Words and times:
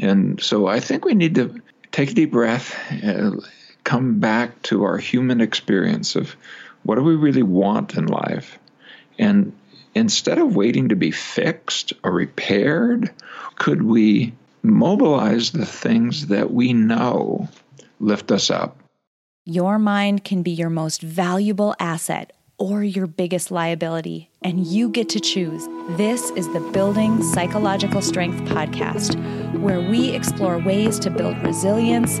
And 0.00 0.40
so 0.40 0.66
I 0.66 0.80
think 0.80 1.04
we 1.04 1.14
need 1.14 1.34
to 1.36 1.60
take 1.92 2.10
a 2.10 2.14
deep 2.14 2.32
breath, 2.32 2.74
uh, 3.04 3.32
come 3.84 4.18
back 4.18 4.62
to 4.62 4.84
our 4.84 4.98
human 4.98 5.40
experience 5.40 6.16
of 6.16 6.34
what 6.82 6.94
do 6.96 7.02
we 7.02 7.14
really 7.14 7.42
want 7.42 7.94
in 7.94 8.06
life? 8.06 8.58
And 9.18 9.52
instead 9.94 10.38
of 10.38 10.56
waiting 10.56 10.88
to 10.88 10.96
be 10.96 11.10
fixed 11.10 11.92
or 12.02 12.12
repaired, 12.12 13.10
could 13.56 13.82
we 13.82 14.32
mobilize 14.62 15.50
the 15.50 15.66
things 15.66 16.28
that 16.28 16.52
we 16.52 16.72
know 16.72 17.48
lift 17.98 18.30
us 18.30 18.50
up? 18.50 18.78
Your 19.44 19.78
mind 19.78 20.24
can 20.24 20.42
be 20.42 20.50
your 20.50 20.70
most 20.70 21.02
valuable 21.02 21.74
asset 21.78 22.32
or 22.60 22.84
your 22.84 23.06
biggest 23.06 23.50
liability, 23.50 24.28
and 24.42 24.66
you 24.66 24.90
get 24.90 25.08
to 25.08 25.18
choose. 25.18 25.66
This 25.96 26.30
is 26.32 26.46
the 26.52 26.60
Building 26.72 27.22
Psychological 27.22 28.02
Strength 28.02 28.42
podcast, 28.50 29.16
where 29.58 29.80
we 29.80 30.10
explore 30.10 30.58
ways 30.58 30.98
to 31.00 31.10
build 31.10 31.38
resilience 31.38 32.20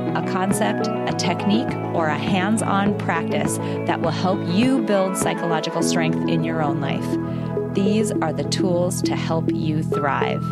a 0.15 0.21
concept, 0.29 0.87
a 0.87 1.15
technique, 1.17 1.73
or 1.95 2.07
a 2.07 2.17
hands 2.17 2.61
on 2.61 2.97
practice 2.97 3.57
that 3.87 4.01
will 4.01 4.11
help 4.11 4.39
you 4.47 4.81
build 4.81 5.15
psychological 5.15 5.81
strength 5.81 6.27
in 6.27 6.43
your 6.43 6.61
own 6.61 6.81
life. 6.81 7.73
These 7.73 8.11
are 8.11 8.33
the 8.33 8.43
tools 8.43 9.01
to 9.03 9.15
help 9.15 9.49
you 9.53 9.81
thrive. 9.83 10.43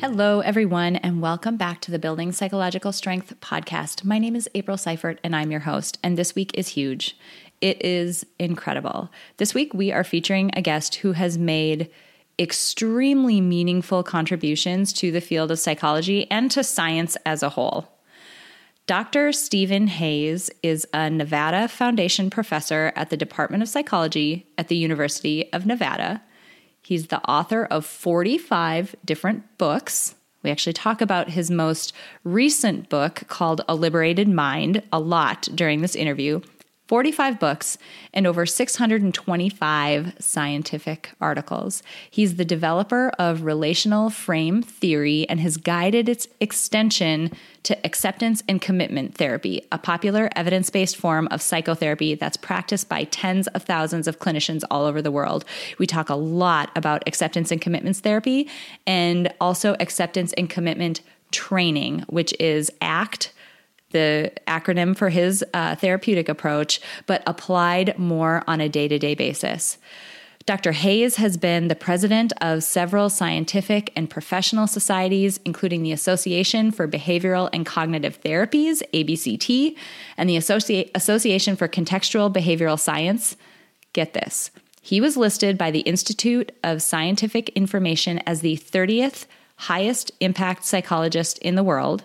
Hello, 0.00 0.38
everyone, 0.38 0.94
and 0.94 1.20
welcome 1.20 1.56
back 1.56 1.80
to 1.80 1.90
the 1.90 1.98
Building 1.98 2.30
Psychological 2.30 2.92
Strength 2.92 3.40
podcast. 3.40 4.04
My 4.04 4.20
name 4.20 4.36
is 4.36 4.48
April 4.54 4.76
Seifert, 4.76 5.18
and 5.24 5.34
I'm 5.34 5.50
your 5.50 5.60
host. 5.60 5.98
And 6.04 6.16
this 6.16 6.36
week 6.36 6.52
is 6.54 6.68
huge. 6.68 7.16
It 7.60 7.84
is 7.84 8.24
incredible. 8.38 9.10
This 9.38 9.54
week, 9.54 9.74
we 9.74 9.90
are 9.90 10.04
featuring 10.04 10.52
a 10.52 10.62
guest 10.62 10.94
who 10.96 11.12
has 11.14 11.36
made 11.36 11.90
extremely 12.38 13.40
meaningful 13.40 14.02
contributions 14.02 14.92
to 14.94 15.10
the 15.10 15.20
field 15.20 15.50
of 15.50 15.58
psychology 15.58 16.30
and 16.30 16.50
to 16.50 16.62
science 16.62 17.16
as 17.26 17.42
a 17.42 17.50
whole. 17.50 17.88
Dr. 18.86 19.32
Stephen 19.32 19.86
Hayes 19.86 20.50
is 20.62 20.86
a 20.94 21.10
Nevada 21.10 21.68
Foundation 21.68 22.30
professor 22.30 22.92
at 22.96 23.10
the 23.10 23.18
Department 23.18 23.62
of 23.62 23.68
Psychology 23.68 24.46
at 24.56 24.68
the 24.68 24.76
University 24.76 25.52
of 25.52 25.66
Nevada. 25.66 26.22
He's 26.80 27.08
the 27.08 27.22
author 27.28 27.66
of 27.66 27.84
45 27.84 28.96
different 29.04 29.58
books. 29.58 30.14
We 30.42 30.50
actually 30.50 30.72
talk 30.72 31.02
about 31.02 31.28
his 31.28 31.50
most 31.50 31.92
recent 32.24 32.88
book 32.88 33.24
called 33.28 33.60
A 33.68 33.74
Liberated 33.74 34.26
Mind 34.26 34.82
a 34.90 34.98
lot 34.98 35.48
during 35.54 35.82
this 35.82 35.94
interview. 35.94 36.40
45 36.88 37.38
books, 37.38 37.76
and 38.14 38.26
over 38.26 38.46
625 38.46 40.14
scientific 40.18 41.10
articles. 41.20 41.82
He's 42.10 42.36
the 42.36 42.46
developer 42.46 43.10
of 43.18 43.44
relational 43.44 44.08
frame 44.08 44.62
theory 44.62 45.28
and 45.28 45.38
has 45.40 45.58
guided 45.58 46.08
its 46.08 46.26
extension 46.40 47.30
to 47.64 47.86
acceptance 47.86 48.42
and 48.48 48.62
commitment 48.62 49.16
therapy, 49.16 49.60
a 49.70 49.76
popular 49.76 50.30
evidence 50.34 50.70
based 50.70 50.96
form 50.96 51.28
of 51.30 51.42
psychotherapy 51.42 52.14
that's 52.14 52.38
practiced 52.38 52.88
by 52.88 53.04
tens 53.04 53.48
of 53.48 53.64
thousands 53.64 54.08
of 54.08 54.18
clinicians 54.18 54.64
all 54.70 54.86
over 54.86 55.02
the 55.02 55.10
world. 55.10 55.44
We 55.78 55.86
talk 55.86 56.08
a 56.08 56.14
lot 56.14 56.70
about 56.74 57.06
acceptance 57.06 57.52
and 57.52 57.60
commitments 57.60 58.00
therapy 58.00 58.48
and 58.86 59.30
also 59.42 59.76
acceptance 59.78 60.32
and 60.34 60.48
commitment 60.48 61.02
training, 61.32 62.04
which 62.08 62.34
is 62.40 62.70
ACT 62.80 63.34
the 63.90 64.32
acronym 64.46 64.96
for 64.96 65.08
his 65.08 65.44
uh, 65.54 65.74
therapeutic 65.76 66.28
approach, 66.28 66.80
but 67.06 67.22
applied 67.26 67.98
more 67.98 68.42
on 68.46 68.60
a 68.60 68.68
day 68.68 68.88
to 68.88 68.98
day 68.98 69.14
basis. 69.14 69.78
Dr. 70.48 70.72
Hayes 70.72 71.16
has 71.16 71.36
been 71.36 71.68
the 71.68 71.74
president 71.74 72.32
of 72.40 72.62
several 72.62 73.10
scientific 73.10 73.92
and 73.94 74.08
professional 74.08 74.66
societies, 74.66 75.38
including 75.44 75.82
the 75.82 75.92
Association 75.92 76.70
for 76.70 76.88
Behavioral 76.88 77.50
and 77.52 77.66
Cognitive 77.66 78.18
Therapies, 78.22 78.82
ABCT, 78.94 79.76
and 80.16 80.26
the 80.26 80.38
Associ- 80.38 80.90
Association 80.94 81.54
for 81.54 81.68
Contextual 81.68 82.32
Behavioral 82.32 82.80
Science. 82.80 83.36
Get 83.92 84.14
this. 84.14 84.50
He 84.80 85.02
was 85.02 85.18
listed 85.18 85.58
by 85.58 85.70
the 85.70 85.80
Institute 85.80 86.50
of 86.64 86.80
Scientific 86.80 87.50
Information 87.50 88.18
as 88.20 88.40
the 88.40 88.56
30th 88.56 89.26
highest 89.56 90.12
impact 90.20 90.64
psychologist 90.64 91.36
in 91.40 91.56
the 91.56 91.62
world 91.62 92.04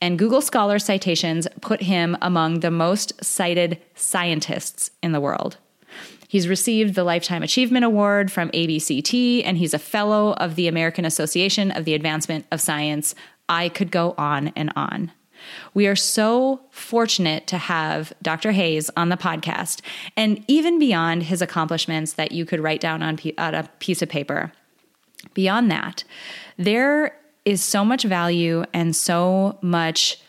and 0.00 0.18
Google 0.18 0.40
Scholar 0.40 0.78
citations 0.78 1.46
put 1.60 1.82
him 1.82 2.16
among 2.22 2.60
the 2.60 2.70
most 2.70 3.24
cited 3.24 3.80
scientists 3.94 4.90
in 5.02 5.12
the 5.12 5.20
world. 5.20 5.56
He's 6.28 6.46
received 6.46 6.94
the 6.94 7.04
Lifetime 7.04 7.42
Achievement 7.42 7.86
Award 7.86 8.30
from 8.30 8.50
ABCT, 8.50 9.42
and 9.44 9.56
he's 9.56 9.72
a 9.72 9.78
fellow 9.78 10.34
of 10.34 10.56
the 10.56 10.68
American 10.68 11.06
Association 11.06 11.70
of 11.70 11.86
the 11.86 11.94
Advancement 11.94 12.44
of 12.52 12.60
Science. 12.60 13.14
I 13.48 13.70
could 13.70 13.90
go 13.90 14.14
on 14.18 14.48
and 14.48 14.70
on. 14.76 15.10
We 15.72 15.86
are 15.86 15.96
so 15.96 16.60
fortunate 16.70 17.46
to 17.46 17.56
have 17.56 18.12
Dr. 18.20 18.52
Hayes 18.52 18.90
on 18.96 19.08
the 19.08 19.16
podcast, 19.16 19.80
and 20.16 20.44
even 20.48 20.78
beyond 20.78 21.24
his 21.24 21.40
accomplishments 21.40 22.12
that 22.14 22.32
you 22.32 22.44
could 22.44 22.60
write 22.60 22.80
down 22.80 23.02
on, 23.02 23.18
on 23.38 23.54
a 23.54 23.68
piece 23.78 24.02
of 24.02 24.10
paper. 24.10 24.52
Beyond 25.34 25.70
that, 25.70 26.04
there 26.56 27.18
is 27.48 27.64
so 27.64 27.82
much 27.82 28.02
value 28.02 28.62
and 28.74 28.94
so 28.94 29.58
much 29.62 30.20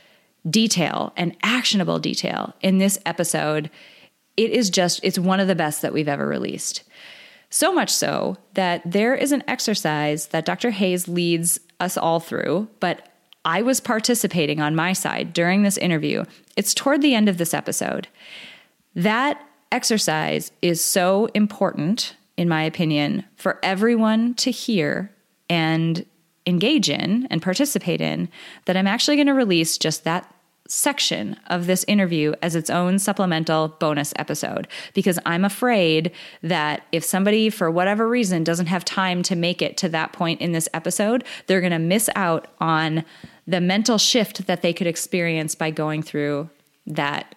detail 0.50 1.12
and 1.18 1.36
actionable 1.44 2.00
detail 2.00 2.56
in 2.62 2.78
this 2.78 2.98
episode. 3.06 3.70
It 4.38 4.52
is 4.52 4.70
just, 4.70 5.02
it's 5.04 5.20
one 5.20 5.42
of 5.42 5.50
the 5.50 5.54
best 5.54 5.82
that 5.82 5.92
we've 5.92 6.08
ever 6.08 6.26
released. 6.26 6.84
So 7.50 7.74
much 7.74 7.90
so 7.90 8.38
that 8.54 8.82
there 8.86 9.14
is 9.16 9.34
an 9.34 9.44
exercise 9.50 10.28
that 10.28 10.46
Dr. 10.46 10.70
Hayes 10.70 11.10
leads 11.10 11.60
us 11.82 11.98
all 11.98 12.22
through, 12.22 12.70
but 12.80 13.10
I 13.44 13.64
was 13.64 13.82
participating 13.82 14.62
on 14.62 14.74
my 14.74 14.94
side 14.94 15.34
during 15.34 15.64
this 15.64 15.78
interview. 15.78 16.24
It's 16.56 16.74
toward 16.74 17.02
the 17.02 17.16
end 17.16 17.28
of 17.28 17.38
this 17.38 17.54
episode. 17.54 18.08
That 18.96 19.46
exercise 19.74 20.54
is 20.62 20.82
so 20.82 21.28
important, 21.34 22.16
in 22.38 22.48
my 22.48 22.64
opinion, 22.64 23.26
for 23.36 23.60
everyone 23.62 24.36
to 24.36 24.52
hear 24.52 25.12
and 25.50 26.06
engage 26.50 26.90
in 26.90 27.28
and 27.30 27.42
participate 27.42 28.02
in 28.02 28.30
that 28.66 28.76
I'm 28.76 28.88
actually 28.88 29.16
going 29.16 29.28
to 29.28 29.34
release 29.34 29.78
just 29.78 30.04
that 30.04 30.34
section 30.68 31.36
of 31.48 31.66
this 31.66 31.84
interview 31.88 32.34
as 32.44 32.56
its 32.56 32.70
own 32.70 33.00
supplemental 33.00 33.70
bonus 33.80 34.14
episode. 34.18 34.68
Because 34.94 35.18
I'm 35.26 35.44
afraid 35.44 36.12
that 36.44 36.84
if 36.92 37.04
somebody, 37.04 37.50
for 37.50 37.72
whatever 37.72 38.08
reason, 38.08 38.44
doesn't 38.44 38.68
have 38.68 38.86
time 38.86 39.24
to 39.24 39.36
make 39.36 39.62
it 39.62 39.78
to 39.78 39.90
that 39.90 40.14
point 40.14 40.42
in 40.42 40.52
this 40.52 40.70
episode, 40.74 41.24
they're 41.48 41.62
going 41.62 41.72
to 41.72 41.80
miss 41.80 42.10
out 42.16 42.48
on 42.60 43.04
the 43.48 43.60
mental 43.60 43.98
shift 43.98 44.46
that 44.46 44.62
they 44.62 44.74
could 44.74 44.88
experience 44.88 45.56
by 45.56 45.72
going 45.72 46.04
through 46.04 46.50
that 46.86 47.34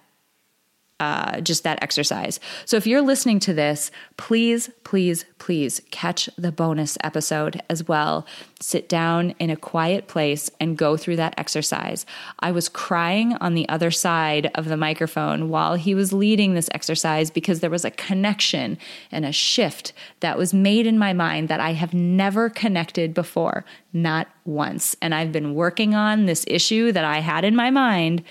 uh, 1.02 1.40
just 1.40 1.64
that 1.64 1.82
exercise. 1.82 2.38
So 2.64 2.76
if 2.76 2.86
you're 2.86 3.02
listening 3.02 3.40
to 3.40 3.52
this, 3.52 3.90
please, 4.16 4.70
please, 4.84 5.24
please 5.38 5.82
catch 5.90 6.30
the 6.38 6.52
bonus 6.52 6.96
episode 7.02 7.60
as 7.68 7.88
well. 7.88 8.24
Sit 8.60 8.88
down 8.88 9.30
in 9.41 9.50
a 9.50 9.56
quiet 9.56 10.06
place 10.06 10.48
and 10.60 10.78
go 10.78 10.96
through 10.96 11.16
that 11.16 11.34
exercise. 11.36 12.06
I 12.38 12.52
was 12.52 12.68
crying 12.68 13.34
on 13.41 13.54
the 13.54 13.68
other 13.68 13.91
side 13.91 14.53
of 14.54 14.66
the 14.66 14.77
microphone 14.77 15.48
while 15.48 15.74
he 15.74 15.92
was 15.92 16.12
leading 16.12 16.54
this 16.54 16.68
exercise 16.72 17.32
because 17.32 17.59
there 17.59 17.68
was 17.68 17.84
a 17.84 17.91
connection 17.91 18.78
and 19.10 19.24
a 19.24 19.32
shift 19.32 19.92
that 20.21 20.38
was 20.38 20.54
made 20.54 20.86
in 20.86 21.00
my 21.00 21.12
mind 21.12 21.48
that 21.48 21.59
I 21.59 21.72
have 21.72 21.92
never 21.92 22.48
connected 22.48 23.12
before, 23.12 23.65
not 23.92 24.28
once. 24.44 24.94
And 25.03 25.16
I've 25.16 25.32
been 25.32 25.56
working 25.56 25.97
on 25.97 26.27
this 26.27 26.44
issue 26.47 26.92
that 26.92 27.04
I 27.04 27.18
had 27.18 27.44
in 27.44 27.56
my 27.56 27.71
mind 27.71 28.22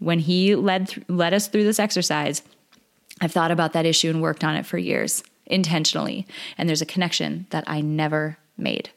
when 0.00 0.18
he 0.18 0.54
led 0.56 0.88
th- 0.88 1.08
led 1.08 1.32
us 1.32 1.46
through 1.46 1.64
this 1.64 1.78
exercise, 1.78 2.42
I've 3.20 3.32
thought 3.32 3.50
about 3.50 3.74
that 3.74 3.86
issue 3.86 4.10
and 4.10 4.20
worked 4.20 4.42
on 4.42 4.56
it 4.56 4.66
for 4.66 4.78
years 4.78 5.22
intentionally. 5.46 6.26
And 6.58 6.68
there's 6.68 6.82
a 6.82 6.86
connection 6.86 7.46
that 7.50 7.64
I 7.66 7.80
never 7.80 8.38
made. 8.56 8.90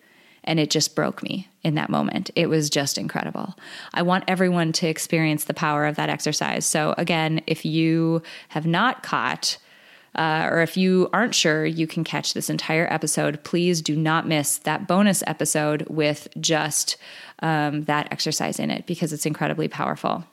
And 0.46 0.60
it 0.60 0.70
just 0.70 0.96
broke 0.96 1.24
me 1.24 1.48
in 1.64 1.76
that 1.76 1.90
moment. 1.90 2.30
It 2.36 2.48
was 2.48 2.70
just 2.70 2.98
incredible. 2.98 3.56
I 3.94 4.02
want 4.02 4.26
everyone 4.28 4.74
to 4.74 4.88
experience 4.88 5.46
the 5.46 5.54
power 5.54 5.86
of 5.86 5.96
that 5.96 6.10
exercise. 6.10 6.66
So, 6.66 6.94
again, 6.98 7.42
if 7.48 7.64
you 7.66 8.22
have 8.50 8.66
not 8.66 9.04
caught, 9.04 9.58
uh, 10.16 10.48
or 10.52 10.62
if 10.62 10.76
you 10.78 11.10
aren't 11.14 11.34
sure 11.34 11.66
you 11.66 11.88
can 11.88 12.04
catch 12.04 12.34
this 12.34 12.50
entire 12.50 12.92
episode, 12.92 13.44
please 13.44 13.82
do 13.82 13.96
not 13.96 14.28
miss 14.28 14.58
that 14.60 14.88
bonus 14.88 15.24
episode 15.26 15.88
with 15.90 16.28
just 16.40 16.98
um, 17.40 17.84
that 17.84 18.12
exercise 18.12 18.60
in 18.60 18.70
it 18.70 18.86
because 18.86 19.12
it's 19.14 19.26
incredibly 19.26 19.68
powerful. 19.68 20.26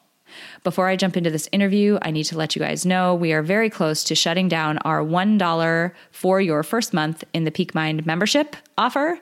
Before 0.63 0.89
I 0.89 0.97
jump 0.97 1.17
into 1.17 1.31
this 1.31 1.49
interview, 1.53 1.99
I 2.03 2.11
need 2.11 2.25
to 2.25 2.37
let 2.37 2.55
you 2.55 2.61
guys 2.61 2.85
know 2.85 3.15
we 3.15 3.33
are 3.33 3.43
very 3.43 3.71
close 3.71 4.05
to 4.05 4.15
shutting 4.15 4.49
down 4.49 4.79
our 4.79 5.01
$1 5.01 5.93
for 6.11 6.41
your 6.41 6.63
first 6.63 6.93
month 6.93 7.25
in 7.33 7.45
the 7.45 7.51
Peak 7.51 7.75
Mind 7.75 8.05
membership 8.07 8.57
offer. 8.77 9.19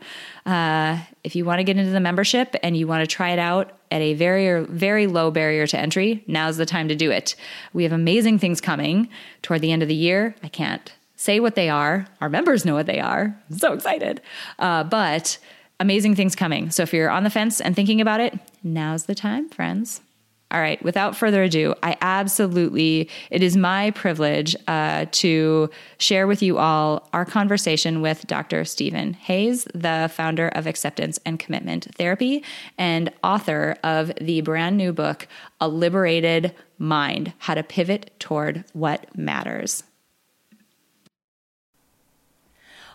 Uh, 0.46 0.98
if 1.24 1.36
you 1.36 1.44
want 1.44 1.58
to 1.58 1.64
get 1.64 1.76
into 1.76 1.90
the 1.90 2.00
membership 2.00 2.54
and 2.62 2.76
you 2.76 2.86
want 2.86 3.02
to 3.02 3.06
try 3.06 3.30
it 3.30 3.38
out 3.38 3.72
at 3.90 4.00
a 4.00 4.14
very, 4.14 4.64
very 4.64 5.06
low 5.06 5.30
barrier 5.30 5.66
to 5.66 5.78
entry, 5.78 6.22
now's 6.26 6.56
the 6.56 6.66
time 6.66 6.88
to 6.88 6.94
do 6.94 7.10
it. 7.10 7.34
We 7.72 7.82
have 7.82 7.92
amazing 7.92 8.38
things 8.38 8.60
coming 8.60 9.08
toward 9.42 9.60
the 9.60 9.72
end 9.72 9.82
of 9.82 9.88
the 9.88 9.94
year. 9.94 10.34
I 10.42 10.48
can't 10.48 10.92
say 11.16 11.40
what 11.40 11.54
they 11.54 11.68
are. 11.68 12.06
Our 12.20 12.28
members 12.28 12.64
know 12.64 12.74
what 12.74 12.86
they 12.86 13.00
are. 13.00 13.36
I'm 13.50 13.58
so 13.58 13.72
excited. 13.72 14.22
Uh, 14.58 14.84
but 14.84 15.38
amazing 15.80 16.14
things 16.14 16.34
coming. 16.34 16.70
So 16.70 16.82
if 16.82 16.92
you're 16.92 17.10
on 17.10 17.24
the 17.24 17.30
fence 17.30 17.60
and 17.60 17.74
thinking 17.76 18.00
about 18.00 18.20
it, 18.20 18.38
now's 18.62 19.06
the 19.06 19.14
time, 19.14 19.48
friends. 19.48 20.00
All 20.50 20.60
right, 20.60 20.82
without 20.82 21.14
further 21.14 21.42
ado, 21.42 21.74
I 21.82 21.98
absolutely, 22.00 23.10
it 23.30 23.42
is 23.42 23.54
my 23.54 23.90
privilege 23.90 24.56
uh, 24.66 25.04
to 25.12 25.68
share 25.98 26.26
with 26.26 26.42
you 26.42 26.56
all 26.56 27.06
our 27.12 27.26
conversation 27.26 28.00
with 28.00 28.26
Dr. 28.26 28.64
Stephen 28.64 29.12
Hayes, 29.12 29.68
the 29.74 30.10
founder 30.10 30.48
of 30.48 30.66
Acceptance 30.66 31.20
and 31.26 31.38
Commitment 31.38 31.94
Therapy 31.96 32.42
and 32.78 33.12
author 33.22 33.76
of 33.84 34.10
the 34.18 34.40
brand 34.40 34.78
new 34.78 34.90
book, 34.90 35.28
A 35.60 35.68
Liberated 35.68 36.54
Mind 36.78 37.34
How 37.38 37.52
to 37.52 37.62
Pivot 37.62 38.10
Toward 38.18 38.64
What 38.72 39.14
Matters. 39.14 39.82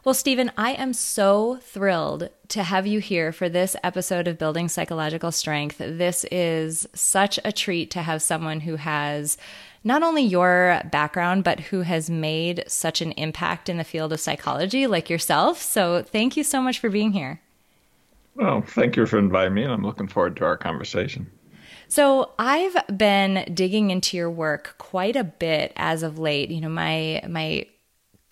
Well, 0.04 0.14
Stephen, 0.14 0.52
I 0.58 0.74
am 0.74 0.92
so 0.92 1.60
thrilled 1.62 2.28
to 2.50 2.64
have 2.64 2.86
you 2.86 3.00
here 3.00 3.32
for 3.32 3.48
this 3.48 3.78
episode 3.86 4.28
of 4.28 4.38
Building 4.38 4.68
Psychological 4.68 5.32
Strength. 5.32 5.78
This 5.78 6.26
is 6.26 6.86
such 6.94 7.40
a 7.46 7.54
treat 7.54 7.90
to 7.92 8.02
have 8.02 8.22
someone 8.22 8.60
who 8.60 8.76
has 8.76 9.38
not 9.82 10.04
only 10.04 10.22
your 10.22 10.82
background, 10.92 11.46
but 11.46 11.62
who 11.62 11.84
has 11.84 12.10
made 12.10 12.66
such 12.68 13.00
an 13.00 13.14
impact 13.14 13.70
in 13.70 13.78
the 13.78 13.86
field 13.86 14.12
of 14.12 14.20
psychology 14.20 14.88
like 14.88 15.10
yourself. 15.10 15.62
So, 15.62 16.04
thank 16.04 16.36
you 16.36 16.44
so 16.44 16.62
much 16.62 16.80
for 16.80 16.90
being 16.90 17.14
here. 17.14 17.40
Well, 18.36 18.62
thank 18.62 18.98
you 18.98 19.06
for 19.06 19.18
inviting 19.18 19.54
me, 19.54 19.64
and 19.64 19.72
I'm 19.72 19.86
looking 19.86 20.10
forward 20.10 20.36
to 20.36 20.44
our 20.44 20.58
conversation. 20.58 21.32
So, 21.88 22.32
I've 22.38 22.76
been 22.98 23.50
digging 23.54 23.90
into 23.90 24.18
your 24.18 24.30
work 24.30 24.76
quite 24.80 25.16
a 25.16 25.24
bit 25.24 25.72
as 25.78 26.04
of 26.04 26.20
late. 26.20 26.50
You 26.50 26.60
know, 26.60 26.70
my 26.70 27.24
my 27.26 27.68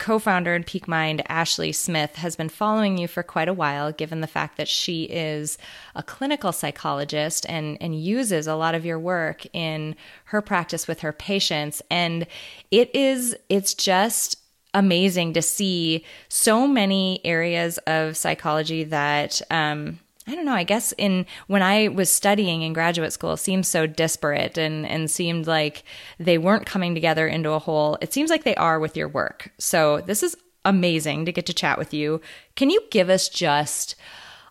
co-founder 0.02 0.52
in 0.52 0.64
Peak 0.64 0.88
Mind, 0.88 1.22
Ashley 1.28 1.70
Smith, 1.70 2.16
has 2.16 2.34
been 2.34 2.48
following 2.48 2.98
you 2.98 3.06
for 3.06 3.22
quite 3.22 3.46
a 3.46 3.52
while, 3.52 3.92
given 3.92 4.20
the 4.20 4.26
fact 4.26 4.56
that 4.56 4.66
she 4.66 5.04
is 5.04 5.58
a 5.94 6.02
clinical 6.02 6.50
psychologist 6.50 7.46
and, 7.48 7.78
and 7.80 7.94
uses 7.94 8.48
a 8.48 8.56
lot 8.56 8.74
of 8.74 8.84
your 8.84 8.98
work 8.98 9.46
in 9.52 9.94
her 10.24 10.42
practice 10.42 10.88
with 10.88 11.00
her 11.02 11.12
patients. 11.12 11.82
And 11.88 12.26
it 12.72 12.92
is, 12.96 13.36
it's 13.48 13.74
just 13.74 14.40
amazing 14.74 15.34
to 15.34 15.42
see 15.42 16.04
so 16.28 16.66
many 16.66 17.20
areas 17.24 17.78
of 17.86 18.16
psychology 18.16 18.82
that 18.82 19.40
um, 19.52 20.00
I 20.26 20.34
don't 20.36 20.44
know, 20.44 20.54
I 20.54 20.62
guess 20.62 20.92
in 20.98 21.26
when 21.48 21.62
I 21.62 21.88
was 21.88 22.10
studying 22.10 22.62
in 22.62 22.72
graduate 22.72 23.12
school 23.12 23.32
it 23.32 23.38
seemed 23.38 23.66
so 23.66 23.86
disparate 23.86 24.56
and 24.56 24.86
and 24.86 25.10
seemed 25.10 25.46
like 25.46 25.82
they 26.18 26.38
weren't 26.38 26.66
coming 26.66 26.94
together 26.94 27.26
into 27.26 27.50
a 27.50 27.58
whole. 27.58 27.98
It 28.00 28.12
seems 28.12 28.30
like 28.30 28.44
they 28.44 28.54
are 28.54 28.78
with 28.78 28.96
your 28.96 29.08
work. 29.08 29.52
So 29.58 30.00
this 30.00 30.22
is 30.22 30.36
amazing 30.64 31.24
to 31.24 31.32
get 31.32 31.46
to 31.46 31.52
chat 31.52 31.76
with 31.76 31.92
you. 31.92 32.20
Can 32.54 32.70
you 32.70 32.80
give 32.90 33.10
us 33.10 33.28
just 33.28 33.96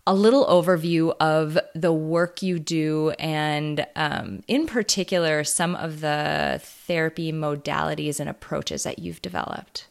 a 0.07 0.13
little 0.13 0.45
overview 0.47 1.15
of 1.19 1.59
the 1.75 1.93
work 1.93 2.41
you 2.41 2.59
do 2.59 3.11
and 3.11 3.85
um, 3.95 4.43
in 4.47 4.65
particular 4.65 5.43
some 5.43 5.75
of 5.75 6.01
the 6.01 6.59
therapy 6.63 7.31
modalities 7.31 8.19
and 8.19 8.27
approaches 8.27 8.83
that 8.83 8.99
you've 8.99 9.21
developed 9.21 9.87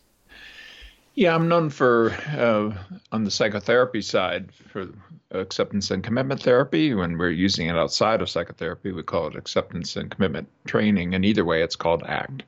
yeah 1.15 1.35
i'm 1.35 1.49
known 1.49 1.71
for 1.71 2.11
uh, 2.37 2.73
on 3.13 3.25
the 3.25 3.31
psychotherapy 3.31 4.03
side 4.03 4.53
for 4.53 4.89
acceptance 5.33 5.91
and 5.91 6.03
commitment 6.03 6.43
therapy. 6.43 6.95
When 6.95 7.19
we're 7.19 7.31
using 7.31 7.69
it 7.69 7.77
outside 7.77 8.21
of 8.21 8.31
psychotherapy, 8.31 8.93
we 8.93 9.03
call 9.03 9.29
it 9.29 9.37
acceptance 9.37 9.97
and 9.97 10.11
commitment 10.11 10.49
training. 10.67 11.15
And 11.15 11.25
either 11.25 11.45
way, 11.45 11.63
it's 11.63 11.77
called 11.77 12.03
ACT. 12.05 12.43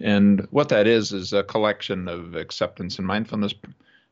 And 0.00 0.46
what 0.50 0.68
that 0.70 0.86
is, 0.86 1.12
is 1.12 1.32
a 1.32 1.42
collection 1.42 2.08
of 2.08 2.34
acceptance 2.34 2.98
and 2.98 3.06
mindfulness 3.06 3.54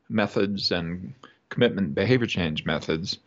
methods 0.09 0.71
and 0.71 1.13
commitment 1.49 1.95
behavior 1.95 2.27
change 2.27 2.65
methods 2.65 3.19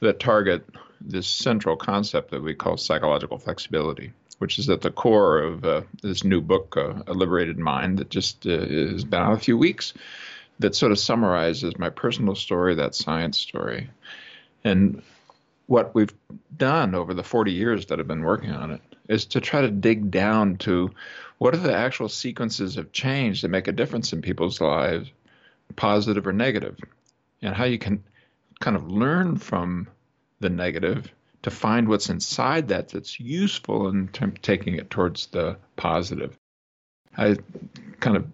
that 0.00 0.20
target 0.20 0.64
this 1.00 1.26
central 1.26 1.76
concept 1.76 2.30
that 2.30 2.42
we 2.42 2.54
call 2.54 2.76
psychological 2.76 3.38
flexibility, 3.38 4.12
which 4.38 4.58
is 4.58 4.68
at 4.68 4.80
the 4.80 4.90
core 4.90 5.38
of 5.38 5.64
uh, 5.64 5.82
this 6.02 6.24
new 6.24 6.40
book, 6.40 6.76
uh, 6.76 6.94
A 7.06 7.12
Liberated 7.12 7.58
Mind, 7.58 7.98
that 7.98 8.10
just 8.10 8.46
uh, 8.46 8.60
has 8.60 9.04
been 9.04 9.20
out 9.20 9.34
a 9.34 9.38
few 9.38 9.56
weeks 9.56 9.94
that 10.58 10.74
sort 10.74 10.92
of 10.92 10.98
summarizes 10.98 11.78
my 11.78 11.90
personal 11.90 12.34
story, 12.34 12.74
that 12.76 12.94
science 12.94 13.38
story. 13.38 13.90
And 14.64 15.02
what 15.66 15.94
we've 15.94 16.14
done 16.56 16.94
over 16.94 17.14
the 17.14 17.22
40 17.22 17.52
years 17.52 17.86
that 17.86 18.00
I've 18.00 18.08
been 18.08 18.22
working 18.22 18.50
on 18.50 18.72
it 18.72 18.80
is 19.08 19.26
to 19.26 19.40
try 19.40 19.60
to 19.60 19.70
dig 19.70 20.10
down 20.10 20.56
to 20.58 20.90
what 21.38 21.54
are 21.54 21.58
the 21.58 21.74
actual 21.74 22.08
sequences 22.08 22.76
of 22.76 22.92
change 22.92 23.42
that 23.42 23.48
make 23.48 23.68
a 23.68 23.72
difference 23.72 24.12
in 24.12 24.22
people's 24.22 24.60
lives, 24.60 25.10
positive 25.76 26.26
or 26.26 26.32
negative, 26.32 26.76
and 27.40 27.54
how 27.54 27.64
you 27.64 27.78
can 27.78 28.02
kind 28.60 28.76
of 28.76 28.90
learn 28.90 29.36
from 29.36 29.86
the 30.40 30.50
negative 30.50 31.12
to 31.42 31.50
find 31.50 31.88
what's 31.88 32.08
inside 32.08 32.68
that 32.68 32.88
that's 32.88 33.20
useful 33.20 33.88
in 33.88 34.08
terms 34.08 34.34
of 34.34 34.42
taking 34.42 34.74
it 34.74 34.90
towards 34.90 35.26
the 35.26 35.56
positive. 35.76 36.36
I 37.16 37.36
kind 38.00 38.16
of 38.16 38.26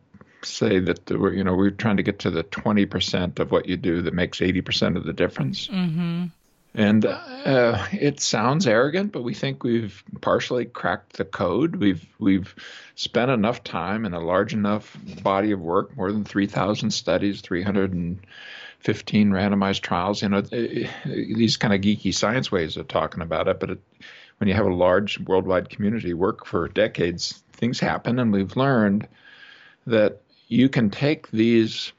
say 0.46 0.78
that 0.78 1.10
we're 1.10 1.32
you 1.32 1.44
know 1.44 1.54
we're 1.54 1.70
trying 1.70 1.96
to 1.96 2.02
get 2.02 2.20
to 2.20 2.30
the 2.30 2.44
20% 2.44 3.38
of 3.38 3.50
what 3.50 3.66
you 3.66 3.76
do 3.76 4.02
that 4.02 4.14
makes 4.14 4.40
80% 4.40 4.96
of 4.96 5.04
the 5.04 5.12
difference. 5.12 5.68
Mm-hmm. 5.68 6.26
And 6.76 7.06
uh, 7.06 7.86
it 7.92 8.18
sounds 8.18 8.66
arrogant, 8.66 9.12
but 9.12 9.22
we 9.22 9.32
think 9.32 9.62
we've 9.62 10.02
partially 10.20 10.64
cracked 10.64 11.12
the 11.12 11.24
code. 11.24 11.76
We've 11.76 12.04
we've 12.18 12.52
spent 12.96 13.30
enough 13.30 13.62
time 13.62 14.04
in 14.04 14.12
a 14.12 14.18
large 14.18 14.54
enough 14.54 14.96
body 15.22 15.52
of 15.52 15.60
work, 15.60 15.96
more 15.96 16.10
than 16.10 16.24
3,000 16.24 16.90
studies, 16.90 17.42
315 17.42 19.30
randomized 19.30 19.82
trials. 19.82 20.20
You 20.20 20.30
know, 20.30 20.40
these 20.40 21.56
kind 21.58 21.72
of 21.72 21.80
geeky 21.80 22.12
science 22.12 22.50
ways 22.50 22.76
of 22.76 22.88
talking 22.88 23.22
about 23.22 23.46
it. 23.46 23.60
But 23.60 23.70
it, 23.70 23.80
when 24.38 24.48
you 24.48 24.54
have 24.54 24.66
a 24.66 24.74
large 24.74 25.20
worldwide 25.20 25.70
community 25.70 26.12
work 26.12 26.44
for 26.44 26.66
decades, 26.66 27.40
things 27.52 27.78
happen, 27.78 28.18
and 28.18 28.32
we've 28.32 28.56
learned 28.56 29.06
that 29.86 30.22
you 30.48 30.68
can 30.68 30.90
take 30.90 31.30
these 31.30 31.92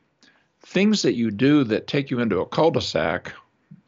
things 0.62 1.02
that 1.04 1.14
you 1.14 1.32
do 1.32 1.64
that 1.64 1.88
take 1.88 2.12
you 2.12 2.20
into 2.20 2.40
a 2.40 2.46
cul-de-sac 2.46 3.34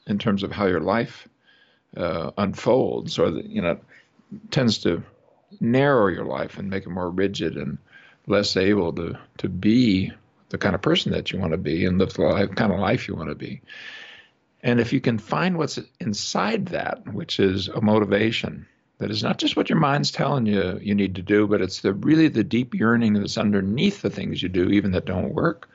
in 0.05 0.17
terms 0.17 0.43
of 0.43 0.51
how 0.51 0.65
your 0.65 0.79
life 0.79 1.27
uh, 1.95 2.31
unfolds, 2.37 3.17
or 3.17 3.31
that 3.31 3.45
you 3.45 3.61
know, 3.61 3.79
tends 4.51 4.77
to 4.79 5.03
narrow 5.59 6.07
your 6.07 6.25
life 6.25 6.57
and 6.57 6.69
make 6.69 6.85
it 6.85 6.89
more 6.89 7.09
rigid 7.09 7.57
and 7.57 7.77
less 8.27 8.57
able 8.57 8.93
to 8.93 9.17
to 9.37 9.49
be 9.49 10.11
the 10.49 10.57
kind 10.57 10.75
of 10.75 10.81
person 10.81 11.11
that 11.11 11.31
you 11.31 11.39
want 11.39 11.51
to 11.51 11.57
be 11.57 11.85
and 11.85 11.97
live 11.97 12.13
the 12.13 12.21
life, 12.21 12.53
kind 12.55 12.71
of 12.71 12.79
life 12.79 13.07
you 13.07 13.15
want 13.15 13.29
to 13.29 13.35
be. 13.35 13.61
And 14.63 14.79
if 14.79 14.91
you 14.93 15.01
can 15.01 15.17
find 15.17 15.57
what's 15.57 15.79
inside 15.99 16.67
that, 16.67 17.13
which 17.13 17.39
is 17.39 17.67
a 17.67 17.81
motivation, 17.81 18.65
that 18.99 19.11
is 19.11 19.23
not 19.23 19.37
just 19.37 19.55
what 19.55 19.69
your 19.69 19.79
mind's 19.79 20.11
telling 20.11 20.45
you 20.45 20.79
you 20.81 20.95
need 20.95 21.15
to 21.15 21.21
do, 21.21 21.47
but 21.47 21.61
it's 21.61 21.81
the 21.81 21.93
really 21.93 22.27
the 22.27 22.43
deep 22.43 22.73
yearning 22.73 23.13
that's 23.13 23.37
underneath 23.37 24.01
the 24.01 24.09
things 24.09 24.41
you 24.41 24.49
do, 24.49 24.69
even 24.69 24.91
that 24.91 25.05
don't 25.05 25.33
work. 25.33 25.69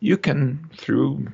You 0.00 0.16
can 0.16 0.70
through 0.76 1.26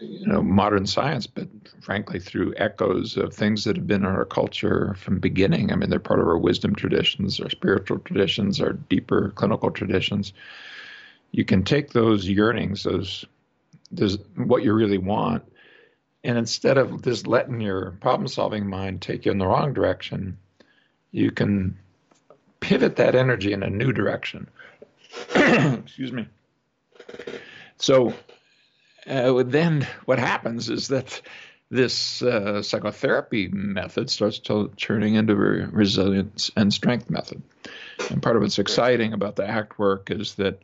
you 0.00 0.26
know 0.26 0.42
modern 0.42 0.86
science, 0.86 1.26
but 1.26 1.48
frankly 1.80 2.20
through 2.20 2.54
echoes 2.56 3.16
of 3.16 3.34
things 3.34 3.64
that 3.64 3.76
have 3.76 3.86
been 3.86 4.04
in 4.04 4.06
our 4.06 4.24
culture 4.24 4.94
from 4.94 5.18
beginning. 5.18 5.72
I 5.72 5.76
mean, 5.76 5.90
they're 5.90 5.98
part 5.98 6.20
of 6.20 6.28
our 6.28 6.38
wisdom 6.38 6.74
traditions, 6.74 7.40
our 7.40 7.50
spiritual 7.50 7.98
traditions, 7.98 8.60
our 8.60 8.74
deeper 8.74 9.32
clinical 9.34 9.70
traditions. 9.70 10.32
You 11.32 11.44
can 11.44 11.64
take 11.64 11.90
those 11.90 12.28
yearnings, 12.28 12.84
those, 12.84 13.24
those 13.90 14.18
what 14.36 14.62
you 14.62 14.72
really 14.72 14.98
want, 14.98 15.42
and 16.24 16.36
instead 16.38 16.78
of 16.78 17.02
just 17.02 17.26
letting 17.26 17.60
your 17.60 17.92
problem 18.00 18.28
solving 18.28 18.66
mind 18.66 19.00
take 19.02 19.24
you 19.24 19.32
in 19.32 19.38
the 19.38 19.46
wrong 19.46 19.72
direction, 19.72 20.38
you 21.10 21.30
can 21.30 21.78
pivot 22.60 22.96
that 22.96 23.14
energy 23.14 23.52
in 23.52 23.62
a 23.62 23.70
new 23.70 23.92
direction. 23.92 24.48
Excuse 25.34 26.12
me. 26.12 26.26
So 27.78 28.12
uh, 29.06 29.42
then 29.46 29.86
what 30.04 30.18
happens 30.18 30.68
is 30.68 30.88
that 30.88 31.20
this 31.70 32.22
uh, 32.22 32.62
psychotherapy 32.62 33.48
method 33.48 34.10
starts 34.10 34.38
to, 34.40 34.70
turning 34.76 35.14
into 35.14 35.34
a 35.34 35.36
resilience 35.36 36.50
and 36.56 36.72
strength 36.72 37.10
method. 37.10 37.42
And 38.10 38.22
part 38.22 38.36
of 38.36 38.42
what's 38.42 38.58
exciting 38.58 39.12
about 39.12 39.36
the 39.36 39.48
ACT 39.48 39.78
work 39.78 40.10
is 40.10 40.34
that 40.36 40.62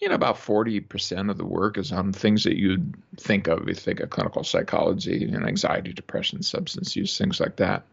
you 0.00 0.08
know, 0.08 0.14
about 0.14 0.36
40% 0.36 1.30
of 1.30 1.36
the 1.36 1.44
work 1.44 1.76
is 1.76 1.92
on 1.92 2.12
things 2.12 2.44
that 2.44 2.56
you'd 2.56 2.94
think 3.18 3.48
of. 3.48 3.68
You 3.68 3.74
think 3.74 4.00
of 4.00 4.10
clinical 4.10 4.42
psychology, 4.44 5.24
and 5.24 5.46
anxiety, 5.46 5.92
depression, 5.92 6.42
substance 6.42 6.96
use, 6.96 7.16
things 7.18 7.38
like 7.38 7.56
that. 7.56 7.84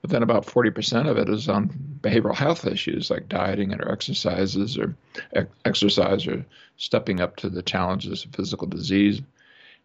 But 0.00 0.10
then 0.10 0.22
about 0.22 0.46
40% 0.46 1.08
of 1.08 1.18
it 1.18 1.28
is 1.28 1.48
on 1.48 1.68
behavioral 2.00 2.34
health 2.34 2.66
issues 2.66 3.10
like 3.10 3.28
dieting 3.28 3.74
or 3.74 3.90
exercises 3.90 4.78
or 4.78 4.96
exercise 5.64 6.26
or 6.26 6.44
stepping 6.76 7.20
up 7.20 7.36
to 7.36 7.50
the 7.50 7.62
challenges 7.62 8.24
of 8.24 8.34
physical 8.34 8.66
disease. 8.66 9.20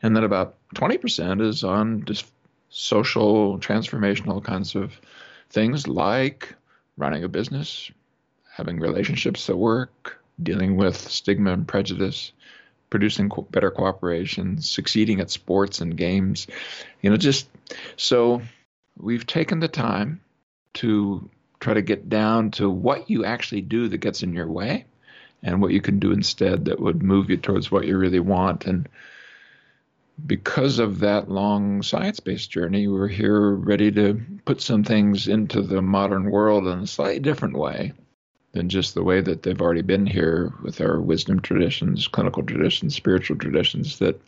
And 0.02 0.16
then 0.16 0.24
about 0.24 0.56
20% 0.76 1.42
is 1.42 1.64
on 1.64 2.06
just 2.06 2.26
social 2.70 3.60
transformational 3.60 4.44
kinds 4.44 4.76
of 4.76 4.94
things 5.50 5.88
like 5.88 6.56
running 6.98 7.24
a 7.24 7.28
business, 7.28 7.92
having 8.50 8.80
relationships 8.80 9.48
that 9.48 9.58
work, 9.58 10.21
dealing 10.44 10.78
with 10.78 10.98
stigma 10.98 11.54
and 11.54 11.68
prejudice, 11.68 12.32
producing 12.90 13.30
co- 13.30 13.44
better 13.44 13.72
cooperation, 13.72 14.62
succeeding 14.62 15.20
at 15.20 15.32
sports 15.32 15.82
and 15.82 15.98
games. 15.98 16.48
You 17.02 17.10
know, 17.10 17.18
just 17.18 17.48
so 17.96 18.42
we've 18.98 19.26
taken 19.26 19.60
the 19.60 19.68
time 19.68 20.22
to 20.76 21.30
try 21.60 21.74
to 21.74 21.82
get 21.82 22.10
down 22.10 22.52
to 22.52 22.70
what 22.70 23.10
you 23.10 23.26
actually 23.26 23.62
do 23.62 23.88
that 23.88 23.98
gets 23.98 24.24
in 24.24 24.34
your 24.34 24.48
way 24.48 24.86
and 25.44 25.62
what 25.62 25.72
you 25.72 25.82
can 25.82 26.00
do 26.00 26.12
instead 26.12 26.66
that 26.66 26.80
would 26.80 27.02
move 27.02 27.30
you 27.30 27.38
towards 27.38 27.72
what 27.72 27.86
you 27.86 27.98
really 27.98 28.20
want. 28.20 28.66
And 28.66 28.88
because 30.24 30.80
of 30.80 31.00
that 31.00 31.30
long 31.30 31.82
science 31.82 32.20
based 32.20 32.52
journey, 32.52 32.88
we're 32.88 33.08
here 33.08 33.52
ready 33.52 33.92
to 33.92 34.22
put 34.46 34.62
some 34.62 34.84
things 34.84 35.28
into 35.28 35.62
the 35.62 35.82
modern 35.82 36.30
world 36.30 36.68
in 36.68 36.80
a 36.80 36.88
slightly 36.88 37.20
different 37.20 37.58
way 37.58 37.94
than 38.54 38.70
just 38.70 38.94
the 38.94 39.04
way 39.04 39.22
that 39.22 39.44
they've 39.44 39.62
already 39.62 39.82
been 39.82 40.06
here 40.06 40.54
with 40.62 40.82
our 40.82 41.00
wisdom 41.00 41.40
traditions, 41.40 42.08
clinical 42.08 42.44
traditions, 42.44 42.96
spiritual 42.96 43.38
traditions 43.38 44.00
that 44.00 44.20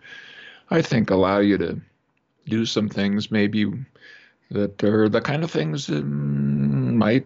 I 0.70 0.82
think 0.82 1.10
allow 1.10 1.40
you 1.40 1.58
to 1.58 1.82
do 2.48 2.66
some 2.66 2.90
things 2.90 3.32
maybe 3.32 3.72
that 4.52 4.84
are 4.84 5.10
the 5.10 5.22
kind 5.22 5.44
of 5.44 5.52
things 5.52 5.88
that 5.88 6.04
might 6.04 7.26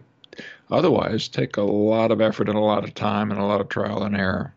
otherwise 0.70 1.28
take 1.28 1.56
a 1.56 1.62
lot 1.62 2.10
of 2.10 2.20
effort 2.20 2.48
and 2.48 2.58
a 2.58 2.62
lot 2.62 2.84
of 2.84 2.94
time 2.94 3.30
and 3.30 3.40
a 3.40 3.44
lot 3.44 3.60
of 3.60 3.68
trial 3.68 4.02
and 4.02 4.16
error. 4.16 4.54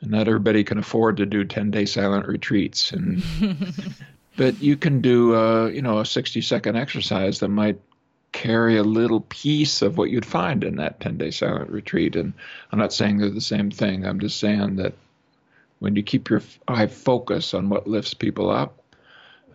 And 0.00 0.10
not 0.10 0.28
everybody 0.28 0.64
can 0.64 0.78
afford 0.78 1.16
to 1.16 1.26
do 1.26 1.44
10 1.44 1.70
day 1.70 1.86
silent 1.86 2.26
retreats. 2.26 2.92
And 2.92 3.22
but 4.36 4.60
you 4.60 4.76
can 4.76 5.00
do 5.00 5.34
a, 5.34 5.70
you 5.70 5.82
know 5.82 6.00
a 6.00 6.06
60 6.06 6.40
second 6.40 6.76
exercise 6.76 7.40
that 7.40 7.48
might 7.48 7.80
carry 8.34 8.76
a 8.76 8.82
little 8.82 9.20
piece 9.20 9.80
of 9.80 9.96
what 9.96 10.10
you'd 10.10 10.26
find 10.26 10.64
in 10.64 10.76
that 10.76 10.98
10 11.00 11.16
day 11.16 11.30
silent 11.30 11.70
retreat. 11.70 12.16
And 12.16 12.34
I'm 12.72 12.78
not 12.80 12.92
saying 12.92 13.18
they're 13.18 13.30
the 13.30 13.40
same 13.40 13.70
thing. 13.70 14.04
I'm 14.04 14.18
just 14.18 14.38
saying 14.38 14.76
that 14.76 14.92
when 15.78 15.94
you 15.94 16.02
keep 16.02 16.28
your 16.28 16.42
eye 16.66 16.88
focus 16.88 17.54
on 17.54 17.68
what 17.68 17.86
lifts 17.86 18.12
people 18.12 18.50
up, 18.50 18.82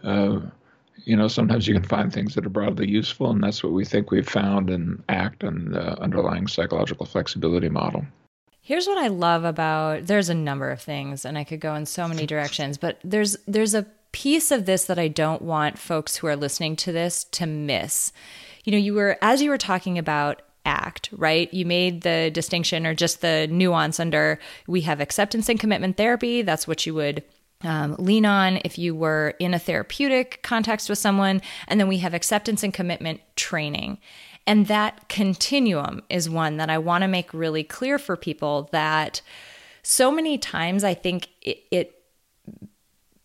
uh, 0.03 0.39
you 1.03 1.15
know, 1.15 1.27
sometimes 1.27 1.67
you 1.67 1.74
can 1.74 1.83
find 1.83 2.12
things 2.12 2.36
that 2.36 2.45
are 2.45 2.50
broadly 2.50 2.88
useful, 2.88 3.31
and 3.31 3.43
that's 3.43 3.63
what 3.63 3.74
we 3.74 3.83
think 3.83 4.12
we've 4.12 4.27
found 4.27 4.69
in 4.69 5.03
ACT 5.09 5.43
and 5.43 5.74
the 5.74 6.00
underlying 6.00 6.48
psychological 6.48 7.05
flexibility 7.05 7.69
model. 7.69 8.05
Here's 8.62 8.88
what 8.88 8.98
I 8.98 9.07
love 9.07 9.43
about 9.43 10.07
there's 10.07 10.29
a 10.29 10.33
number 10.33 10.69
of 10.69 10.81
things 10.81 11.25
and 11.25 11.38
I 11.38 11.43
could 11.43 11.59
go 11.59 11.75
in 11.75 11.86
so 11.86 12.07
many 12.07 12.25
directions, 12.25 12.77
but 12.77 13.00
there's 13.03 13.36
there's 13.48 13.74
a 13.74 13.86
piece 14.12 14.51
of 14.51 14.65
this 14.65 14.86
that 14.86 15.00
I 15.00 15.07
don't 15.07 15.41
want 15.41 15.77
folks 15.77 16.17
who 16.17 16.27
are 16.27 16.36
listening 16.36 16.75
to 16.77 16.91
this 16.91 17.24
to 17.25 17.45
miss. 17.45 18.12
You 18.70 18.74
know, 18.74 18.84
you 18.84 18.94
were 18.94 19.18
as 19.24 19.42
you 19.42 19.50
were 19.50 19.58
talking 19.58 19.98
about 19.98 20.44
act, 20.64 21.10
right? 21.14 21.52
You 21.52 21.66
made 21.66 22.02
the 22.02 22.30
distinction 22.32 22.86
or 22.86 22.94
just 22.94 23.22
the 23.22 23.48
nuance 23.50 24.00
under 24.00 24.38
we 24.68 24.82
have 24.82 25.02
acceptance 25.02 25.50
and 25.50 25.60
commitment 25.60 25.98
therapy, 25.98 26.44
that's 26.44 26.68
what 26.68 26.86
you 26.86 26.94
would 26.94 27.24
um, 27.64 27.96
lean 27.98 28.28
on 28.28 28.60
if 28.64 28.78
you 28.78 28.94
were 28.94 29.34
in 29.40 29.56
a 29.56 29.60
therapeutic 29.60 30.42
context 30.44 30.88
with 30.88 31.00
someone. 31.00 31.42
And 31.68 31.80
then 31.80 31.88
we 31.88 31.98
have 31.98 32.14
acceptance 32.14 32.62
and 32.62 32.72
commitment 32.72 33.22
training. 33.36 33.98
And 34.46 34.68
that 34.68 35.10
continuum 35.10 36.04
is 36.08 36.30
one 36.30 36.58
that 36.58 36.70
I 36.70 36.78
want 36.78 37.02
to 37.02 37.08
make 37.08 37.34
really 37.34 37.64
clear 37.64 37.98
for 37.98 38.16
people 38.16 38.70
that 38.72 39.24
so 39.82 40.12
many 40.12 40.38
times 40.38 40.84
I 40.84 40.94
think 40.94 41.30
it, 41.42 41.64
it 41.72 42.04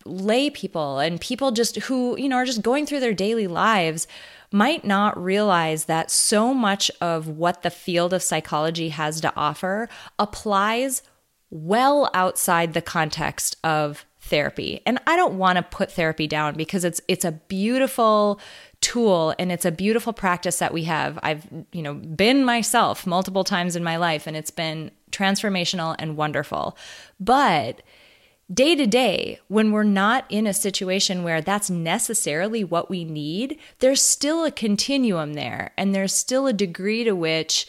lay 0.05 0.49
people 0.49 0.97
and 0.97 1.21
people 1.21 1.51
just 1.51 1.75
who, 1.75 2.17
you 2.17 2.29
know, 2.29 2.37
are 2.37 2.45
just 2.45 2.63
going 2.63 2.87
through 2.87 3.01
their 3.01 3.13
daily 3.13 3.45
lives 3.45 4.07
might 4.51 4.85
not 4.85 5.21
realize 5.21 5.85
that 5.85 6.11
so 6.11 6.53
much 6.53 6.91
of 7.01 7.27
what 7.27 7.63
the 7.63 7.69
field 7.69 8.13
of 8.13 8.23
psychology 8.23 8.89
has 8.89 9.21
to 9.21 9.33
offer 9.35 9.89
applies 10.17 11.01
well 11.49 12.09
outside 12.13 12.73
the 12.73 12.81
context 12.81 13.55
of 13.63 14.05
therapy. 14.19 14.81
And 14.85 14.99
I 15.05 15.15
don't 15.15 15.37
want 15.37 15.57
to 15.57 15.63
put 15.63 15.91
therapy 15.91 16.27
down 16.27 16.55
because 16.55 16.83
it's 16.83 16.99
it's 17.07 17.25
a 17.25 17.31
beautiful 17.31 18.39
tool 18.81 19.33
and 19.39 19.51
it's 19.51 19.65
a 19.65 19.71
beautiful 19.71 20.13
practice 20.13 20.59
that 20.59 20.73
we 20.73 20.83
have. 20.83 21.17
I've, 21.23 21.47
you 21.71 21.81
know, 21.81 21.93
been 21.93 22.43
myself 22.43 23.07
multiple 23.07 23.43
times 23.43 23.75
in 23.75 23.83
my 23.83 23.97
life 23.97 24.27
and 24.27 24.35
it's 24.35 24.51
been 24.51 24.91
transformational 25.11 25.95
and 25.99 26.17
wonderful. 26.17 26.77
But 27.19 27.81
day 28.53 28.75
to 28.75 28.85
day, 28.85 29.39
when 29.47 29.71
we're 29.71 29.83
not 29.83 30.25
in 30.29 30.45
a 30.45 30.53
situation 30.53 31.23
where 31.23 31.41
that's 31.41 31.69
necessarily 31.69 32.63
what 32.63 32.89
we 32.89 33.03
need, 33.03 33.57
there's 33.79 34.01
still 34.01 34.45
a 34.45 34.51
continuum 34.51 35.33
there 35.33 35.71
and 35.77 35.93
there's 35.93 36.13
still 36.13 36.47
a 36.47 36.53
degree 36.53 37.03
to 37.03 37.13
which 37.13 37.67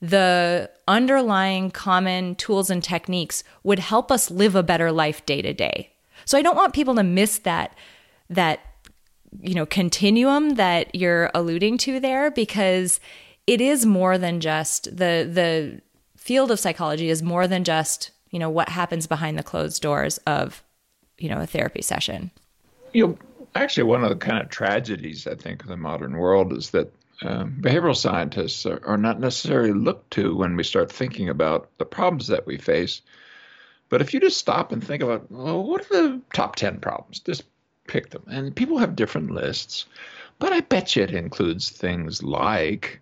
the 0.00 0.70
underlying 0.86 1.70
common 1.70 2.34
tools 2.34 2.70
and 2.70 2.84
techniques 2.84 3.42
would 3.62 3.78
help 3.78 4.12
us 4.12 4.30
live 4.30 4.54
a 4.54 4.62
better 4.62 4.92
life 4.92 5.24
day 5.26 5.40
to 5.42 5.52
day. 5.52 5.90
So 6.26 6.38
I 6.38 6.42
don't 6.42 6.56
want 6.56 6.74
people 6.74 6.94
to 6.96 7.02
miss 7.02 7.38
that 7.38 7.76
that 8.30 8.60
you 9.40 9.54
know 9.54 9.66
continuum 9.66 10.50
that 10.50 10.94
you're 10.94 11.30
alluding 11.34 11.76
to 11.78 12.00
there 12.00 12.30
because 12.30 13.00
it 13.46 13.60
is 13.60 13.84
more 13.84 14.16
than 14.16 14.40
just 14.40 14.84
the 14.84 15.28
the 15.30 15.80
field 16.16 16.50
of 16.50 16.60
psychology 16.60 17.10
is 17.10 17.22
more 17.22 17.46
than 17.46 17.64
just 17.64 18.10
you 18.34 18.40
know 18.40 18.50
what 18.50 18.68
happens 18.68 19.06
behind 19.06 19.38
the 19.38 19.42
closed 19.42 19.80
doors 19.80 20.18
of 20.26 20.62
you 21.18 21.28
know 21.28 21.40
a 21.40 21.46
therapy 21.46 21.80
session 21.80 22.30
you 22.92 23.06
know 23.06 23.18
actually 23.54 23.84
one 23.84 24.02
of 24.02 24.10
the 24.10 24.16
kind 24.16 24.42
of 24.42 24.50
tragedies 24.50 25.26
i 25.26 25.34
think 25.34 25.62
of 25.62 25.68
the 25.68 25.76
modern 25.76 26.16
world 26.16 26.52
is 26.52 26.70
that 26.70 26.92
um, 27.22 27.56
behavioral 27.60 27.96
scientists 27.96 28.66
are, 28.66 28.80
are, 28.84 28.96
not 28.96 29.20
necessarily 29.20 29.72
looked 29.72 30.10
to 30.12 30.34
when 30.34 30.56
we 30.56 30.64
start 30.64 30.90
thinking 30.90 31.28
about 31.28 31.70
the 31.78 31.84
problems 31.84 32.26
that 32.26 32.46
we 32.46 32.58
face. 32.58 33.02
But 33.88 34.00
if 34.00 34.12
you 34.12 34.20
just 34.20 34.38
stop 34.38 34.72
and 34.72 34.84
think 34.84 35.02
about, 35.02 35.30
well, 35.30 35.62
what 35.62 35.82
are 35.82 36.02
the 36.08 36.20
top 36.32 36.56
10 36.56 36.80
problems? 36.80 37.20
Just 37.20 37.44
pick 37.86 38.10
them. 38.10 38.24
And 38.26 38.54
people 38.54 38.78
have 38.78 38.96
different 38.96 39.30
lists. 39.30 39.86
But 40.38 40.52
I 40.52 40.60
bet 40.60 40.96
you 40.96 41.04
it 41.04 41.14
includes 41.14 41.70
things 41.70 42.22
like 42.22 43.00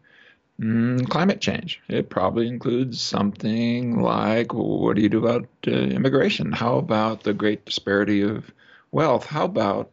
mm, 0.62 1.08
climate 1.08 1.40
change. 1.40 1.80
It 1.88 2.08
probably 2.08 2.48
includes 2.48 3.00
something 3.00 4.00
like 4.00 4.54
what 4.54 4.96
do 4.96 5.02
you 5.02 5.08
do 5.08 5.26
about 5.26 5.48
uh, 5.66 5.70
immigration? 5.70 6.52
How 6.52 6.76
about 6.76 7.24
the 7.24 7.34
great 7.34 7.64
disparity 7.66 8.22
of 8.22 8.50
wealth? 8.92 9.26
How 9.26 9.44
about 9.44 9.90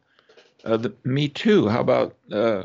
uh, 0.64 0.78
the 0.78 0.94
Me 1.04 1.28
Too? 1.28 1.68
How 1.68 1.82
about 1.82 2.16
uh, 2.32 2.64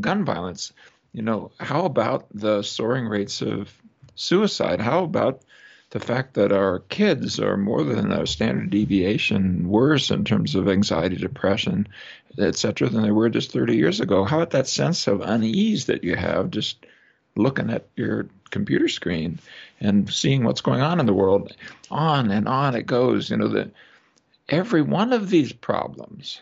gun 0.00 0.24
violence. 0.24 0.72
You 1.12 1.22
know, 1.22 1.50
how 1.58 1.84
about 1.84 2.26
the 2.32 2.62
soaring 2.62 3.06
rates 3.06 3.40
of 3.42 3.72
suicide? 4.14 4.80
How 4.80 5.04
about 5.04 5.42
the 5.90 6.00
fact 6.00 6.34
that 6.34 6.52
our 6.52 6.80
kids 6.80 7.40
are 7.40 7.56
more 7.56 7.84
than 7.84 8.12
a 8.12 8.26
standard 8.26 8.70
deviation 8.70 9.68
worse 9.68 10.10
in 10.10 10.24
terms 10.24 10.54
of 10.54 10.68
anxiety, 10.68 11.16
depression, 11.16 11.88
et 12.38 12.56
cetera, 12.56 12.88
than 12.88 13.02
they 13.02 13.12
were 13.12 13.30
just 13.30 13.52
30 13.52 13.76
years 13.76 14.00
ago? 14.00 14.24
How 14.24 14.38
about 14.38 14.50
that 14.50 14.68
sense 14.68 15.06
of 15.06 15.20
unease 15.20 15.86
that 15.86 16.04
you 16.04 16.16
have 16.16 16.50
just 16.50 16.84
looking 17.36 17.70
at 17.70 17.88
your 17.96 18.26
computer 18.50 18.88
screen 18.88 19.38
and 19.80 20.12
seeing 20.12 20.44
what's 20.44 20.60
going 20.60 20.80
on 20.80 21.00
in 21.00 21.06
the 21.06 21.14
world? 21.14 21.54
On 21.90 22.30
and 22.30 22.48
on 22.48 22.74
it 22.74 22.86
goes. 22.86 23.30
You 23.30 23.36
know, 23.36 23.48
that 23.48 23.70
every 24.48 24.82
one 24.82 25.12
of 25.12 25.30
these 25.30 25.52
problems 25.52 26.40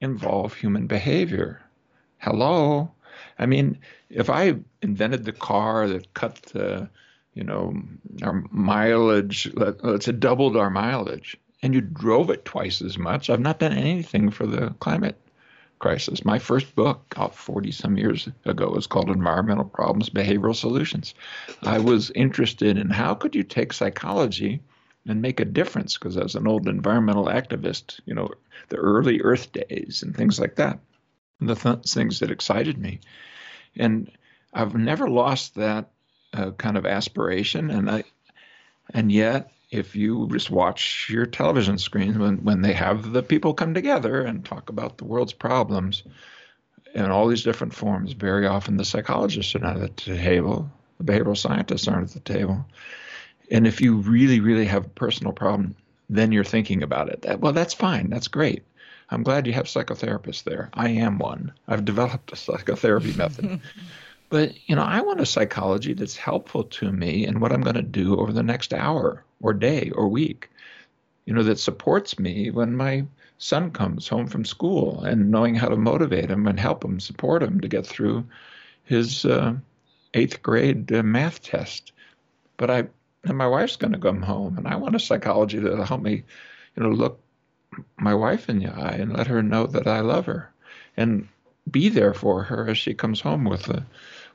involve 0.00 0.54
human 0.54 0.86
behavior 0.86 1.64
hello. 2.24 2.90
I 3.38 3.46
mean, 3.46 3.78
if 4.08 4.30
I 4.30 4.56
invented 4.82 5.24
the 5.24 5.32
car 5.32 5.86
that 5.88 6.14
cut 6.14 6.36
the, 6.52 6.88
you 7.34 7.44
know, 7.44 7.74
our 8.22 8.44
mileage, 8.50 9.50
let, 9.54 9.84
let's 9.84 10.06
say 10.06 10.12
doubled 10.12 10.56
our 10.56 10.70
mileage, 10.70 11.36
and 11.62 11.74
you 11.74 11.80
drove 11.80 12.30
it 12.30 12.44
twice 12.44 12.80
as 12.82 12.98
much, 12.98 13.28
I've 13.28 13.40
not 13.40 13.58
done 13.58 13.72
anything 13.72 14.30
for 14.30 14.46
the 14.46 14.74
climate 14.80 15.20
crisis. 15.78 16.24
My 16.24 16.38
first 16.38 16.74
book, 16.74 17.14
out 17.16 17.34
40 17.34 17.72
some 17.72 17.96
years 17.96 18.28
ago, 18.44 18.70
was 18.70 18.86
called 18.86 19.10
Environmental 19.10 19.64
Problems, 19.64 20.10
Behavioral 20.10 20.56
Solutions. 20.56 21.14
I 21.62 21.78
was 21.78 22.10
interested 22.10 22.78
in 22.78 22.90
how 22.90 23.14
could 23.14 23.34
you 23.34 23.42
take 23.42 23.72
psychology 23.72 24.60
and 25.06 25.20
make 25.20 25.40
a 25.40 25.44
difference, 25.44 25.98
because 25.98 26.16
as 26.16 26.34
an 26.34 26.46
old 26.46 26.66
environmental 26.66 27.26
activist, 27.26 28.00
you 28.06 28.14
know, 28.14 28.30
the 28.68 28.76
early 28.76 29.20
Earth 29.20 29.52
days 29.52 30.02
and 30.02 30.16
things 30.16 30.40
like 30.40 30.56
that 30.56 30.78
the 31.40 31.54
th- 31.54 31.90
things 31.90 32.20
that 32.20 32.30
excited 32.30 32.78
me. 32.78 33.00
And 33.76 34.10
I've 34.52 34.74
never 34.74 35.08
lost 35.08 35.56
that 35.56 35.90
uh, 36.32 36.52
kind 36.52 36.76
of 36.76 36.86
aspiration. 36.86 37.70
And 37.70 37.90
I, 37.90 38.04
and 38.90 39.10
yet, 39.10 39.50
if 39.70 39.96
you 39.96 40.28
just 40.32 40.50
watch 40.50 41.08
your 41.10 41.26
television 41.26 41.78
screen 41.78 42.18
when, 42.18 42.44
when 42.44 42.62
they 42.62 42.72
have 42.72 43.12
the 43.12 43.22
people 43.22 43.54
come 43.54 43.74
together 43.74 44.22
and 44.22 44.44
talk 44.44 44.68
about 44.68 44.98
the 44.98 45.04
world's 45.04 45.32
problems, 45.32 46.04
in 46.94 47.10
all 47.10 47.26
these 47.26 47.42
different 47.42 47.74
forms. 47.74 48.12
Very 48.12 48.46
often 48.46 48.76
the 48.76 48.84
psychologists 48.84 49.54
are 49.54 49.60
not 49.60 49.76
at 49.76 49.96
the 49.98 50.16
table, 50.16 50.70
the 50.98 51.04
behavioral 51.04 51.36
scientists 51.36 51.88
aren't 51.88 52.08
at 52.08 52.24
the 52.24 52.32
table. 52.32 52.64
And 53.50 53.66
if 53.66 53.80
you 53.80 53.96
really, 53.96 54.40
really 54.40 54.64
have 54.66 54.86
a 54.86 54.90
personal 54.90 55.32
problem, 55.32 55.74
then 56.08 56.32
you're 56.32 56.44
thinking 56.44 56.82
about 56.82 57.08
it. 57.08 57.22
That, 57.22 57.40
well, 57.40 57.52
that's 57.52 57.74
fine. 57.74 58.08
That's 58.08 58.28
great. 58.28 58.62
I'm 59.10 59.22
glad 59.22 59.46
you 59.46 59.52
have 59.52 59.66
psychotherapists 59.66 60.44
there. 60.44 60.70
I 60.72 60.90
am 60.90 61.18
one. 61.18 61.52
I've 61.68 61.84
developed 61.84 62.32
a 62.32 62.36
psychotherapy 62.36 63.12
method. 63.12 63.60
but, 64.34 64.68
you 64.68 64.74
know, 64.74 64.82
I 64.82 65.00
want 65.00 65.20
a 65.20 65.26
psychology 65.26 65.94
that's 65.94 66.16
helpful 66.16 66.64
to 66.64 66.90
me 66.90 67.24
and 67.24 67.40
what 67.40 67.52
I'm 67.52 67.60
going 67.60 67.76
to 67.76 67.82
do 67.82 68.18
over 68.18 68.32
the 68.32 68.42
next 68.42 68.74
hour 68.74 69.22
or 69.40 69.52
day 69.52 69.92
or 69.94 70.08
week. 70.08 70.50
You 71.24 71.34
know, 71.34 71.44
that 71.44 71.60
supports 71.60 72.18
me 72.18 72.50
when 72.50 72.74
my 72.74 73.04
son 73.38 73.70
comes 73.70 74.08
home 74.08 74.26
from 74.26 74.44
school 74.44 75.04
and 75.04 75.30
knowing 75.30 75.54
how 75.54 75.68
to 75.68 75.76
motivate 75.76 76.28
him 76.28 76.48
and 76.48 76.58
help 76.58 76.84
him, 76.84 76.98
support 76.98 77.44
him 77.44 77.60
to 77.60 77.68
get 77.68 77.86
through 77.86 78.26
his 78.82 79.24
uh, 79.24 79.54
eighth 80.14 80.42
grade 80.42 80.92
uh, 80.92 81.04
math 81.04 81.40
test. 81.40 81.92
But 82.56 82.72
I, 82.72 82.88
and 83.22 83.38
my 83.38 83.46
wife's 83.46 83.76
going 83.76 83.92
to 83.92 84.00
come 84.00 84.20
home, 84.20 84.58
and 84.58 84.66
I 84.66 84.74
want 84.74 84.96
a 84.96 84.98
psychology 84.98 85.60
that'll 85.60 85.84
help 85.84 86.02
me, 86.02 86.24
you 86.74 86.82
know, 86.82 86.88
look 86.88 87.20
my 87.98 88.14
wife 88.14 88.48
in 88.48 88.58
the 88.58 88.66
eye 88.66 88.96
and 88.98 89.16
let 89.16 89.28
her 89.28 89.44
know 89.44 89.68
that 89.68 89.86
I 89.86 90.00
love 90.00 90.26
her, 90.26 90.52
and 90.96 91.28
be 91.70 91.88
there 91.88 92.14
for 92.14 92.42
her 92.42 92.68
as 92.68 92.78
she 92.78 92.94
comes 92.94 93.20
home 93.20 93.44
with 93.44 93.62
the 93.62 93.84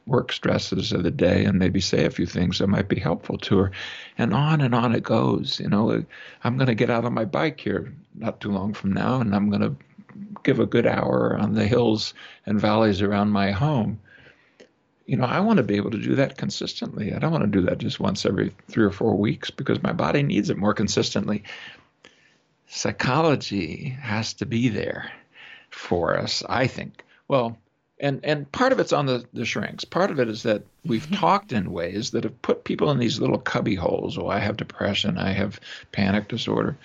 work 0.09 0.33
stresses 0.33 0.91
of 0.91 1.03
the 1.03 1.11
day 1.11 1.45
and 1.45 1.59
maybe 1.59 1.79
say 1.79 2.05
a 2.05 2.09
few 2.09 2.25
things 2.25 2.59
that 2.59 2.67
might 2.67 2.89
be 2.89 2.99
helpful 2.99 3.37
to 3.37 3.57
her. 3.59 3.71
And 4.17 4.33
on 4.33 4.59
and 4.59 4.73
on 4.73 4.95
it 4.95 5.03
goes. 5.03 5.59
You 5.59 5.69
know, 5.69 6.03
I'm 6.43 6.57
going 6.57 6.67
to 6.67 6.75
get 6.75 6.89
out 6.89 7.05
on 7.05 7.13
my 7.13 7.25
bike 7.25 7.59
here 7.59 7.93
not 8.15 8.41
too 8.41 8.51
long 8.51 8.73
from 8.73 8.91
now, 8.91 9.21
and 9.21 9.35
I'm 9.35 9.49
going 9.49 9.61
to 9.61 9.75
give 10.43 10.59
a 10.59 10.65
good 10.65 10.87
hour 10.87 11.37
on 11.37 11.53
the 11.53 11.65
hills 11.65 12.13
and 12.45 12.59
valleys 12.59 13.01
around 13.01 13.29
my 13.29 13.51
home. 13.51 13.99
You 15.05 15.17
know, 15.17 15.25
I 15.25 15.39
want 15.39 15.57
to 15.57 15.63
be 15.63 15.75
able 15.75 15.91
to 15.91 16.01
do 16.01 16.15
that 16.15 16.37
consistently. 16.37 17.13
I 17.13 17.19
don't 17.19 17.31
want 17.31 17.43
to 17.43 17.59
do 17.59 17.61
that 17.65 17.77
just 17.77 17.99
once 17.99 18.25
every 18.25 18.51
three 18.67 18.85
or 18.85 18.91
four 18.91 19.15
weeks 19.15 19.49
because 19.49 19.81
my 19.81 19.93
body 19.93 20.23
needs 20.23 20.49
it 20.49 20.57
more 20.57 20.73
consistently. 20.73 21.43
Psychology 22.67 23.97
has 24.01 24.33
to 24.35 24.45
be 24.45 24.69
there 24.69 25.11
for 25.71 26.17
us, 26.17 26.43
I 26.47 26.67
think. 26.67 27.03
Well, 27.27 27.57
and 27.99 28.23
and 28.23 28.51
part 28.51 28.71
of 28.71 28.79
it's 28.79 28.93
on 28.93 29.05
the, 29.05 29.25
the 29.33 29.45
shrinks. 29.45 29.85
Part 29.85 30.11
of 30.11 30.19
it 30.19 30.29
is 30.29 30.43
that 30.43 30.63
we've 30.85 31.05
mm-hmm. 31.05 31.15
talked 31.15 31.51
in 31.51 31.71
ways 31.71 32.11
that 32.11 32.23
have 32.23 32.41
put 32.41 32.63
people 32.63 32.91
in 32.91 32.99
these 32.99 33.19
little 33.19 33.37
cubby 33.37 33.75
holes. 33.75 34.17
Oh, 34.17 34.27
I 34.29 34.39
have 34.39 34.57
depression, 34.57 35.17
I 35.17 35.31
have 35.31 35.59
panic 35.91 36.27
disorder, 36.27 36.77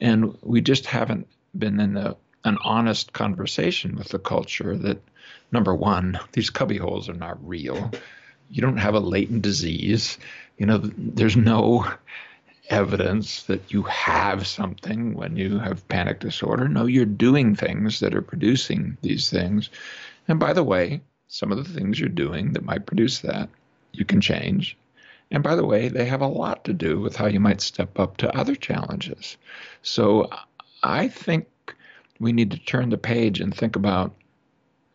and 0.00 0.36
we 0.42 0.60
just 0.60 0.86
haven't 0.86 1.26
been 1.56 1.80
in 1.80 1.96
a, 1.96 2.16
an 2.44 2.58
honest 2.62 3.12
conversation 3.12 3.96
with 3.96 4.08
the 4.08 4.18
culture 4.18 4.76
that 4.76 5.00
number 5.52 5.74
one, 5.74 6.18
these 6.32 6.50
cubby 6.50 6.76
holes 6.76 7.08
are 7.08 7.14
not 7.14 7.46
real. 7.46 7.90
You 8.50 8.60
don't 8.60 8.76
have 8.76 8.94
a 8.94 9.00
latent 9.00 9.42
disease. 9.42 10.18
You 10.58 10.66
know, 10.66 10.78
there's 10.78 11.36
no 11.36 11.86
evidence 12.70 13.44
that 13.44 13.72
you 13.72 13.82
have 13.82 14.46
something 14.46 15.14
when 15.14 15.36
you 15.36 15.58
have 15.58 15.86
panic 15.88 16.20
disorder. 16.20 16.68
No, 16.68 16.86
you're 16.86 17.04
doing 17.04 17.54
things 17.54 18.00
that 18.00 18.14
are 18.14 18.22
producing 18.22 18.96
these 19.02 19.30
things. 19.30 19.70
And 20.28 20.40
by 20.40 20.52
the 20.52 20.64
way, 20.64 21.02
some 21.28 21.52
of 21.52 21.58
the 21.58 21.72
things 21.72 21.98
you're 21.98 22.08
doing 22.08 22.52
that 22.52 22.64
might 22.64 22.86
produce 22.86 23.20
that, 23.20 23.48
you 23.92 24.04
can 24.04 24.20
change. 24.20 24.76
And 25.30 25.42
by 25.42 25.56
the 25.56 25.64
way, 25.64 25.88
they 25.88 26.04
have 26.06 26.20
a 26.20 26.26
lot 26.26 26.64
to 26.64 26.72
do 26.72 27.00
with 27.00 27.16
how 27.16 27.26
you 27.26 27.40
might 27.40 27.60
step 27.60 27.98
up 27.98 28.18
to 28.18 28.36
other 28.36 28.54
challenges. 28.54 29.36
So 29.82 30.30
I 30.82 31.08
think 31.08 31.46
we 32.20 32.32
need 32.32 32.50
to 32.52 32.58
turn 32.58 32.90
the 32.90 32.98
page 32.98 33.40
and 33.40 33.54
think 33.54 33.76
about 33.76 34.14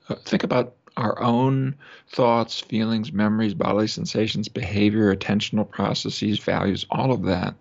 uh, 0.08 0.16
think 0.16 0.44
about 0.44 0.76
our 0.98 1.22
own 1.22 1.76
thoughts, 2.10 2.60
feelings, 2.60 3.14
memories, 3.14 3.54
bodily 3.54 3.88
sensations, 3.88 4.48
behavior, 4.48 5.16
attentional 5.16 5.70
processes, 5.70 6.40
values, 6.40 6.86
all 6.90 7.12
of 7.12 7.24
that 7.24 7.56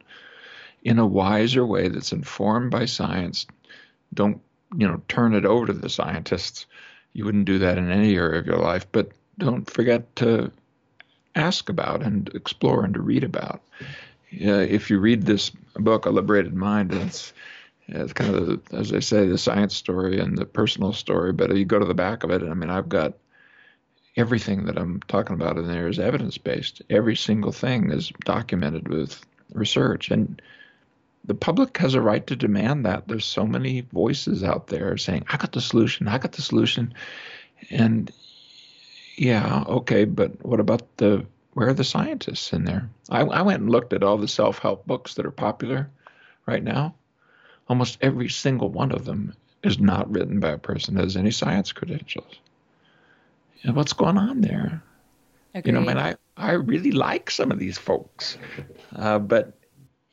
in 0.82 0.98
a 0.98 1.06
wiser 1.06 1.64
way 1.64 1.88
that's 1.88 2.12
informed 2.12 2.70
by 2.70 2.84
science. 2.84 3.46
Don't, 4.14 4.40
you 4.76 4.88
know, 4.88 5.02
turn 5.08 5.34
it 5.34 5.44
over 5.44 5.66
to 5.66 5.72
the 5.72 5.88
scientists 5.88 6.66
you 7.12 7.24
wouldn't 7.24 7.46
do 7.46 7.58
that 7.58 7.78
in 7.78 7.90
any 7.90 8.14
area 8.16 8.40
of 8.40 8.46
your 8.46 8.58
life, 8.58 8.86
but 8.92 9.10
don't 9.38 9.68
forget 9.70 10.14
to 10.16 10.50
ask 11.34 11.68
about 11.68 12.02
and 12.02 12.28
explore 12.34 12.84
and 12.84 12.94
to 12.94 13.00
read 13.00 13.24
about. 13.24 13.62
Uh, 14.44 14.66
if 14.68 14.90
you 14.90 14.98
read 14.98 15.22
this 15.22 15.50
book, 15.76 16.06
A 16.06 16.10
Liberated 16.10 16.54
Mind, 16.54 16.92
it's, 16.92 17.32
it's 17.86 18.12
kind 18.12 18.34
of, 18.34 18.46
the, 18.46 18.76
as 18.76 18.92
I 18.92 19.00
say, 19.00 19.26
the 19.26 19.38
science 19.38 19.74
story 19.74 20.18
and 20.18 20.36
the 20.36 20.44
personal 20.44 20.92
story, 20.92 21.32
but 21.32 21.54
you 21.56 21.64
go 21.64 21.78
to 21.78 21.84
the 21.84 21.94
back 21.94 22.24
of 22.24 22.30
it, 22.30 22.42
and 22.42 22.50
I 22.50 22.54
mean, 22.54 22.70
I've 22.70 22.88
got 22.88 23.14
everything 24.16 24.64
that 24.66 24.76
I'm 24.76 25.00
talking 25.06 25.34
about 25.34 25.56
in 25.56 25.68
there 25.68 25.86
is 25.86 26.00
evidence 26.00 26.36
based. 26.38 26.82
Every 26.90 27.14
single 27.14 27.52
thing 27.52 27.92
is 27.92 28.12
documented 28.24 28.88
with 28.88 29.24
research. 29.52 30.10
And 30.10 30.42
the 31.24 31.34
public 31.34 31.76
has 31.78 31.94
a 31.94 32.00
right 32.00 32.26
to 32.26 32.36
demand 32.36 32.86
that. 32.86 33.08
There's 33.08 33.24
so 33.24 33.46
many 33.46 33.82
voices 33.92 34.42
out 34.42 34.68
there 34.68 34.96
saying, 34.96 35.24
I 35.28 35.36
got 35.36 35.52
the 35.52 35.60
solution, 35.60 36.08
I 36.08 36.18
got 36.18 36.32
the 36.32 36.42
solution. 36.42 36.94
And 37.70 38.10
yeah, 39.16 39.64
okay, 39.66 40.04
but 40.04 40.44
what 40.44 40.60
about 40.60 40.96
the 40.96 41.26
where 41.54 41.68
are 41.68 41.74
the 41.74 41.84
scientists 41.84 42.52
in 42.52 42.64
there? 42.64 42.88
I, 43.10 43.22
I 43.22 43.42
went 43.42 43.62
and 43.62 43.70
looked 43.70 43.92
at 43.92 44.04
all 44.04 44.16
the 44.16 44.28
self 44.28 44.60
help 44.60 44.86
books 44.86 45.14
that 45.14 45.26
are 45.26 45.32
popular 45.32 45.90
right 46.46 46.62
now. 46.62 46.94
Almost 47.68 47.98
every 48.00 48.28
single 48.28 48.70
one 48.70 48.92
of 48.92 49.04
them 49.04 49.34
is 49.62 49.78
not 49.78 50.10
written 50.10 50.38
by 50.40 50.50
a 50.50 50.58
person 50.58 50.94
that 50.94 51.02
has 51.02 51.16
any 51.16 51.32
science 51.32 51.72
credentials. 51.72 52.38
And 53.64 53.74
what's 53.74 53.92
going 53.92 54.16
on 54.16 54.40
there? 54.40 54.82
Agreed. 55.52 55.66
You 55.66 55.72
know, 55.72 55.84
I 55.84 55.94
mean, 55.94 55.98
I, 55.98 56.14
I 56.36 56.52
really 56.52 56.92
like 56.92 57.30
some 57.30 57.50
of 57.50 57.58
these 57.58 57.76
folks, 57.76 58.38
uh, 58.94 59.18
but 59.18 59.57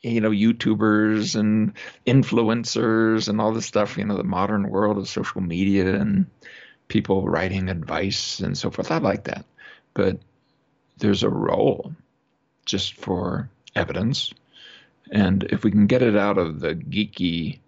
you 0.06 0.20
know, 0.20 0.30
YouTubers 0.30 1.38
and 1.38 1.72
influencers 2.06 3.28
and 3.28 3.40
all 3.40 3.52
this 3.52 3.66
stuff, 3.66 3.98
you 3.98 4.04
know, 4.04 4.16
the 4.16 4.24
modern 4.24 4.68
world 4.68 4.98
of 4.98 5.08
social 5.08 5.40
media 5.40 5.94
and 5.94 6.26
people 6.88 7.28
writing 7.28 7.68
advice 7.68 8.40
and 8.40 8.56
so 8.56 8.70
forth. 8.70 8.90
I 8.90 8.98
like 8.98 9.24
that. 9.24 9.44
But 9.94 10.18
there's 10.98 11.22
a 11.22 11.30
role 11.30 11.92
just 12.64 12.94
for 12.94 13.50
evidence. 13.74 14.32
And 15.10 15.44
if 15.44 15.64
we 15.64 15.70
can 15.70 15.86
get 15.86 16.02
it 16.02 16.16
out 16.16 16.38
of 16.38 16.60
the 16.60 16.74
geeky, 16.74 17.58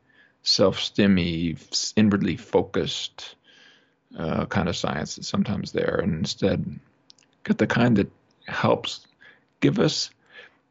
self 0.43 0.79
stimmy, 0.79 1.59
inwardly 1.97 2.37
focused 2.37 3.37
uh, 4.17 4.47
kind 4.47 4.69
of 4.69 4.77
science 4.77 5.17
that's 5.17 5.29
sometimes 5.29 5.73
there, 5.73 6.01
and 6.03 6.15
instead 6.15 6.81
get 7.45 7.59
the 7.59 7.67
kind 7.67 7.97
that 7.99 8.11
helps 8.47 9.07
give 9.61 9.79
us 9.79 10.11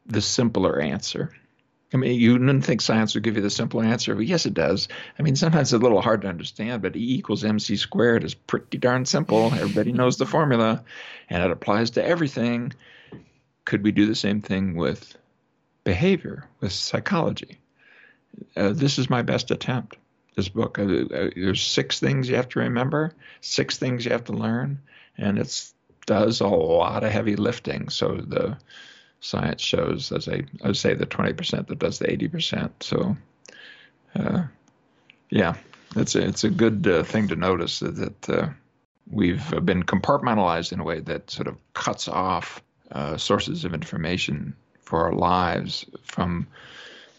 the 0.06 0.20
simpler 0.20 0.80
answer 0.80 1.32
I 1.92 1.96
mean, 1.96 2.20
you 2.20 2.32
wouldn't 2.32 2.64
think 2.64 2.82
science 2.82 3.14
would 3.14 3.24
give 3.24 3.36
you 3.36 3.42
the 3.42 3.48
simple 3.48 3.80
answer, 3.80 4.14
but 4.14 4.26
yes, 4.26 4.44
it 4.44 4.52
does. 4.52 4.88
I 5.18 5.22
mean, 5.22 5.36
sometimes 5.36 5.72
it's 5.72 5.80
a 5.80 5.82
little 5.82 6.02
hard 6.02 6.22
to 6.22 6.28
understand, 6.28 6.82
but 6.82 6.96
E 6.96 7.14
equals 7.14 7.44
mc 7.44 7.76
squared 7.76 8.24
is 8.24 8.34
pretty 8.34 8.76
darn 8.76 9.06
simple. 9.06 9.46
Everybody 9.54 9.92
knows 9.92 10.18
the 10.18 10.26
formula, 10.26 10.84
and 11.30 11.42
it 11.42 11.50
applies 11.50 11.92
to 11.92 12.04
everything. 12.04 12.74
Could 13.64 13.82
we 13.82 13.92
do 13.92 14.06
the 14.06 14.14
same 14.14 14.42
thing 14.42 14.74
with 14.74 15.16
behavior, 15.84 16.46
with 16.60 16.72
psychology? 16.72 17.58
Uh, 18.54 18.72
this 18.72 18.98
is 18.98 19.08
my 19.08 19.22
best 19.22 19.50
attempt. 19.50 19.96
This 20.36 20.48
book. 20.50 20.78
Uh, 20.78 20.82
uh, 20.82 21.30
there's 21.34 21.62
six 21.62 21.98
things 22.00 22.28
you 22.28 22.36
have 22.36 22.48
to 22.50 22.60
remember, 22.60 23.14
six 23.40 23.78
things 23.78 24.04
you 24.04 24.12
have 24.12 24.24
to 24.24 24.32
learn, 24.32 24.78
and 25.16 25.38
it 25.38 25.72
does 26.06 26.40
a 26.40 26.46
lot 26.46 27.02
of 27.02 27.10
heavy 27.10 27.36
lifting. 27.36 27.88
So 27.88 28.16
the 28.16 28.58
science 29.20 29.62
shows, 29.62 30.12
as 30.12 30.28
I, 30.28 30.44
I 30.62 30.68
would 30.68 30.76
say, 30.76 30.94
the 30.94 31.06
20% 31.06 31.66
that 31.66 31.78
does 31.78 31.98
the 31.98 32.06
80%. 32.06 32.70
So, 32.80 33.16
uh, 34.14 34.42
yeah, 35.30 35.54
it's 35.96 36.14
a, 36.14 36.26
it's 36.26 36.44
a 36.44 36.50
good 36.50 36.86
uh, 36.86 37.02
thing 37.02 37.28
to 37.28 37.36
notice 37.36 37.80
that 37.80 38.28
uh, 38.28 38.48
we've 39.10 39.50
been 39.64 39.82
compartmentalized 39.82 40.72
in 40.72 40.80
a 40.80 40.84
way 40.84 41.00
that 41.00 41.30
sort 41.30 41.48
of 41.48 41.56
cuts 41.74 42.08
off 42.08 42.62
uh, 42.92 43.16
sources 43.16 43.64
of 43.64 43.74
information 43.74 44.54
for 44.80 45.04
our 45.04 45.12
lives 45.12 45.84
from 46.02 46.46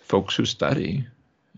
folks 0.01 0.35
who 0.35 0.45
study 0.45 1.05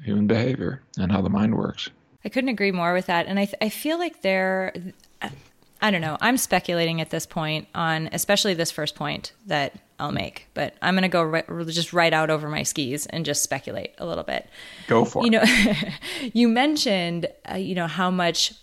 human 0.03 0.27
behavior 0.27 0.81
and 0.97 1.11
how 1.11 1.21
the 1.21 1.29
mind 1.29 1.55
works. 1.55 1.89
I 2.25 2.29
couldn't 2.29 2.49
agree 2.49 2.71
more 2.71 2.93
with 2.93 3.05
that. 3.07 3.27
And 3.27 3.39
I, 3.39 3.45
th- 3.45 3.57
I 3.61 3.69
feel 3.69 3.97
like 3.97 4.21
there, 4.21 4.73
I 5.81 5.91
don't 5.91 6.01
know, 6.01 6.17
I'm 6.21 6.37
speculating 6.37 7.01
at 7.01 7.09
this 7.09 7.25
point 7.25 7.67
on, 7.73 8.09
especially 8.11 8.53
this 8.53 8.71
first 8.71 8.95
point 8.95 9.31
that 9.47 9.73
I'll 10.01 10.11
make, 10.11 10.47
but 10.55 10.73
I'm 10.81 10.95
going 10.95 11.03
to 11.03 11.09
go 11.09 11.21
right, 11.23 11.45
just 11.67 11.93
right 11.93 12.11
out 12.11 12.31
over 12.31 12.49
my 12.49 12.63
skis 12.63 13.05
and 13.05 13.23
just 13.23 13.43
speculate 13.43 13.93
a 13.99 14.05
little 14.05 14.23
bit. 14.23 14.49
Go 14.87 15.05
for 15.05 15.23
you 15.23 15.39
it. 15.39 15.47
You 15.47 15.73
know, 15.73 15.89
you 16.33 16.47
mentioned, 16.47 17.27
uh, 17.49 17.55
you 17.55 17.75
know, 17.75 17.85
how 17.85 18.09
much 18.09 18.53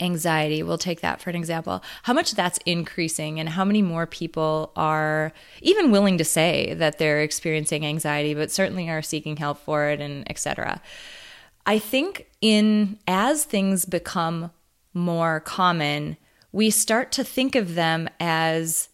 anxiety, 0.00 0.62
we'll 0.62 0.78
take 0.78 1.02
that 1.02 1.20
for 1.20 1.28
an 1.28 1.36
example, 1.36 1.82
how 2.04 2.14
much 2.14 2.32
that's 2.32 2.58
increasing 2.64 3.38
and 3.38 3.50
how 3.50 3.64
many 3.64 3.82
more 3.82 4.06
people 4.06 4.72
are 4.74 5.32
even 5.60 5.90
willing 5.90 6.16
to 6.16 6.24
say 6.24 6.72
that 6.74 6.98
they're 6.98 7.20
experiencing 7.20 7.84
anxiety, 7.84 8.32
but 8.32 8.50
certainly 8.50 8.88
are 8.88 9.02
seeking 9.02 9.36
help 9.36 9.58
for 9.58 9.88
it 9.88 10.00
and 10.00 10.28
etc. 10.30 10.80
I 11.66 11.78
think 11.78 12.26
in 12.40 12.98
as 13.06 13.44
things 13.44 13.84
become 13.84 14.50
more 14.94 15.40
common, 15.40 16.16
we 16.52 16.70
start 16.70 17.12
to 17.12 17.24
think 17.24 17.54
of 17.54 17.74
them 17.74 18.08
as 18.18 18.88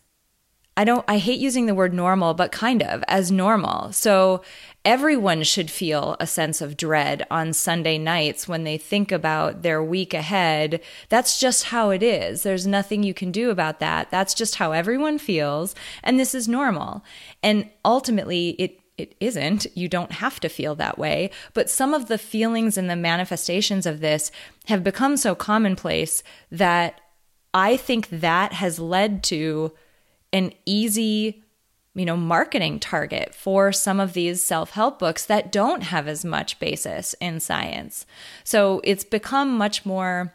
I 0.77 0.85
don't 0.85 1.05
I 1.07 1.19
hate 1.19 1.41
using 1.41 1.67
the 1.67 1.75
word 1.75 1.93
normal, 1.93 2.33
but 2.35 2.51
kind 2.51 2.83
of 2.83 3.05
as 3.07 3.31
normal. 3.31 3.93
So 3.93 4.43
everyone 4.85 5.43
should 5.43 5.71
feel 5.71 6.17
a 6.19 6.27
sense 6.27 6.61
of 6.61 6.77
dread 6.77 7.27
on 7.31 7.53
Sunday 7.53 7.99
nights 7.99 8.49
when 8.49 8.65
they 8.65 8.79
think 8.79 9.13
about 9.13 9.63
their 9.63 9.83
week 9.83 10.15
ahead. 10.15 10.81
That's 11.09 11.39
just 11.39 11.65
how 11.65 11.91
it 11.91 12.03
is. 12.03 12.43
There's 12.43 12.67
nothing 12.67 13.03
you 13.03 13.13
can 13.15 13.31
do 13.31 13.51
about 13.51 13.81
that. 13.81 14.11
That's 14.11 14.35
just 14.35 14.57
how 14.57 14.73
everyone 14.73 15.19
feels, 15.19 15.75
and 16.03 16.19
this 16.19 16.35
is 16.35 16.49
normal. 16.49 17.05
And 17.43 17.69
ultimately, 17.85 18.51
it 18.59 18.79
it 18.99 19.15
isn't. 19.21 19.67
You 19.75 19.89
don't 19.89 20.13
have 20.13 20.39
to 20.41 20.49
feel 20.49 20.75
that 20.77 20.99
way. 20.99 21.31
But 21.55 21.71
some 21.71 21.93
of 21.95 22.09
the 22.09 22.19
feelings 22.19 22.77
and 22.77 22.89
the 22.89 22.97
manifestations 22.97 23.87
of 23.87 24.01
this 24.01 24.31
have 24.67 24.85
become 24.85 25.17
so 25.17 25.35
commonplace 25.35 26.23
that 26.51 27.01
I 27.55 27.77
think 27.77 28.09
that 28.11 28.53
has 28.55 28.79
led 28.79 29.23
to 29.25 29.73
an 30.33 30.53
easy 30.67 31.43
you 31.95 32.05
know 32.07 32.17
marketing 32.17 32.81
target 32.81 33.35
for 33.35 33.71
some 33.73 34.01
of 34.01 34.15
these 34.15 34.43
self-help 34.43 34.99
books 34.99 35.27
that 35.27 35.53
don't 35.53 35.83
have 35.83 36.09
as 36.09 36.25
much 36.25 36.59
basis 36.59 37.15
in 37.21 37.41
science. 37.41 38.07
So 38.45 38.81
it's 38.85 39.05
become 39.05 39.57
much 39.57 39.85
more 39.85 40.35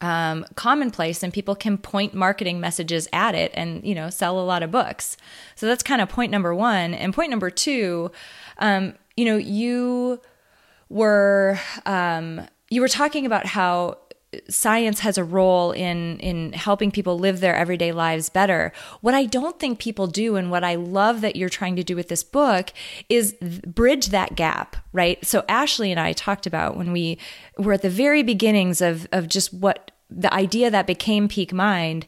um, 0.00 0.44
commonplace 0.54 1.22
and 1.22 1.32
people 1.32 1.54
can 1.54 1.78
point 1.78 2.14
marketing 2.14 2.60
messages 2.60 3.08
at 3.12 3.34
it 3.34 3.52
and 3.54 3.84
you 3.84 3.94
know 3.94 4.10
sell 4.10 4.40
a 4.40 4.42
lot 4.42 4.62
of 4.62 4.70
books. 4.70 5.16
So 5.56 5.66
that's 5.66 5.82
kind 5.82 6.00
of 6.00 6.08
point 6.08 6.30
number 6.30 6.54
one. 6.54 6.94
And 6.94 7.12
point 7.12 7.30
number 7.30 7.50
two 7.50 8.10
um, 8.58 8.94
you 9.16 9.24
know 9.24 9.36
you 9.36 10.20
were 10.88 11.58
um, 11.86 12.46
you 12.70 12.80
were 12.80 12.88
talking 12.88 13.26
about 13.26 13.46
how 13.46 13.98
science 14.48 15.00
has 15.00 15.18
a 15.18 15.24
role 15.24 15.72
in 15.72 16.18
in 16.20 16.52
helping 16.52 16.90
people 16.90 17.18
live 17.18 17.40
their 17.40 17.56
everyday 17.56 17.92
lives 17.92 18.28
better. 18.28 18.72
What 19.00 19.14
I 19.14 19.26
don't 19.26 19.58
think 19.58 19.78
people 19.78 20.06
do 20.06 20.36
and 20.36 20.50
what 20.50 20.64
I 20.64 20.74
love 20.74 21.20
that 21.20 21.36
you're 21.36 21.48
trying 21.48 21.76
to 21.76 21.84
do 21.84 21.96
with 21.96 22.08
this 22.08 22.24
book 22.24 22.72
is 23.08 23.34
bridge 23.66 24.08
that 24.08 24.36
gap, 24.36 24.76
right? 24.92 25.24
So 25.24 25.44
Ashley 25.48 25.90
and 25.90 26.00
I 26.00 26.12
talked 26.12 26.46
about 26.46 26.76
when 26.76 26.92
we 26.92 27.18
were 27.58 27.74
at 27.74 27.82
the 27.82 27.90
very 27.90 28.22
beginnings 28.22 28.80
of 28.80 29.06
of 29.12 29.28
just 29.28 29.52
what 29.52 29.90
the 30.10 30.32
idea 30.32 30.70
that 30.70 30.86
became 30.86 31.28
peak 31.28 31.52
mind. 31.52 32.06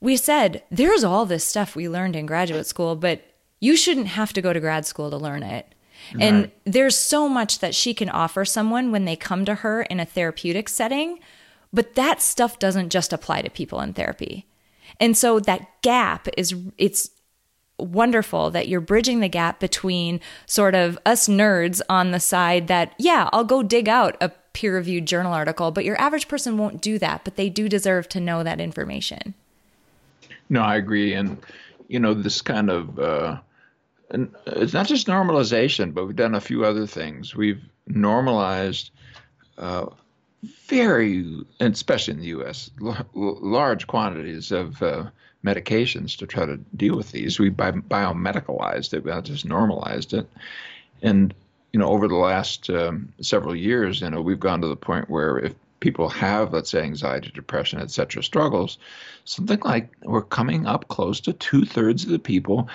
We 0.00 0.16
said 0.16 0.62
there's 0.70 1.04
all 1.04 1.26
this 1.26 1.44
stuff 1.44 1.76
we 1.76 1.88
learned 1.88 2.16
in 2.16 2.26
graduate 2.26 2.66
school, 2.66 2.96
but 2.96 3.22
you 3.60 3.76
shouldn't 3.76 4.08
have 4.08 4.32
to 4.32 4.42
go 4.42 4.52
to 4.52 4.60
grad 4.60 4.84
school 4.86 5.10
to 5.10 5.16
learn 5.16 5.42
it. 5.44 5.72
Right. 6.14 6.22
And 6.24 6.50
there's 6.64 6.96
so 6.96 7.28
much 7.28 7.60
that 7.60 7.74
she 7.74 7.94
can 7.94 8.10
offer 8.10 8.44
someone 8.44 8.90
when 8.90 9.04
they 9.04 9.16
come 9.16 9.44
to 9.44 9.56
her 9.56 9.82
in 9.82 10.00
a 10.00 10.04
therapeutic 10.04 10.68
setting 10.68 11.20
but 11.72 11.94
that 11.94 12.20
stuff 12.20 12.58
doesn't 12.58 12.90
just 12.90 13.12
apply 13.12 13.42
to 13.42 13.50
people 13.50 13.80
in 13.80 13.94
therapy. 13.94 14.46
And 15.00 15.16
so 15.16 15.40
that 15.40 15.82
gap 15.82 16.28
is 16.36 16.54
it's 16.78 17.10
wonderful 17.78 18.50
that 18.50 18.68
you're 18.68 18.80
bridging 18.80 19.20
the 19.20 19.28
gap 19.28 19.58
between 19.58 20.20
sort 20.46 20.74
of 20.74 20.98
us 21.04 21.26
nerds 21.26 21.80
on 21.88 22.10
the 22.10 22.20
side 22.20 22.68
that 22.68 22.94
yeah, 22.98 23.28
I'll 23.32 23.44
go 23.44 23.62
dig 23.62 23.88
out 23.88 24.16
a 24.20 24.30
peer-reviewed 24.52 25.06
journal 25.06 25.32
article, 25.32 25.70
but 25.70 25.84
your 25.84 25.98
average 26.00 26.28
person 26.28 26.58
won't 26.58 26.82
do 26.82 26.98
that, 26.98 27.24
but 27.24 27.36
they 27.36 27.48
do 27.48 27.68
deserve 27.68 28.08
to 28.10 28.20
know 28.20 28.44
that 28.44 28.60
information. 28.60 29.34
No, 30.48 30.60
I 30.60 30.76
agree 30.76 31.14
and 31.14 31.38
you 31.88 31.98
know 31.98 32.14
this 32.14 32.42
kind 32.42 32.70
of 32.70 32.98
uh 32.98 33.38
and 34.10 34.34
it's 34.46 34.74
not 34.74 34.86
just 34.86 35.06
normalization, 35.06 35.94
but 35.94 36.06
we've 36.06 36.14
done 36.14 36.34
a 36.34 36.40
few 36.40 36.64
other 36.66 36.86
things. 36.86 37.34
We've 37.34 37.62
normalized 37.86 38.90
uh, 39.56 39.86
very, 40.42 41.44
especially 41.60 42.14
in 42.14 42.20
the 42.20 42.26
U.S., 42.26 42.70
large 43.14 43.86
quantities 43.86 44.50
of 44.50 44.82
uh, 44.82 45.04
medications 45.44 46.16
to 46.18 46.26
try 46.26 46.46
to 46.46 46.56
deal 46.76 46.96
with 46.96 47.12
these. 47.12 47.38
We 47.38 47.48
bi- 47.48 47.72
biomedicalized 47.72 48.94
it, 48.94 49.04
we 49.04 49.22
just 49.22 49.44
normalized 49.44 50.14
it, 50.14 50.28
and 51.02 51.34
you 51.72 51.80
know, 51.80 51.88
over 51.88 52.06
the 52.06 52.16
last 52.16 52.68
um, 52.68 53.12
several 53.20 53.56
years, 53.56 54.02
you 54.02 54.10
know, 54.10 54.20
we've 54.20 54.38
gone 54.38 54.60
to 54.60 54.68
the 54.68 54.76
point 54.76 55.08
where 55.08 55.38
if 55.38 55.54
people 55.80 56.08
have, 56.08 56.52
let's 56.52 56.70
say, 56.70 56.82
anxiety, 56.82 57.30
depression, 57.34 57.80
et 57.80 57.90
cetera, 57.90 58.22
struggles, 58.22 58.78
something 59.24 59.60
like 59.60 59.90
we're 60.02 60.22
coming 60.22 60.66
up 60.66 60.88
close 60.88 61.20
to 61.20 61.32
two 61.32 61.64
thirds 61.64 62.04
of 62.04 62.10
the 62.10 62.18
people 62.18 62.68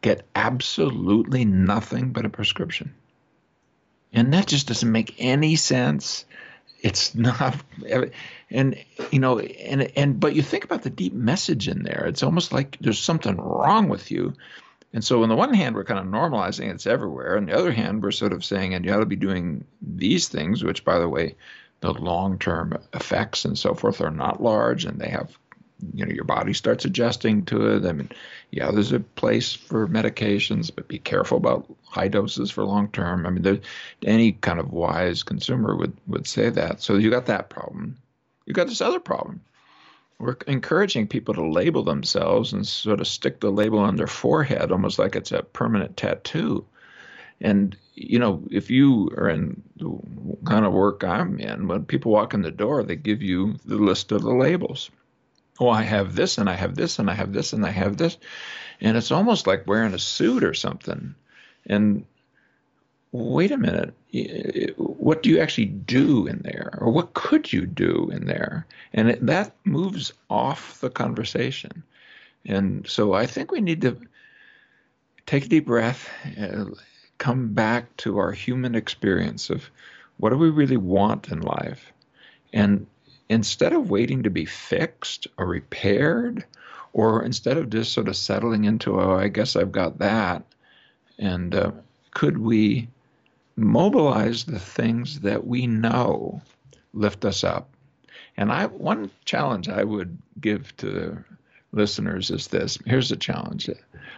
get 0.00 0.26
absolutely 0.34 1.44
nothing 1.44 2.10
but 2.10 2.26
a 2.26 2.28
prescription. 2.28 2.92
And 4.12 4.34
that 4.34 4.48
just 4.48 4.66
doesn't 4.66 4.90
make 4.90 5.14
any 5.18 5.56
sense 5.56 6.24
it's 6.82 7.14
not 7.14 7.56
and 8.50 8.76
you 9.10 9.20
know 9.20 9.38
and 9.38 9.82
and 9.96 10.20
but 10.20 10.34
you 10.34 10.42
think 10.42 10.64
about 10.64 10.82
the 10.82 10.90
deep 10.90 11.14
message 11.14 11.68
in 11.68 11.82
there. 11.84 12.04
It's 12.06 12.22
almost 12.22 12.52
like 12.52 12.76
there's 12.80 12.98
something 12.98 13.36
wrong 13.36 13.88
with 13.88 14.10
you. 14.10 14.34
And 14.92 15.02
so 15.02 15.22
on 15.22 15.30
the 15.30 15.36
one 15.36 15.54
hand 15.54 15.74
we're 15.74 15.84
kind 15.84 16.00
of 16.00 16.06
normalizing 16.06 16.70
it's 16.72 16.86
everywhere. 16.86 17.36
On 17.36 17.46
the 17.46 17.56
other 17.56 17.72
hand 17.72 18.02
we're 18.02 18.10
sort 18.10 18.32
of 18.32 18.44
saying 18.44 18.74
and 18.74 18.84
you 18.84 18.92
ought 18.92 18.98
to 19.00 19.06
be 19.06 19.16
doing 19.16 19.64
these 19.80 20.28
things 20.28 20.62
which 20.62 20.84
by 20.84 20.98
the 20.98 21.08
way 21.08 21.36
the 21.80 21.92
long-term 21.92 22.78
effects 22.92 23.44
and 23.44 23.58
so 23.58 23.74
forth 23.74 24.00
are 24.00 24.10
not 24.10 24.42
large 24.42 24.84
and 24.84 25.00
they 25.00 25.08
have 25.08 25.36
you 25.94 26.06
know 26.06 26.12
your 26.12 26.24
body 26.24 26.52
starts 26.52 26.84
adjusting 26.84 27.44
to 27.46 27.74
it. 27.74 27.84
I 27.84 27.92
mean, 27.92 28.10
yeah, 28.50 28.70
there's 28.70 28.92
a 28.92 29.00
place 29.00 29.52
for 29.52 29.88
medications, 29.88 30.70
but 30.74 30.88
be 30.88 30.98
careful 30.98 31.38
about 31.38 31.74
high 31.84 32.08
doses 32.08 32.50
for 32.50 32.64
long 32.64 32.88
term. 32.88 33.26
I 33.26 33.30
mean, 33.30 33.60
any 34.04 34.32
kind 34.32 34.60
of 34.60 34.72
wise 34.72 35.22
consumer 35.22 35.76
would 35.76 35.96
would 36.06 36.26
say 36.26 36.50
that. 36.50 36.80
So 36.82 36.96
you 36.96 37.10
got 37.10 37.26
that 37.26 37.50
problem. 37.50 37.98
You 38.46 38.54
got 38.54 38.68
this 38.68 38.80
other 38.80 39.00
problem. 39.00 39.40
We're 40.18 40.36
encouraging 40.46 41.08
people 41.08 41.34
to 41.34 41.44
label 41.44 41.82
themselves 41.82 42.52
and 42.52 42.66
sort 42.66 43.00
of 43.00 43.08
stick 43.08 43.40
the 43.40 43.50
label 43.50 43.80
on 43.80 43.96
their 43.96 44.06
forehead, 44.06 44.70
almost 44.70 44.98
like 44.98 45.16
it's 45.16 45.32
a 45.32 45.42
permanent 45.42 45.96
tattoo. 45.96 46.64
And 47.40 47.76
you 47.94 48.20
know, 48.20 48.44
if 48.50 48.70
you 48.70 49.10
are 49.16 49.28
in 49.28 49.62
the 49.76 49.98
kind 50.46 50.64
of 50.64 50.72
work 50.72 51.02
I'm 51.02 51.40
in, 51.40 51.66
when 51.66 51.84
people 51.84 52.12
walk 52.12 52.34
in 52.34 52.42
the 52.42 52.52
door, 52.52 52.84
they 52.84 52.96
give 52.96 53.20
you 53.20 53.58
the 53.64 53.76
list 53.76 54.12
of 54.12 54.22
the 54.22 54.32
labels 54.32 54.90
oh, 55.60 55.68
I 55.68 55.82
have 55.82 56.14
this 56.14 56.38
and 56.38 56.48
I 56.48 56.54
have 56.54 56.74
this 56.74 56.98
and 56.98 57.10
I 57.10 57.14
have 57.14 57.32
this 57.32 57.52
and 57.52 57.64
I 57.64 57.70
have 57.70 57.96
this. 57.96 58.16
And 58.80 58.96
it's 58.96 59.12
almost 59.12 59.46
like 59.46 59.66
wearing 59.66 59.94
a 59.94 59.98
suit 59.98 60.44
or 60.44 60.54
something. 60.54 61.14
And 61.66 62.04
wait 63.12 63.52
a 63.52 63.58
minute, 63.58 63.94
what 64.76 65.22
do 65.22 65.30
you 65.30 65.40
actually 65.40 65.66
do 65.66 66.26
in 66.26 66.40
there? 66.42 66.76
Or 66.78 66.90
what 66.90 67.14
could 67.14 67.52
you 67.52 67.66
do 67.66 68.10
in 68.12 68.26
there? 68.26 68.66
And 68.92 69.10
it, 69.10 69.26
that 69.26 69.54
moves 69.64 70.12
off 70.28 70.80
the 70.80 70.90
conversation. 70.90 71.82
And 72.44 72.86
so 72.88 73.12
I 73.12 73.26
think 73.26 73.52
we 73.52 73.60
need 73.60 73.82
to 73.82 73.98
take 75.26 75.44
a 75.44 75.48
deep 75.48 75.66
breath, 75.66 76.08
uh, 76.40 76.64
come 77.18 77.52
back 77.52 77.96
to 77.98 78.18
our 78.18 78.32
human 78.32 78.74
experience 78.74 79.50
of 79.50 79.70
what 80.16 80.30
do 80.30 80.36
we 80.36 80.50
really 80.50 80.76
want 80.76 81.28
in 81.28 81.40
life? 81.40 81.92
And 82.52 82.86
instead 83.32 83.72
of 83.72 83.90
waiting 83.90 84.22
to 84.22 84.30
be 84.30 84.44
fixed 84.44 85.26
or 85.38 85.46
repaired, 85.46 86.44
or 86.92 87.24
instead 87.24 87.56
of 87.56 87.70
just 87.70 87.92
sort 87.92 88.08
of 88.08 88.16
settling 88.16 88.64
into, 88.64 89.00
oh, 89.00 89.16
I 89.16 89.28
guess 89.28 89.56
I've 89.56 89.72
got 89.72 89.98
that, 89.98 90.44
and 91.18 91.54
uh, 91.54 91.72
could 92.10 92.38
we 92.38 92.88
mobilize 93.56 94.44
the 94.44 94.58
things 94.58 95.20
that 95.20 95.46
we 95.46 95.66
know 95.66 96.42
lift 96.92 97.24
us 97.24 97.42
up? 97.42 97.70
And 98.36 98.52
I 98.52 98.66
one 98.66 99.10
challenge 99.24 99.68
I 99.68 99.84
would 99.84 100.18
give 100.40 100.76
to 100.78 100.90
the 100.90 101.24
listeners 101.72 102.30
is 102.30 102.48
this. 102.48 102.78
Here's 102.84 103.12
a 103.12 103.16
challenge. 103.16 103.70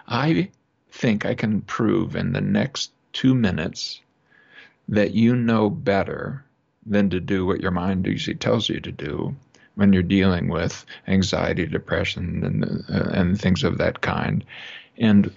I 0.09 0.50
think 0.90 1.24
I 1.24 1.35
can 1.35 1.61
prove 1.62 2.16
in 2.16 2.33
the 2.33 2.40
next 2.40 2.90
two 3.12 3.35
minutes 3.35 4.00
that 4.88 5.14
you 5.14 5.37
know 5.37 5.70
better 5.70 6.43
than 6.87 7.11
to 7.11 7.20
do 7.20 7.47
what 7.47 7.61
your 7.61 7.70
mind 7.70 8.07
usually 8.07 8.37
tells 8.37 8.68
you 8.68 8.81
to 8.81 8.92
do 8.92 9.35
when 9.75 9.92
you're 9.92 10.03
dealing 10.03 10.49
with 10.49 10.85
anxiety, 11.09 11.66
depression, 11.66 12.44
and 12.44 12.64
uh, 12.88 13.11
and 13.12 13.40
things 13.40 13.64
of 13.64 13.79
that 13.79 14.01
kind. 14.01 14.44
And 14.99 15.33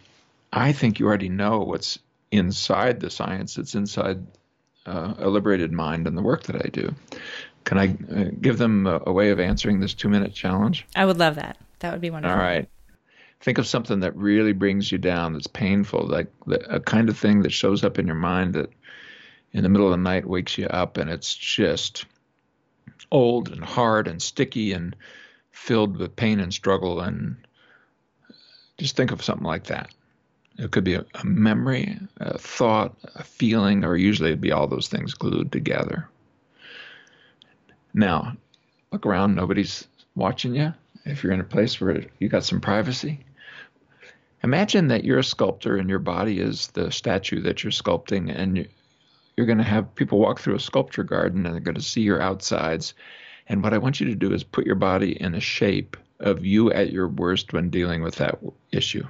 I 0.54 0.74
think 0.74 1.00
you 1.00 1.08
already 1.08 1.30
know 1.30 1.60
what's 1.60 2.00
inside 2.32 3.00
the 3.00 3.10
science 3.10 3.56
that's 3.56 3.76
inside 3.76 4.26
uh, 4.86 5.14
a 5.18 5.30
liberated 5.30 5.72
mind 5.72 6.08
and 6.08 6.18
the 6.18 6.22
work 6.22 6.44
that 6.44 6.56
I 6.56 6.70
do. 6.70 6.94
Can 7.64 7.78
I 7.78 7.98
uh, 8.16 8.30
give 8.40 8.58
them 8.58 8.88
a, 8.88 9.02
a, 9.08 9.12
way 9.12 9.30
of 9.32 9.40
answering 9.40 9.80
this 9.80 9.94
two 9.94 10.08
minute 10.08 10.34
challenge? 10.34 10.86
I 10.96 11.06
would 11.06 11.18
love 11.18 11.36
that. 11.36 11.58
That 11.80 11.92
would 11.92 12.02
be 12.02 12.10
wonderful. 12.10 12.34
All 12.34 12.42
right. 12.42 12.70
Think 13.42 13.58
of 13.58 13.68
something 13.68 14.00
that 14.00 14.16
really 14.16 14.54
brings 14.54 14.92
you 14.92 14.98
down, 14.98 15.34
that's 15.34 15.48
painful, 15.48 16.08
like 16.08 16.28
the, 16.48 16.76
a 16.76 16.80
kind 16.80 17.08
of 17.10 17.18
thing 17.18 17.44
that 17.44 17.52
shows 17.52 17.84
up 17.84 18.00
in 18.00 18.08
your 18.08 18.16
mind 18.16 18.56
that 18.56 18.72
in 19.54 19.64
the 19.64 19.70
middle 19.70 19.88
of 19.88 19.92
the 19.92 19.98
night 19.98 20.28
wakes 20.28 20.58
you 20.58 20.68
up 20.68 20.98
and 20.98 21.10
it's 21.10 21.34
just 21.34 22.06
old 23.12 23.50
and 23.50 23.64
hard 23.64 24.08
and 24.08 24.22
sticky 24.22 24.74
and 24.74 24.96
filled 25.52 25.98
with 25.98 26.16
pain 26.16 26.40
and 26.40 26.54
struggle 26.54 27.00
and 27.00 27.36
just 28.78 28.96
think 28.96 29.12
of 29.12 29.24
something 29.24 29.46
like 29.46 29.66
that. 29.66 29.90
It 30.58 30.72
could 30.72 30.84
be 30.84 30.96
a, 30.96 31.06
a 31.16 31.26
memory 31.26 32.00
a 32.18 32.38
thought 32.38 32.96
a 33.16 33.24
feeling 33.24 33.84
or 33.84 33.96
usually 33.96 34.30
it'd 34.30 34.42
be 34.42 34.52
all 34.52 34.68
those 34.68 34.88
things 34.88 35.14
glued 35.14 35.52
together. 35.52 36.10
Now 37.94 38.36
look 38.92 39.06
around, 39.06 39.36
nobody's 39.36 39.88
watching 40.16 40.56
you. 40.56 40.74
If 41.06 41.24
you're 41.24 41.34
in 41.34 41.40
a 41.40 41.46
place 41.46 41.80
where 41.80 42.04
you 42.20 42.28
got 42.28 42.44
some 42.44 42.60
privacy, 42.60 43.24
imagine 44.44 44.88
that 44.90 45.06
you're 45.06 45.20
a 45.20 45.24
sculptor 45.24 45.78
and 45.78 45.90
your 45.90 46.00
body 46.00 46.40
is 46.40 46.68
the 46.68 46.92
statue 46.92 47.42
that 47.42 47.64
you're 47.64 47.72
sculpting, 47.72 48.34
and 48.36 48.68
you're 49.38 49.46
going 49.46 49.60
to 49.60 49.64
have 49.64 49.94
people 49.94 50.18
walk 50.18 50.40
through 50.40 50.56
a 50.56 50.60
sculpture 50.60 51.04
garden 51.04 51.46
and 51.46 51.54
they're 51.54 51.62
going 51.62 51.76
to 51.76 51.82
see 51.82 52.02
your 52.02 52.22
outsides. 52.22 52.96
And 53.48 53.64
what 53.64 53.74
I 53.74 53.78
want 53.78 54.00
you 54.00 54.08
to 54.08 54.16
do 54.16 54.34
is 54.34 54.44
put 54.44 54.66
your 54.66 54.76
body 54.76 55.22
in 55.22 55.36
a 55.36 55.40
shape 55.40 55.96
of 56.20 56.44
you 56.44 56.74
at 56.74 56.92
your 56.92 57.08
worst 57.08 57.54
when 57.54 57.70
dealing 57.70 58.02
with 58.02 58.16
that 58.16 58.40
issue. 58.72 59.06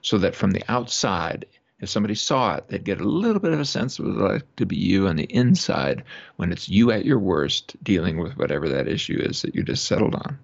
So 0.00 0.18
that 0.18 0.34
from 0.34 0.52
the 0.52 0.64
outside, 0.66 1.44
if 1.80 1.90
somebody 1.90 2.14
saw 2.14 2.56
it, 2.56 2.68
they'd 2.68 2.84
get 2.84 3.00
a 3.00 3.08
little 3.08 3.40
bit 3.40 3.52
of 3.52 3.60
a 3.60 3.66
sense 3.66 3.98
of 3.98 4.06
what 4.06 4.14
it 4.14 4.32
like 4.32 4.56
to 4.56 4.66
be 4.66 4.76
you 4.76 5.06
on 5.06 5.16
the 5.16 5.24
inside 5.24 6.04
when 6.36 6.50
it's 6.50 6.68
you 6.68 6.90
at 6.90 7.04
your 7.04 7.18
worst 7.18 7.76
dealing 7.84 8.18
with 8.18 8.38
whatever 8.38 8.68
that 8.70 8.88
issue 8.88 9.18
is 9.20 9.42
that 9.42 9.54
you 9.54 9.62
just 9.62 9.84
settled 9.84 10.14
on. 10.14 10.38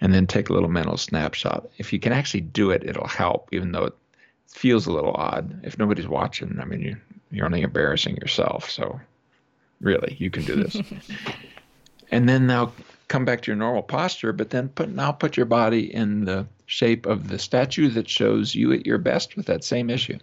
And 0.00 0.12
then 0.12 0.26
take 0.26 0.48
a 0.48 0.54
little 0.54 0.70
mental 0.70 0.96
snapshot. 0.96 1.68
If 1.78 1.92
you 1.92 2.00
can 2.00 2.12
actually 2.12 2.40
do 2.40 2.70
it, 2.70 2.84
it'll 2.84 3.06
help, 3.06 3.50
even 3.52 3.72
though 3.72 3.84
it 3.84 3.94
feels 4.50 4.86
a 4.86 4.92
little 4.92 5.14
odd. 5.14 5.64
If 5.64 5.78
nobody's 5.78 6.08
watching, 6.08 6.58
I 6.60 6.64
mean, 6.64 6.80
you, 6.80 6.96
you're 7.30 7.46
only 7.46 7.62
embarrassing 7.62 8.16
yourself. 8.16 8.70
So, 8.70 9.00
really, 9.80 10.16
you 10.18 10.30
can 10.30 10.44
do 10.44 10.56
this. 10.56 10.76
and 12.10 12.28
then 12.28 12.46
now 12.46 12.72
come 13.08 13.24
back 13.24 13.42
to 13.42 13.50
your 13.50 13.56
normal 13.56 13.82
posture, 13.82 14.32
but 14.32 14.50
then 14.50 14.68
put 14.68 14.90
now 14.90 15.12
put 15.12 15.36
your 15.36 15.46
body 15.46 15.92
in 15.92 16.24
the 16.24 16.46
shape 16.66 17.06
of 17.06 17.28
the 17.28 17.38
statue 17.38 17.88
that 17.90 18.08
shows 18.08 18.54
you 18.54 18.72
at 18.72 18.86
your 18.86 18.98
best 18.98 19.36
with 19.36 19.46
that 19.46 19.64
same 19.64 19.90
issue. 19.90 20.18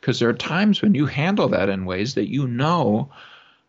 Because 0.00 0.18
there 0.18 0.28
are 0.28 0.34
times 0.34 0.82
when 0.82 0.94
you 0.94 1.06
handle 1.06 1.48
that 1.48 1.68
in 1.68 1.84
ways 1.84 2.14
that 2.14 2.28
you 2.28 2.46
know 2.46 3.10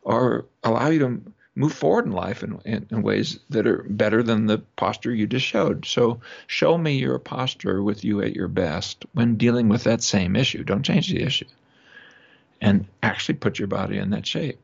or 0.01 0.45
allow 0.63 0.88
you 0.89 0.99
to 0.99 1.21
move 1.55 1.73
forward 1.73 2.05
in 2.05 2.11
life 2.11 2.43
in, 2.43 2.59
in, 2.65 2.87
in, 2.89 3.01
ways 3.01 3.39
that 3.49 3.67
are 3.67 3.83
better 3.89 4.23
than 4.23 4.45
the 4.45 4.59
posture 4.77 5.13
you 5.13 5.27
just 5.27 5.45
showed. 5.45 5.85
So 5.85 6.21
show 6.47 6.77
me 6.77 6.97
your 6.97 7.19
posture 7.19 7.83
with 7.83 8.03
you 8.03 8.21
at 8.21 8.35
your 8.35 8.47
best 8.47 9.05
when 9.13 9.35
dealing 9.35 9.67
with 9.67 9.83
that 9.83 10.01
same 10.01 10.35
issue. 10.35 10.63
Don't 10.63 10.83
change 10.83 11.09
the 11.09 11.21
issue. 11.21 11.45
And 12.61 12.85
actually 13.03 13.35
put 13.35 13.59
your 13.59 13.67
body 13.67 13.97
in 13.97 14.11
that 14.11 14.25
shape. 14.25 14.59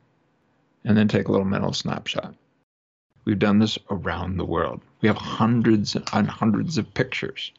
And 0.84 0.96
then 0.96 1.08
take 1.08 1.28
a 1.28 1.32
little 1.32 1.46
mental 1.46 1.72
snapshot. 1.72 2.34
We've 3.24 3.38
done 3.38 3.58
this 3.58 3.78
around 3.90 4.38
the 4.38 4.46
world. 4.46 4.80
We 5.02 5.08
have 5.08 5.18
hundreds 5.18 5.96
and 5.96 6.28
hundreds 6.28 6.78
of 6.78 6.94
pictures 6.94 7.52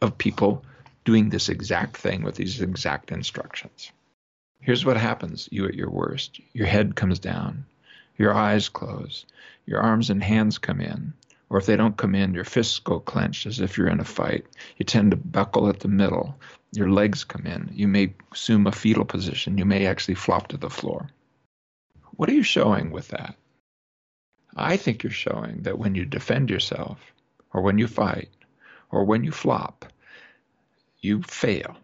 of 0.00 0.16
people 0.16 0.64
doing 1.04 1.28
this 1.28 1.50
exact 1.50 1.96
thing 1.96 2.22
with 2.22 2.36
these 2.36 2.62
exact 2.62 3.12
instructions. 3.12 3.92
Here's 4.60 4.86
what 4.86 4.96
happens 4.96 5.48
you 5.52 5.66
at 5.66 5.74
your 5.74 5.90
worst 5.90 6.40
your 6.54 6.66
head 6.66 6.96
comes 6.96 7.18
down, 7.18 7.66
your 8.16 8.34
eyes 8.34 8.68
close, 8.68 9.26
your 9.66 9.80
arms 9.80 10.10
and 10.10 10.22
hands 10.22 10.58
come 10.58 10.80
in. 10.80 11.12
Or 11.50 11.58
if 11.58 11.66
they 11.66 11.76
don't 11.76 11.96
come 11.96 12.14
in, 12.14 12.34
your 12.34 12.44
fists 12.44 12.78
go 12.78 12.98
clenched 12.98 13.46
as 13.46 13.60
if 13.60 13.76
you're 13.76 13.88
in 13.88 14.00
a 14.00 14.04
fight. 14.04 14.46
You 14.76 14.84
tend 14.84 15.10
to 15.10 15.16
buckle 15.16 15.68
at 15.68 15.80
the 15.80 15.88
middle. 15.88 16.36
Your 16.72 16.90
legs 16.90 17.22
come 17.22 17.46
in. 17.46 17.70
You 17.72 17.86
may 17.86 18.14
assume 18.32 18.66
a 18.66 18.72
fetal 18.72 19.04
position. 19.04 19.58
You 19.58 19.64
may 19.64 19.86
actually 19.86 20.14
flop 20.14 20.48
to 20.48 20.56
the 20.56 20.70
floor. 20.70 21.08
What 22.16 22.28
are 22.28 22.34
you 22.34 22.42
showing 22.42 22.90
with 22.90 23.08
that? 23.08 23.36
I 24.56 24.76
think 24.76 25.02
you're 25.02 25.12
showing 25.12 25.62
that 25.62 25.78
when 25.78 25.94
you 25.94 26.04
defend 26.04 26.50
yourself, 26.50 26.98
or 27.52 27.62
when 27.62 27.78
you 27.78 27.86
fight, 27.86 28.30
or 28.90 29.04
when 29.04 29.24
you 29.24 29.32
flop, 29.32 29.84
you 31.00 31.22
fail. 31.22 31.76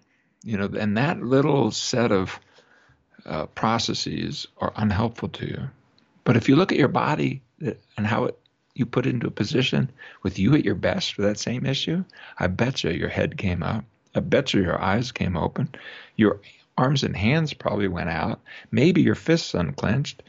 You 0.43 0.57
know, 0.57 0.71
and 0.79 0.97
that 0.97 1.23
little 1.23 1.71
set 1.71 2.13
of 2.13 2.41
uh, 3.27 3.47
processes 3.47 4.47
are 4.59 4.73
unhelpful 4.77 5.29
to 5.29 5.47
you. 5.47 5.71
But 6.25 6.37
if 6.37 6.49
you 6.49 6.57
look 6.57 6.73
at 6.73 6.79
your 6.79 6.89
body 6.89 7.43
uh, 7.67 7.73
and 7.97 8.07
how 8.07 8.25
it, 8.25 8.39
you 8.75 8.87
put 8.87 9.07
it 9.07 9.11
into 9.15 9.27
a 9.27 9.33
position 9.33 9.91
with 10.23 10.39
you 10.39 10.55
at 10.55 10.65
your 10.65 10.75
best 10.75 11.15
for 11.15 11.23
that 11.23 11.39
same 11.39 11.67
issue, 11.67 12.05
I 12.39 12.47
bet 12.47 12.85
you 12.85 12.91
your 12.91 13.09
head 13.09 13.37
came 13.37 13.63
up. 13.63 13.85
I 14.15 14.21
bet 14.21 14.55
you 14.55 14.63
your 14.63 14.81
eyes 14.81 15.13
came 15.13 15.37
open. 15.37 15.69
Your 16.17 16.41
arms 16.79 17.03
and 17.03 17.17
hands 17.17 17.53
probably 17.53 17.89
went 17.89 18.09
out. 18.09 18.41
Maybe 18.71 19.03
your 19.03 19.15
fists 19.15 19.55
unclenched. 19.55 20.23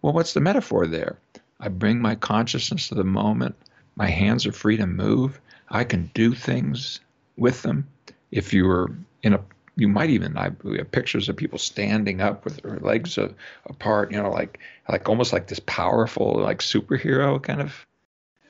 Well, 0.00 0.12
what's 0.12 0.34
the 0.34 0.40
metaphor 0.40 0.86
there? 0.86 1.18
I 1.60 1.68
bring 1.68 2.00
my 2.00 2.16
consciousness 2.16 2.88
to 2.88 2.94
the 2.94 3.04
moment. 3.04 3.54
My 3.96 4.08
hands 4.08 4.46
are 4.46 4.52
free 4.52 4.76
to 4.78 4.86
move. 4.86 5.40
I 5.68 5.84
can 5.84 6.10
do 6.12 6.34
things 6.34 7.00
with 7.36 7.62
them 7.62 7.86
if 8.30 8.52
you 8.52 8.66
were 8.66 8.90
in 9.22 9.32
a 9.32 9.40
you 9.76 9.88
might 9.88 10.10
even 10.10 10.36
I, 10.36 10.50
we 10.62 10.78
have 10.78 10.90
pictures 10.90 11.28
of 11.28 11.36
people 11.36 11.58
standing 11.58 12.20
up 12.20 12.44
with 12.44 12.58
their 12.58 12.78
legs 12.78 13.16
uh, 13.18 13.32
apart, 13.66 14.12
you 14.12 14.22
know, 14.22 14.30
like 14.30 14.58
like 14.88 15.08
almost 15.08 15.32
like 15.32 15.46
this 15.46 15.60
powerful 15.60 16.34
like 16.40 16.58
superhero 16.58 17.42
kind 17.42 17.60
of. 17.60 17.86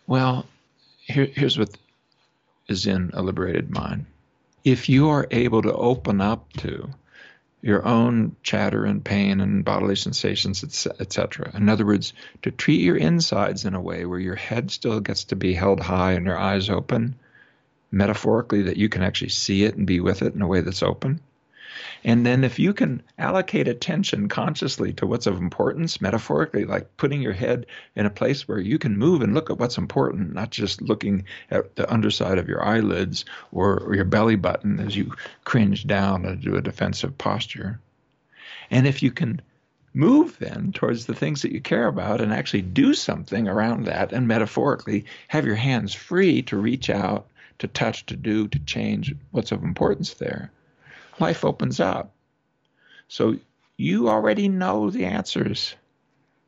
Well, 0.06 0.46
here, 0.98 1.26
here's 1.26 1.58
what 1.58 1.76
is 2.68 2.87
in 2.87 3.11
a 3.14 3.22
liberated 3.22 3.70
mind. 3.70 4.06
If 4.64 4.88
you 4.88 5.11
are 5.11 5.26
able 5.30 5.62
to 5.62 5.72
open 5.72 6.20
up 6.20 6.52
to 6.58 6.90
your 7.62 7.87
own 7.87 8.35
chatter 8.42 8.85
and 8.85 9.04
pain 9.04 9.40
and 9.40 9.64
bodily 9.64 9.94
sensations, 9.94 10.64
etc. 10.98 11.52
In 11.54 11.68
other 11.68 11.87
words, 11.87 12.12
to 12.42 12.50
treat 12.50 12.80
your 12.80 12.96
insides 12.96 13.64
in 13.64 13.74
a 13.74 13.80
way 13.80 14.04
where 14.04 14.18
your 14.18 14.35
head 14.35 14.72
still 14.72 14.98
gets 14.98 15.24
to 15.24 15.37
be 15.37 15.54
held 15.54 15.78
high 15.78 16.12
and 16.12 16.26
your 16.26 16.38
eyes 16.38 16.68
open, 16.68 17.14
metaphorically 17.92 18.62
that 18.62 18.76
you 18.76 18.88
can 18.88 19.02
actually 19.02 19.28
see 19.28 19.62
it 19.64 19.76
and 19.76 19.87
be 19.87 20.00
with 20.00 20.22
it 20.22 20.35
in 20.35 20.42
a 20.42 20.46
way 20.48 20.61
that's 20.61 20.83
open. 20.83 21.20
And 22.05 22.26
then 22.26 22.42
if 22.42 22.59
you 22.59 22.72
can 22.72 23.02
allocate 23.18 23.68
attention 23.68 24.28
consciously 24.28 24.92
to 24.94 25.07
what's 25.07 25.26
of 25.26 25.38
importance, 25.38 26.00
metaphorically, 26.00 26.64
like 26.64 26.96
putting 26.96 27.22
your 27.22 27.33
head 27.33 27.66
in 27.94 28.07
a 28.07 28.11
place 28.11 28.48
where 28.48 28.59
you 28.59 28.78
can 28.78 28.98
move 28.98 29.22
and 29.22 29.35
look 29.35 29.50
at 29.50 29.59
what's 29.59 29.78
important, 29.78 30.35
not 30.35 30.50
just 30.50 30.83
looking 30.83 31.24
at 31.50 31.76
the 31.76 31.90
underside 31.92 32.38
of 32.38 32.48
your 32.48 32.64
eyelids 32.64 33.24
or, 33.52 33.78
or 33.81 33.94
your 33.94 34.05
belly 34.05 34.37
button 34.37 34.81
as 34.81 34.96
you 34.96 35.12
cringe 35.44 35.87
down 35.87 36.24
into 36.24 36.57
a 36.57 36.62
defensive 36.62 37.16
posture. 37.18 37.78
And 38.70 38.87
if 38.87 39.02
you 39.02 39.12
can 39.12 39.40
move 39.94 40.38
then 40.38 40.72
towards 40.72 41.07
the 41.07 41.14
things 41.14 41.42
that 41.42 41.52
you 41.52 41.61
care 41.61 41.87
about 41.87 42.20
and 42.20 42.33
actually 42.33 42.62
do 42.62 42.94
something 42.94 43.46
around 43.46 43.85
that 43.85 44.12
and 44.12 44.26
metaphorically 44.26 45.05
have 45.28 45.46
your 45.46 45.55
hands 45.55 45.94
free 45.94 46.42
to 46.42 46.57
reach 46.57 46.88
out 46.88 47.26
to 47.62 47.68
touch, 47.68 48.05
to 48.07 48.16
do, 48.16 48.48
to 48.48 48.59
change 48.59 49.14
what's 49.31 49.53
of 49.53 49.62
importance 49.62 50.14
there, 50.14 50.51
life 51.20 51.44
opens 51.44 51.79
up. 51.79 52.12
So 53.07 53.37
you 53.77 54.09
already 54.09 54.48
know 54.48 54.90
the 54.90 55.05
answers. 55.05 55.77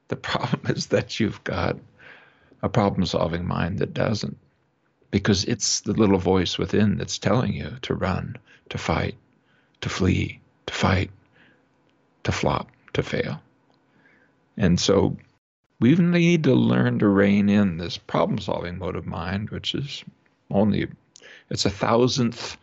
The 0.09 0.16
problem 0.16 0.62
is 0.77 0.87
that 0.88 1.20
you've 1.20 1.42
got 1.44 1.77
a 2.62 2.68
problem 2.68 3.07
solving 3.07 3.46
mind 3.46 3.79
that 3.79 3.94
doesn't, 3.94 4.37
because 5.12 5.44
it's 5.44 5.83
the 5.83 5.92
little 5.92 6.18
voice 6.18 6.59
within 6.59 6.98
that's 6.98 7.18
telling 7.18 7.53
you 7.53 7.77
to 7.83 7.94
run, 7.94 8.37
to 8.70 8.79
fight, 8.79 9.14
to 9.83 9.88
flee, 9.88 10.40
to 10.66 10.74
fight, 10.74 11.12
to 12.24 12.33
flop, 12.33 12.72
to 12.94 13.05
fail. 13.05 13.40
And 14.57 14.81
so 14.81 15.16
we 15.79 15.94
need 15.94 16.42
to 16.44 16.55
learn 16.55 16.98
to 16.98 17.07
rein 17.07 17.48
in 17.48 17.77
this 17.77 17.98
problem 17.98 18.40
solving 18.40 18.79
mode 18.79 18.96
of 18.96 19.07
mind, 19.07 19.50
which 19.50 19.77
is 19.77 20.03
only 20.50 20.88
it's 21.50 21.64
a 21.64 21.70
thousandth 21.70 22.57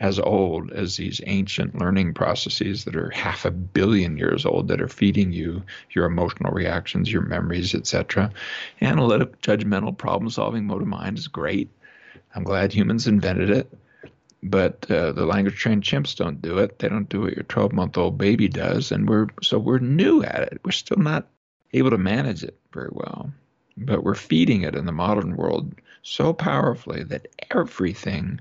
as 0.00 0.18
old 0.18 0.72
as 0.72 0.96
these 0.96 1.20
ancient 1.26 1.78
learning 1.78 2.14
processes 2.14 2.84
that 2.84 2.96
are 2.96 3.10
half 3.10 3.44
a 3.44 3.50
billion 3.50 4.16
years 4.16 4.46
old 4.46 4.66
that 4.68 4.80
are 4.80 4.88
feeding 4.88 5.30
you 5.30 5.62
your 5.90 6.06
emotional 6.06 6.52
reactions, 6.52 7.12
your 7.12 7.22
memories, 7.22 7.74
etc. 7.74 8.30
Analytic, 8.80 9.40
judgmental, 9.42 9.96
problem 9.96 10.30
solving 10.30 10.66
mode 10.66 10.80
of 10.80 10.88
mind 10.88 11.18
is 11.18 11.28
great. 11.28 11.68
I'm 12.34 12.44
glad 12.44 12.72
humans 12.72 13.06
invented 13.06 13.50
it. 13.50 13.70
But 14.42 14.90
uh, 14.90 15.12
the 15.12 15.26
language 15.26 15.56
trained 15.56 15.82
chimps 15.82 16.16
don't 16.16 16.40
do 16.40 16.56
it. 16.58 16.78
They 16.78 16.88
don't 16.88 17.10
do 17.10 17.20
what 17.20 17.36
your 17.36 17.42
12 17.42 17.72
month 17.74 17.98
old 17.98 18.16
baby 18.16 18.48
does, 18.48 18.90
and 18.90 19.06
we're 19.06 19.26
so 19.42 19.58
we're 19.58 19.80
new 19.80 20.22
at 20.22 20.40
it. 20.50 20.60
We're 20.64 20.70
still 20.70 20.96
not 20.96 21.28
able 21.74 21.90
to 21.90 21.98
manage 21.98 22.42
it 22.42 22.58
very 22.72 22.88
well, 22.90 23.30
but 23.76 24.02
we're 24.02 24.14
feeding 24.14 24.62
it 24.62 24.74
in 24.74 24.86
the 24.86 24.92
modern 24.92 25.36
world 25.36 25.74
so 26.02 26.32
powerfully 26.32 27.02
that 27.04 27.28
everything 27.50 28.40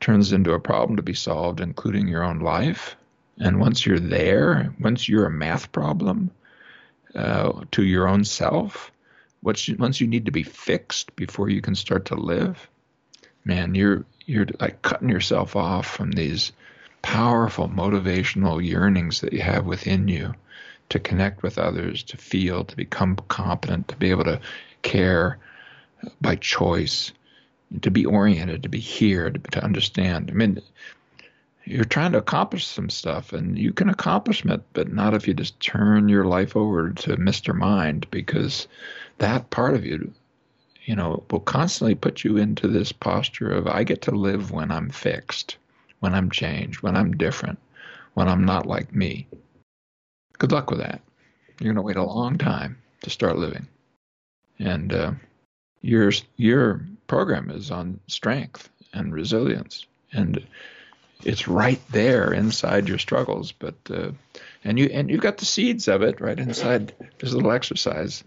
turns 0.00 0.32
into 0.32 0.52
a 0.52 0.60
problem 0.60 0.96
to 0.96 1.02
be 1.02 1.14
solved, 1.14 1.60
including 1.60 2.08
your 2.08 2.22
own 2.22 2.40
life. 2.40 2.96
And 3.38 3.60
once 3.60 3.84
you're 3.84 3.98
there, 3.98 4.74
once 4.80 5.08
you're 5.08 5.26
a 5.26 5.30
math 5.30 5.72
problem 5.72 6.30
uh, 7.14 7.64
to 7.72 7.82
your 7.82 8.08
own 8.08 8.24
self, 8.24 8.90
once 9.42 9.68
you, 9.68 9.76
once 9.76 10.00
you 10.00 10.06
need 10.06 10.26
to 10.26 10.32
be 10.32 10.42
fixed 10.42 11.14
before 11.16 11.48
you 11.48 11.60
can 11.60 11.74
start 11.74 12.06
to 12.06 12.14
live, 12.14 12.68
man, 13.44 13.74
you're 13.74 14.04
you're 14.26 14.46
like 14.58 14.82
cutting 14.82 15.08
yourself 15.08 15.54
off 15.54 15.86
from 15.86 16.10
these 16.10 16.52
powerful 17.00 17.68
motivational 17.68 18.64
yearnings 18.64 19.20
that 19.20 19.32
you 19.32 19.40
have 19.40 19.64
within 19.64 20.08
you 20.08 20.34
to 20.88 20.98
connect 20.98 21.42
with 21.42 21.58
others, 21.58 22.02
to 22.02 22.16
feel, 22.16 22.64
to 22.64 22.76
become 22.76 23.16
competent, 23.28 23.86
to 23.88 23.96
be 23.96 24.10
able 24.10 24.24
to 24.24 24.40
care, 24.82 25.38
by 26.20 26.36
choice, 26.36 27.12
to 27.82 27.90
be 27.90 28.06
oriented, 28.06 28.62
to 28.62 28.68
be 28.68 28.78
here, 28.78 29.30
to, 29.30 29.38
to 29.38 29.64
understand. 29.64 30.30
I 30.30 30.34
mean, 30.34 30.62
you're 31.66 31.84
trying 31.84 32.12
to 32.12 32.18
accomplish 32.18 32.64
some 32.64 32.88
stuff 32.88 33.32
and 33.32 33.58
you 33.58 33.72
can 33.72 33.90
accomplish 33.90 34.44
it, 34.44 34.62
but 34.72 34.92
not 34.92 35.14
if 35.14 35.26
you 35.26 35.34
just 35.34 35.58
turn 35.58 36.08
your 36.08 36.24
life 36.24 36.56
over 36.56 36.90
to 36.90 37.16
Mr. 37.16 37.54
Mind 37.54 38.06
because 38.10 38.68
that 39.18 39.50
part 39.50 39.74
of 39.74 39.84
you, 39.84 40.12
you 40.84 40.94
know, 40.94 41.24
will 41.30 41.40
constantly 41.40 41.96
put 41.96 42.22
you 42.22 42.36
into 42.36 42.68
this 42.68 42.92
posture 42.92 43.50
of 43.50 43.66
I 43.66 43.82
get 43.82 44.02
to 44.02 44.12
live 44.12 44.52
when 44.52 44.70
I'm 44.70 44.90
fixed, 44.90 45.56
when 45.98 46.14
I'm 46.14 46.30
changed, 46.30 46.82
when 46.82 46.96
I'm 46.96 47.16
different, 47.16 47.58
when 48.14 48.28
I'm 48.28 48.44
not 48.44 48.66
like 48.66 48.94
me. 48.94 49.26
Good 50.38 50.52
luck 50.52 50.70
with 50.70 50.78
that. 50.78 51.02
You're 51.58 51.72
going 51.72 51.76
to 51.76 51.82
wait 51.82 51.96
a 51.96 52.04
long 52.04 52.38
time 52.38 52.78
to 53.02 53.10
start 53.10 53.38
living. 53.38 53.66
And 54.60 54.92
uh, 54.92 55.12
your 55.86 56.12
your 56.36 56.80
program 57.06 57.50
is 57.50 57.70
on 57.70 58.00
strength 58.06 58.68
and 58.92 59.12
resilience 59.12 59.86
and 60.12 60.44
it's 61.24 61.48
right 61.48 61.80
there 61.90 62.32
inside 62.32 62.88
your 62.88 62.98
struggles 62.98 63.52
but 63.52 63.74
uh, 63.90 64.10
and 64.64 64.78
you 64.78 64.86
and 64.86 65.10
you've 65.10 65.20
got 65.20 65.38
the 65.38 65.44
seeds 65.44 65.88
of 65.88 66.02
it 66.02 66.20
right 66.20 66.38
inside 66.38 66.92
this 67.18 67.32
little 67.32 67.52
exercise. 67.52 68.24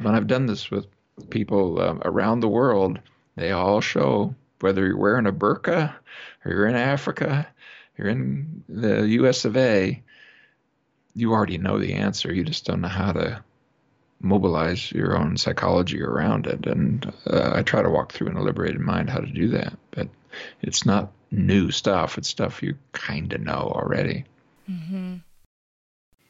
When 0.00 0.14
i've 0.14 0.26
done 0.26 0.46
this 0.46 0.70
with 0.70 0.86
people 1.30 1.80
um, 1.80 2.02
around 2.04 2.40
the 2.40 2.48
world 2.48 2.98
they 3.36 3.52
all 3.52 3.80
show 3.80 4.34
whether 4.60 4.86
you're 4.86 4.96
wearing 4.96 5.26
a 5.26 5.32
burqa 5.32 5.94
or 6.44 6.52
you're 6.52 6.66
in 6.66 6.74
africa 6.74 7.46
you're 7.96 8.08
in 8.08 8.64
the 8.68 9.04
us 9.04 9.44
of 9.44 9.56
a 9.56 10.02
you 11.14 11.32
already 11.32 11.58
know 11.58 11.78
the 11.78 11.94
answer. 11.94 12.32
You 12.32 12.44
just 12.44 12.66
don't 12.66 12.80
know 12.80 12.88
how 12.88 13.12
to 13.12 13.42
mobilize 14.24 14.90
your 14.92 15.16
own 15.16 15.36
psychology 15.36 16.02
around 16.02 16.46
it 16.46 16.66
and 16.66 17.12
uh, 17.26 17.52
i 17.54 17.62
try 17.62 17.82
to 17.82 17.90
walk 17.90 18.12
through 18.12 18.28
in 18.28 18.36
a 18.36 18.42
liberated 18.42 18.80
mind 18.80 19.10
how 19.10 19.18
to 19.18 19.30
do 19.30 19.48
that 19.48 19.76
but 19.90 20.08
it's 20.62 20.84
not 20.84 21.12
new 21.34 21.70
stuff. 21.70 22.18
It's 22.18 22.28
stuff 22.28 22.62
you 22.62 22.76
kind 22.92 23.32
of 23.32 23.40
know 23.40 23.72
already. 23.74 24.24
Mm-hmm. 24.70 25.16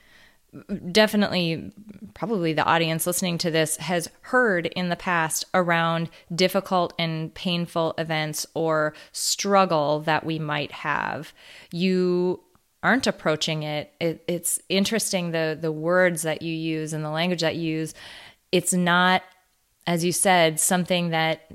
definitely 0.90 1.72
probably 2.14 2.52
the 2.52 2.64
audience 2.64 3.06
listening 3.06 3.38
to 3.38 3.50
this 3.50 3.76
has 3.78 4.08
heard 4.22 4.66
in 4.66 4.88
the 4.88 4.96
past 4.96 5.44
around 5.52 6.08
difficult 6.34 6.92
and 6.98 7.34
painful 7.34 7.94
events 7.98 8.46
or 8.54 8.94
struggle 9.12 10.00
that 10.00 10.24
we 10.24 10.38
might 10.38 10.72
have. 10.72 11.32
You 11.72 12.40
aren't 12.82 13.06
approaching 13.06 13.62
it, 13.62 13.92
it 14.00 14.22
it's 14.28 14.60
interesting 14.68 15.30
the 15.30 15.58
the 15.58 15.72
words 15.72 16.22
that 16.22 16.42
you 16.42 16.54
use 16.54 16.92
and 16.92 17.04
the 17.04 17.10
language 17.10 17.40
that 17.40 17.56
you 17.56 17.78
use 17.78 17.94
it's 18.52 18.74
not 18.74 19.22
as 19.86 20.04
you 20.04 20.12
said 20.12 20.60
something 20.60 21.08
that 21.08 21.50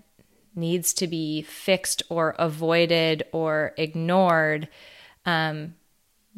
needs 0.56 0.94
to 0.94 1.08
be 1.08 1.42
fixed 1.44 2.04
or 2.10 2.36
avoided 2.38 3.24
or 3.32 3.74
ignored. 3.78 4.68
Um, 5.26 5.76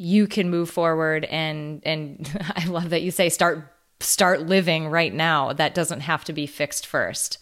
you 0.02 0.26
can 0.26 0.50
move 0.50 0.68
forward 0.68 1.24
and 1.26 1.80
and 1.84 2.28
I 2.56 2.66
love 2.66 2.90
that 2.90 3.02
you 3.02 3.10
say 3.10 3.28
start 3.28 3.72
start 4.00 4.46
living 4.46 4.88
right 4.88 5.14
now. 5.14 5.52
That 5.52 5.74
doesn't 5.74 6.00
have 6.00 6.24
to 6.24 6.32
be 6.32 6.46
fixed 6.46 6.86
first. 6.86 7.38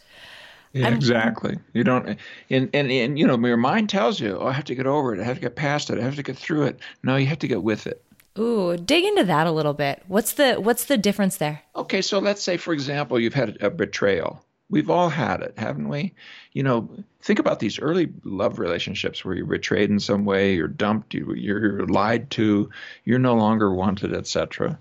Yeah, 0.73 0.95
exactly. 0.95 1.59
You 1.73 1.83
don't, 1.83 2.17
and, 2.49 2.71
and 2.73 2.93
and 2.93 3.19
you 3.19 3.27
know, 3.27 3.37
your 3.45 3.57
mind 3.57 3.89
tells 3.89 4.21
you, 4.21 4.39
"Oh, 4.39 4.47
I 4.47 4.53
have 4.53 4.67
to 4.67 4.75
get 4.75 4.87
over 4.87 5.15
it. 5.15 5.21
I 5.21 5.25
have 5.25 5.37
to 5.37 5.41
get 5.41 5.57
past 5.57 5.91
it. 5.91 5.99
I 5.99 6.03
have 6.03 6.15
to 6.17 6.23
get 6.23 6.37
through 6.37 6.67
it." 6.67 6.79
No, 7.03 7.17
you 7.17 7.27
have 7.27 7.41
to 7.41 7.49
get 7.49 7.65
with 7.65 7.89
it. 7.89 8.05
Ooh, 8.39 8.77
dig 8.77 9.05
into 9.05 9.25
that 9.25 9.49
a 9.49 9.51
little 9.51 9.75
bit. 9.75 10.03
What's 10.07 10.35
the 10.35 10.57
what's 10.57 10.85
the 10.85 10.97
difference 10.97 11.39
there? 11.39 11.63
Okay, 11.75 12.03
so 12.03 12.21
let's 12.21 12.43
say, 12.43 12.57
for 12.57 12.73
example, 12.73 13.19
you've 13.19 13.35
had 13.35 13.57
a 13.61 13.71
betrayal. 13.71 14.45
We've 14.71 14.89
all 14.89 15.09
had 15.09 15.41
it, 15.43 15.55
haven't 15.59 15.89
we? 15.89 16.15
You 16.53 16.63
know, 16.63 16.89
think 17.21 17.41
about 17.41 17.59
these 17.59 17.81
early 17.81 18.09
love 18.25 18.61
relationships 18.61 19.25
where 19.25 19.35
you're 19.35 19.47
betrayed 19.47 19.91
in 19.91 19.99
some 19.99 20.25
way, 20.25 20.55
you're 20.55 20.69
dumped, 20.69 21.13
you, 21.13 21.35
you're 21.35 21.87
lied 21.87 22.31
to, 22.31 22.71
you're 23.05 23.19
no 23.19 23.35
longer 23.35 23.75
wanted, 23.75 24.15
etc. 24.15 24.79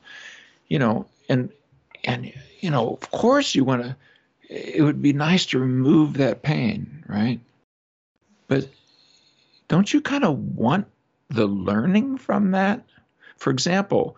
You 0.67 0.77
know, 0.77 1.07
and 1.27 1.51
and 2.03 2.31
you 2.59 2.69
know, 2.69 2.91
of 2.93 3.11
course, 3.11 3.55
you 3.55 3.63
want 3.63 3.83
to. 3.83 3.95
It 4.47 4.81
would 4.81 5.01
be 5.01 5.13
nice 5.13 5.47
to 5.47 5.59
remove 5.59 6.13
that 6.15 6.41
pain, 6.41 7.03
right? 7.07 7.39
But 8.47 8.67
don't 9.67 9.91
you 9.91 10.01
kind 10.01 10.23
of 10.23 10.37
want 10.55 10.87
the 11.29 11.45
learning 11.45 12.17
from 12.17 12.51
that? 12.51 12.83
For 13.37 13.51
example, 13.51 14.17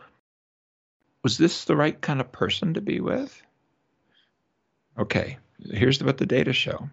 was 1.24 1.38
this 1.38 1.66
the 1.66 1.76
right 1.76 2.00
kind 2.00 2.22
of 2.22 2.32
person 2.32 2.74
to 2.74 2.82
be 2.82 3.00
with? 3.02 3.42
Okay, 4.98 5.38
here's 5.70 6.04
what 6.04 6.18
the 6.18 6.26
data 6.26 6.54
show. 6.54 6.90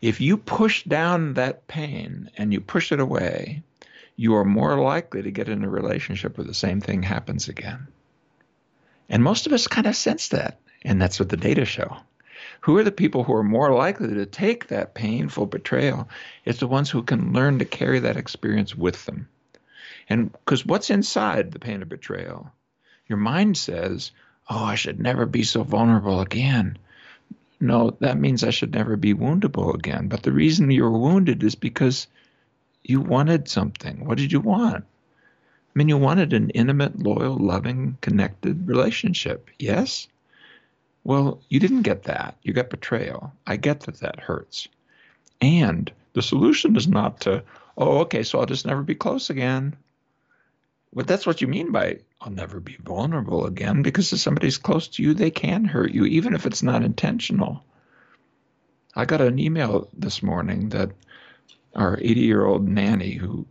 If 0.00 0.20
you 0.20 0.36
push 0.36 0.84
down 0.84 1.34
that 1.34 1.66
pain 1.66 2.30
and 2.36 2.52
you 2.52 2.60
push 2.60 2.92
it 2.92 3.00
away, 3.00 3.62
you 4.16 4.34
are 4.34 4.44
more 4.44 4.78
likely 4.78 5.22
to 5.22 5.30
get 5.30 5.48
in 5.48 5.64
a 5.64 5.68
relationship 5.68 6.36
where 6.36 6.46
the 6.46 6.54
same 6.54 6.80
thing 6.80 7.02
happens 7.02 7.48
again. 7.48 7.86
And 9.08 9.22
most 9.22 9.46
of 9.46 9.52
us 9.52 9.66
kind 9.66 9.86
of 9.86 9.96
sense 9.96 10.28
that, 10.28 10.60
and 10.82 11.00
that's 11.00 11.18
what 11.18 11.28
the 11.28 11.36
data 11.36 11.64
show. 11.64 11.96
Who 12.62 12.76
are 12.76 12.84
the 12.84 12.92
people 12.92 13.24
who 13.24 13.34
are 13.34 13.42
more 13.42 13.72
likely 13.72 14.14
to 14.14 14.26
take 14.26 14.68
that 14.68 14.94
painful 14.94 15.46
betrayal? 15.46 16.08
It's 16.44 16.60
the 16.60 16.66
ones 16.66 16.90
who 16.90 17.02
can 17.02 17.32
learn 17.32 17.58
to 17.58 17.64
carry 17.64 18.00
that 18.00 18.16
experience 18.16 18.74
with 18.74 19.04
them. 19.04 19.28
And 20.08 20.32
because 20.32 20.66
what's 20.66 20.90
inside 20.90 21.52
the 21.52 21.58
pain 21.58 21.82
of 21.82 21.88
betrayal 21.88 22.52
Your 23.06 23.18
mind 23.18 23.56
says, 23.56 24.12
Oh, 24.48 24.64
I 24.64 24.74
should 24.74 25.00
never 25.00 25.26
be 25.26 25.44
so 25.44 25.62
vulnerable 25.62 26.20
again. 26.20 26.78
No, 27.62 27.96
that 28.00 28.18
means 28.18 28.42
I 28.42 28.50
should 28.50 28.74
never 28.74 28.96
be 28.96 29.14
woundable 29.14 29.72
again. 29.72 30.08
But 30.08 30.24
the 30.24 30.32
reason 30.32 30.68
you 30.72 30.82
were 30.82 30.98
wounded 30.98 31.44
is 31.44 31.54
because 31.54 32.08
you 32.82 33.00
wanted 33.00 33.48
something. 33.48 34.04
What 34.04 34.18
did 34.18 34.32
you 34.32 34.40
want? 34.40 34.82
I 34.84 35.72
mean, 35.72 35.88
you 35.88 35.96
wanted 35.96 36.32
an 36.32 36.50
intimate, 36.50 36.98
loyal, 36.98 37.36
loving, 37.36 37.98
connected 38.00 38.66
relationship. 38.66 39.48
Yes? 39.60 40.08
Well, 41.04 41.40
you 41.50 41.60
didn't 41.60 41.82
get 41.82 42.02
that. 42.02 42.36
You 42.42 42.52
got 42.52 42.68
betrayal. 42.68 43.32
I 43.46 43.54
get 43.54 43.82
that 43.82 44.00
that 44.00 44.18
hurts. 44.18 44.66
And 45.40 45.88
the 46.14 46.22
solution 46.22 46.74
is 46.74 46.88
not 46.88 47.20
to, 47.20 47.44
oh, 47.78 47.98
okay, 47.98 48.24
so 48.24 48.40
I'll 48.40 48.46
just 48.46 48.66
never 48.66 48.82
be 48.82 48.96
close 48.96 49.30
again. 49.30 49.76
But 50.92 51.06
that's 51.06 51.26
what 51.26 51.40
you 51.40 51.48
mean 51.48 51.72
by 51.72 52.00
I'll 52.20 52.30
never 52.30 52.60
be 52.60 52.76
vulnerable 52.80 53.46
again, 53.46 53.82
because 53.82 54.12
if 54.12 54.20
somebody's 54.20 54.58
close 54.58 54.88
to 54.88 55.02
you, 55.02 55.14
they 55.14 55.30
can 55.30 55.64
hurt 55.64 55.90
you, 55.90 56.04
even 56.04 56.34
if 56.34 56.46
it's 56.46 56.62
not 56.62 56.84
intentional. 56.84 57.64
I 58.94 59.06
got 59.06 59.20
an 59.20 59.38
email 59.38 59.88
this 59.92 60.22
morning 60.22 60.68
that 60.70 60.90
our 61.74 61.98
80 62.00 62.20
year 62.20 62.44
old 62.44 62.68
nanny, 62.68 63.12
who 63.12 63.46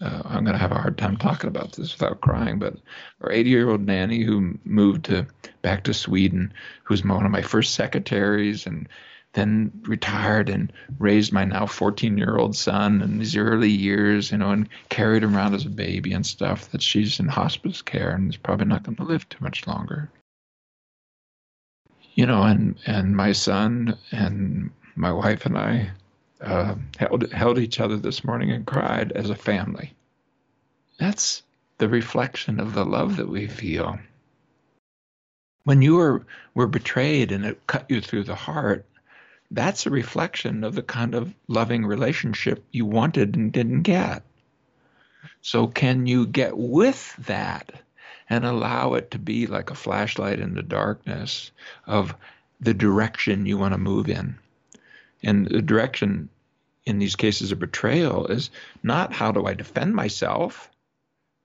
uh, 0.00 0.22
I'm 0.24 0.44
going 0.44 0.54
to 0.54 0.58
have 0.58 0.72
a 0.72 0.80
hard 0.80 0.96
time 0.96 1.16
talking 1.16 1.48
about 1.48 1.72
this 1.72 1.92
without 1.92 2.20
crying, 2.20 2.58
but 2.58 2.76
our 3.20 3.32
80 3.32 3.50
year 3.50 3.68
old 3.68 3.84
nanny 3.84 4.22
who 4.22 4.58
moved 4.64 5.06
to 5.06 5.26
back 5.62 5.84
to 5.84 5.94
Sweden, 5.94 6.52
who's 6.84 7.04
one 7.04 7.26
of 7.26 7.32
my 7.32 7.42
first 7.42 7.74
secretaries 7.74 8.66
and 8.66 8.88
then 9.34 9.72
retired 9.82 10.48
and 10.48 10.72
raised 10.98 11.32
my 11.32 11.44
now 11.44 11.66
14 11.66 12.16
year 12.16 12.36
old 12.36 12.56
son 12.56 13.02
in 13.02 13.18
these 13.18 13.36
early 13.36 13.70
years, 13.70 14.30
you 14.30 14.38
know, 14.38 14.50
and 14.50 14.68
carried 14.88 15.24
him 15.24 15.36
around 15.36 15.54
as 15.54 15.66
a 15.66 15.70
baby 15.70 16.12
and 16.12 16.24
stuff, 16.24 16.70
that 16.70 16.82
she's 16.82 17.20
in 17.20 17.28
hospice 17.28 17.82
care 17.82 18.12
and 18.12 18.30
is 18.30 18.36
probably 18.36 18.66
not 18.66 18.84
going 18.84 18.96
to 18.96 19.02
live 19.02 19.28
too 19.28 19.42
much 19.42 19.66
longer. 19.66 20.08
You 22.14 22.26
know, 22.26 22.42
and, 22.42 22.76
and 22.86 23.16
my 23.16 23.32
son 23.32 23.98
and 24.12 24.70
my 24.94 25.12
wife 25.12 25.46
and 25.46 25.58
I 25.58 25.90
uh, 26.40 26.76
held, 26.96 27.32
held 27.32 27.58
each 27.58 27.80
other 27.80 27.96
this 27.96 28.22
morning 28.22 28.52
and 28.52 28.64
cried 28.64 29.10
as 29.12 29.30
a 29.30 29.34
family. 29.34 29.92
That's 31.00 31.42
the 31.78 31.88
reflection 31.88 32.60
of 32.60 32.72
the 32.72 32.84
love 32.84 33.16
that 33.16 33.28
we 33.28 33.48
feel. 33.48 33.98
When 35.64 35.82
you 35.82 35.96
were, 35.96 36.24
were 36.54 36.68
betrayed 36.68 37.32
and 37.32 37.44
it 37.44 37.66
cut 37.66 37.86
you 37.90 38.00
through 38.00 38.24
the 38.24 38.36
heart, 38.36 38.86
that's 39.54 39.86
a 39.86 39.90
reflection 39.90 40.64
of 40.64 40.74
the 40.74 40.82
kind 40.82 41.14
of 41.14 41.32
loving 41.46 41.86
relationship 41.86 42.64
you 42.72 42.84
wanted 42.84 43.36
and 43.36 43.52
didn't 43.52 43.82
get. 43.82 44.22
So, 45.42 45.68
can 45.68 46.06
you 46.06 46.26
get 46.26 46.56
with 46.56 47.14
that 47.26 47.72
and 48.28 48.44
allow 48.44 48.94
it 48.94 49.12
to 49.12 49.18
be 49.18 49.46
like 49.46 49.70
a 49.70 49.74
flashlight 49.76 50.40
in 50.40 50.54
the 50.54 50.62
darkness 50.62 51.52
of 51.86 52.14
the 52.60 52.74
direction 52.74 53.46
you 53.46 53.56
want 53.56 53.74
to 53.74 53.78
move 53.78 54.08
in? 54.08 54.38
And 55.22 55.46
the 55.46 55.62
direction 55.62 56.28
in 56.84 56.98
these 56.98 57.16
cases 57.16 57.52
of 57.52 57.58
betrayal 57.58 58.26
is 58.26 58.50
not 58.82 59.12
how 59.12 59.32
do 59.32 59.46
I 59.46 59.54
defend 59.54 59.94
myself? 59.94 60.70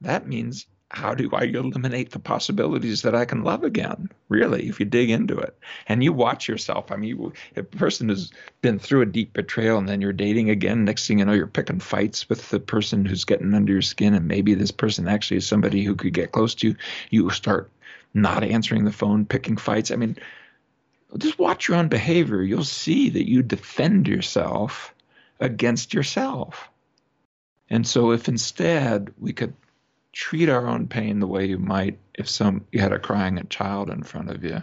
That 0.01 0.28
means 0.28 0.66
how 0.92 1.14
do 1.14 1.30
I 1.34 1.44
eliminate 1.44 2.12
the 2.12 2.20
possibilities 2.20 3.04
that 3.04 3.14
I 3.14 3.26
can 3.26 3.44
love 3.44 3.64
again? 3.64 4.10
Really, 4.28 4.68
if 4.68 4.80
you 4.80 4.88
dig 4.88 5.12
into 5.12 5.38
it 5.38 5.56
and 5.88 6.04
you 6.04 6.12
watch 6.12 6.48
yourself. 6.48 6.92
I 6.92 6.96
mean, 6.96 7.32
a 7.56 7.62
person 7.62 8.10
has 8.10 8.32
been 8.62 8.80
through 8.80 9.02
a 9.02 9.06
deep 9.06 9.34
betrayal 9.34 9.78
and 9.78 9.88
then 9.88 10.02
you're 10.02 10.14
dating 10.14 10.50
again, 10.50 10.86
next 10.86 11.08
thing 11.08 11.20
you 11.20 11.26
know, 11.26 11.34
you're 11.34 11.46
picking 11.46 11.80
fights 11.80 12.28
with 12.28 12.50
the 12.50 12.60
person 12.60 13.06
who's 13.06 13.26
getting 13.26 13.54
under 13.54 13.72
your 13.72 13.84
skin, 13.84 14.16
and 14.16 14.28
maybe 14.28 14.56
this 14.56 14.72
person 14.72 15.08
actually 15.08 15.38
is 15.38 15.48
somebody 15.48 15.84
who 15.84 15.96
could 15.96 16.14
get 16.14 16.32
close 16.32 16.56
to 16.56 16.70
you. 16.70 16.76
You 17.12 17.30
start 17.30 17.70
not 18.16 18.44
answering 18.44 18.86
the 18.86 18.92
phone, 18.92 19.26
picking 19.26 19.58
fights. 19.58 19.92
I 19.92 19.96
mean, 19.96 20.18
just 21.18 21.38
watch 21.38 21.68
your 21.68 21.78
own 21.78 21.88
behavior. 21.88 22.42
You'll 22.42 22.64
see 22.64 23.10
that 23.12 23.30
you 23.30 23.44
defend 23.44 24.08
yourself 24.08 24.96
against 25.40 25.94
yourself. 25.94 26.70
And 27.70 27.86
so, 27.86 28.12
if 28.12 28.28
instead 28.28 29.14
we 29.20 29.34
could 29.34 29.54
treat 30.14 30.49
our 30.49 30.68
own 30.68 30.88
pain 30.88 31.20
the 31.20 31.28
way 31.28 31.45
you 31.45 31.57
might 31.57 31.97
if 32.16 32.30
some 32.30 32.66
you 32.72 32.80
had 32.80 32.91
a 32.91 32.99
crying 32.99 33.45
child 33.49 33.89
in 33.89 34.03
front 34.03 34.30
of 34.30 34.43
you, 34.43 34.62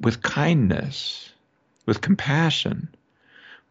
with 0.00 0.22
kindness, 0.22 1.32
with 1.86 2.00
compassion, 2.00 2.88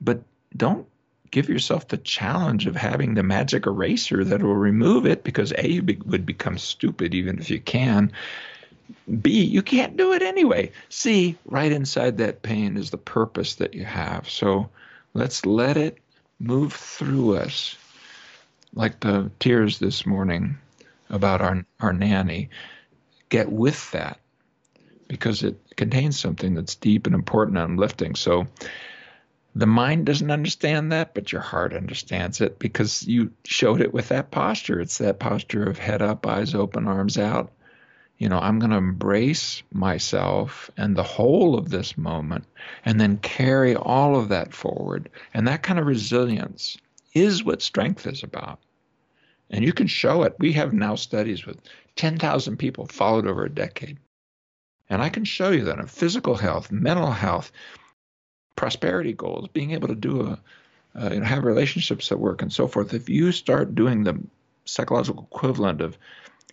but 0.01 0.21
don't 0.55 0.85
give 1.31 1.47
yourself 1.47 1.87
the 1.87 1.97
challenge 1.97 2.65
of 2.65 2.75
having 2.75 3.13
the 3.13 3.23
magic 3.23 3.67
eraser 3.67 4.23
that 4.23 4.41
will 4.41 4.55
remove 4.55 5.05
it 5.05 5.23
because 5.23 5.53
a 5.57 5.67
you 5.67 5.81
be, 5.81 5.97
would 6.05 6.25
become 6.25 6.57
stupid 6.57 7.13
even 7.13 7.39
if 7.39 7.49
you 7.49 7.59
can. 7.59 8.11
B 9.21 9.43
you 9.43 9.61
can't 9.61 9.95
do 9.95 10.13
it 10.13 10.23
anyway. 10.23 10.71
C 10.89 11.37
right 11.45 11.71
inside 11.71 12.17
that 12.17 12.41
pain 12.41 12.77
is 12.77 12.89
the 12.89 12.97
purpose 12.97 13.55
that 13.55 13.75
you 13.75 13.85
have. 13.85 14.27
So 14.27 14.69
let's 15.13 15.45
let 15.45 15.77
it 15.77 15.99
move 16.39 16.73
through 16.73 17.37
us, 17.37 17.77
like 18.73 18.99
the 18.99 19.29
tears 19.39 19.77
this 19.77 20.05
morning 20.05 20.57
about 21.09 21.41
our, 21.41 21.65
our 21.79 21.93
nanny. 21.93 22.49
Get 23.29 23.51
with 23.51 23.91
that 23.91 24.19
because 25.07 25.43
it 25.43 25.57
contains 25.75 26.19
something 26.19 26.53
that's 26.53 26.75
deep 26.75 27.05
and 27.05 27.15
important 27.15 27.57
and 27.57 27.73
uplifting. 27.73 28.15
So 28.15 28.47
the 29.55 29.67
mind 29.67 30.05
doesn't 30.05 30.31
understand 30.31 30.91
that, 30.91 31.13
but 31.13 31.31
your 31.31 31.41
heart 31.41 31.73
understands 31.73 32.41
it 32.41 32.59
because 32.59 33.07
you 33.07 33.31
showed 33.43 33.81
it 33.81 33.93
with 33.93 34.09
that 34.09 34.31
posture. 34.31 34.79
It's 34.79 34.99
that 34.99 35.19
posture 35.19 35.63
of 35.63 35.77
head 35.77 36.01
up, 36.01 36.25
eyes 36.27 36.53
open, 36.53 36.87
arms 36.87 37.17
out 37.17 37.51
you 38.19 38.27
know, 38.27 38.37
I'm 38.37 38.59
going 38.59 38.71
to 38.71 38.77
embrace 38.77 39.63
myself 39.71 40.69
and 40.75 40.95
the 40.95 41.03
whole 41.03 41.57
of 41.57 41.69
this 41.69 41.97
moment 41.97 42.43
and 42.83 42.99
then 42.99 43.17
carry 43.17 43.75
all 43.75 44.17
of 44.17 44.29
that 44.29 44.53
forward. 44.53 45.09
And 45.33 45.47
that 45.47 45.63
kind 45.63 45.79
of 45.79 45.87
resilience 45.87 46.77
is 47.13 47.43
what 47.45 47.61
strength 47.61 48.05
is 48.05 48.21
about. 48.21 48.59
And 49.49 49.63
you 49.63 49.73
can 49.73 49.87
show 49.87 50.23
it. 50.23 50.35
We 50.39 50.53
have 50.53 50.73
now 50.73 50.95
studies 50.95 51.45
with 51.45 51.59
10,000 51.95 52.57
people 52.57 52.85
followed 52.85 53.27
over 53.27 53.43
a 53.43 53.49
decade. 53.49 53.97
And 54.89 55.01
I 55.01 55.09
can 55.09 55.25
show 55.25 55.51
you 55.51 55.63
that 55.65 55.79
in 55.79 55.87
physical 55.87 56.35
health, 56.35 56.71
mental 56.71 57.11
health, 57.11 57.51
prosperity 58.55 59.13
goals, 59.13 59.47
being 59.47 59.71
able 59.71 59.87
to 59.87 59.95
do 59.95 60.21
a, 60.21 60.39
uh, 60.99 61.09
you 61.13 61.19
know, 61.19 61.25
have 61.25 61.43
relationships 61.43 62.09
that 62.09 62.19
work 62.19 62.41
and 62.41 62.51
so 62.51 62.67
forth. 62.67 62.93
If 62.93 63.09
you 63.09 63.31
start 63.31 63.75
doing 63.75 64.03
the 64.03 64.19
psychological 64.65 65.27
equivalent 65.31 65.81
of 65.81 65.97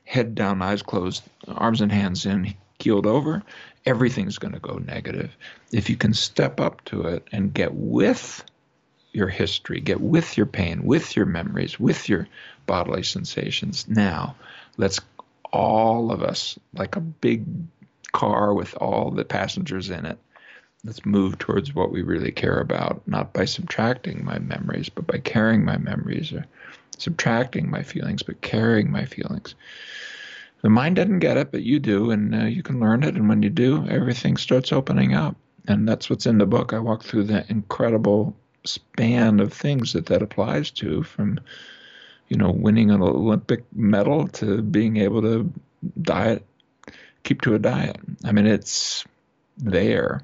head 0.05 0.35
down, 0.35 0.63
eyes 0.63 0.83
closed, 0.83 1.23
arms 1.49 1.81
and 1.81 1.91
hands 1.91 2.27
in, 2.27 2.55
keeled 2.79 3.07
over, 3.07 3.43
everything's 3.85 4.39
going 4.39 4.55
to 4.55 4.61
go 4.61 4.79
negative. 4.79 5.37
If 5.73 5.89
you 5.91 5.97
can 5.97 6.13
step 6.13 6.61
up 6.61 6.85
to 6.87 7.03
it 7.03 7.27
and 7.33 7.55
get 7.55 7.75
with 7.75 8.45
your 9.17 9.29
history, 9.29 9.81
get 9.81 10.01
with 10.01 10.37
your 10.37 10.47
pain, 10.47 10.85
with 10.85 11.17
your 11.17 11.25
memories, 11.25 11.81
with 11.81 12.09
your 12.09 12.29
bodily 12.67 13.03
sensations. 13.03 13.89
Now, 13.89 14.37
let's 14.77 15.01
all 15.53 16.13
of 16.13 16.23
us, 16.23 16.59
like 16.75 16.97
a 16.97 17.01
big 17.01 17.47
car 18.13 18.53
with 18.53 18.75
all 18.77 19.11
the 19.11 19.25
passengers 19.25 19.89
in 19.89 20.05
it, 20.05 20.19
let's 20.85 21.07
move 21.07 21.39
towards 21.39 21.75
what 21.75 21.91
we 21.91 22.03
really 22.03 22.31
care 22.31 22.61
about, 22.61 23.01
not 23.07 23.33
by 23.33 23.47
subtracting 23.47 24.23
my 24.23 24.39
memories, 24.39 24.91
but 24.91 25.07
by 25.07 25.19
carrying 25.19 25.65
my 25.65 25.79
memories 25.79 26.31
or 26.33 26.45
subtracting 26.99 27.71
my 27.71 27.83
feelings, 27.83 28.23
but 28.23 28.43
carrying 28.43 28.91
my 28.91 29.07
feelings. 29.07 29.55
The 30.61 30.69
mind 30.69 30.97
doesn't 30.97 31.21
get 31.21 31.39
it, 31.39 31.53
but 31.53 31.63
you 31.63 31.79
do, 31.79 32.11
and 32.11 32.35
uh, 32.35 32.45
you 32.45 32.63
can 32.63 32.81
learn 32.81 33.03
it. 33.03 33.15
And 33.15 33.29
when 33.29 33.43
you 33.43 33.51
do, 33.51 33.87
everything 33.89 34.37
starts 34.37 34.73
opening 34.73 35.15
up. 35.15 35.37
And 35.69 35.89
that's 35.89 36.11
what's 36.11 36.27
in 36.27 36.39
the 36.39 36.47
book. 36.47 36.73
I 36.73 36.79
walk 36.79 37.03
through 37.03 37.25
the 37.25 37.45
incredible 37.51 38.37
span 38.67 39.41
of 39.41 39.53
things 39.53 39.93
that 39.93 40.07
that 40.07 40.23
applies 40.23 40.71
to, 40.73 41.03
from 41.03 41.41
you 42.29 42.37
know 42.37 42.51
winning 42.51 42.91
an 42.91 43.03
Olympic 43.03 43.65
medal 43.75 44.29
to 44.29 44.63
being 44.63 44.97
able 44.97 45.23
to 45.23 45.53
diet, 46.03 46.45
keep 47.25 47.43
to 47.43 47.55
a 47.55 47.59
diet. 47.59 47.97
I 48.25 48.33
mean, 48.33 48.47
it's 48.47 49.05
there, 49.59 50.23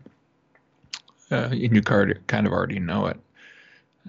uh, 1.31 1.49
and 1.51 1.75
you 1.75 1.83
kind 1.83 2.47
of 2.47 2.53
already 2.53 2.79
know 2.79 3.07
it. 3.07 3.21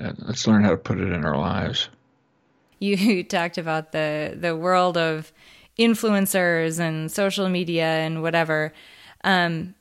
Uh, 0.02 0.14
let's 0.20 0.48
learn 0.48 0.64
how 0.64 0.72
to 0.72 0.78
put 0.78 1.00
it 1.00 1.12
in 1.12 1.24
our 1.24 1.38
lives. 1.38 1.90
You 2.80 3.24
talked 3.24 3.58
about 3.58 3.92
the 3.92 4.38
the 4.40 4.56
world 4.56 4.98
of 4.98 5.32
influencers 5.78 6.80
and 6.80 7.12
social 7.12 7.50
media 7.50 7.86
and 7.86 8.22
whatever 8.22 8.72
um 9.24 9.74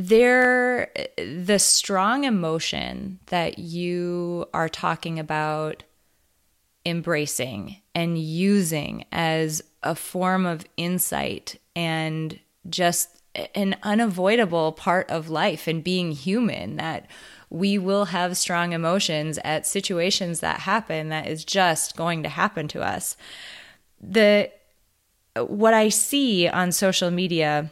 there 0.00 0.90
the 1.18 1.58
strong 1.58 2.24
emotion 2.24 3.18
that 3.26 3.58
you 3.58 4.46
are 4.54 4.68
talking 4.68 5.18
about 5.18 5.82
embracing 6.86 7.76
and 7.94 8.18
using 8.18 9.04
as 9.12 9.62
a 9.82 9.94
form 9.94 10.46
of 10.46 10.64
insight 10.76 11.60
and 11.76 12.38
just 12.68 13.20
an 13.54 13.76
unavoidable 13.82 14.72
part 14.72 15.08
of 15.10 15.28
life 15.28 15.66
and 15.68 15.84
being 15.84 16.12
human 16.12 16.76
that 16.76 17.06
we 17.50 17.76
will 17.76 18.06
have 18.06 18.36
strong 18.36 18.72
emotions 18.72 19.38
at 19.44 19.66
situations 19.66 20.40
that 20.40 20.60
happen 20.60 21.10
that 21.10 21.26
is 21.26 21.44
just 21.44 21.96
going 21.96 22.22
to 22.22 22.28
happen 22.28 22.68
to 22.68 22.80
us. 22.80 23.16
The 24.00 24.50
what 25.36 25.74
I 25.74 25.90
see 25.90 26.48
on 26.48 26.72
social 26.72 27.10
media 27.10 27.70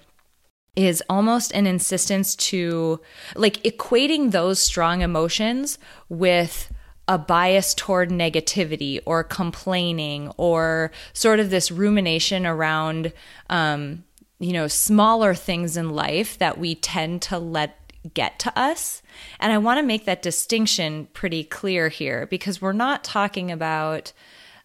is 0.77 1.03
almost 1.09 1.53
an 1.53 1.67
insistence 1.67 2.37
to 2.37 3.01
like 3.35 3.63
equating 3.65 4.31
those 4.31 4.61
strong 4.61 5.03
emotions 5.03 5.79
with 6.09 6.73
a 7.09 7.19
bias 7.19 7.75
toward 7.75 8.11
negativity 8.11 9.01
or 9.07 9.25
complaining 9.25 10.31
or 10.37 10.93
sort 11.15 11.41
of 11.41 11.51
this 11.51 11.71
rumination 11.71 12.47
around 12.47 13.13
um, 13.49 14.05
you 14.39 14.53
know 14.53 14.69
smaller 14.69 15.35
things 15.35 15.77
in 15.77 15.91
life 15.91 16.39
that 16.39 16.59
we 16.59 16.75
tend 16.75 17.23
to 17.23 17.39
let 17.39 17.75
get 18.15 18.39
to 18.39 18.57
us. 18.59 19.03
And 19.41 19.53
i 19.53 19.59
want 19.59 19.79
to 19.79 19.83
make 19.83 20.05
that 20.05 20.23
distinction 20.23 21.09
pretty 21.13 21.45
clear 21.45 21.89
here 21.89 22.27
because 22.27 22.63
we're 22.63 22.73
not 22.73 23.03
talking 23.03 23.51
about 23.51 24.13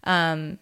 um, 0.04 0.58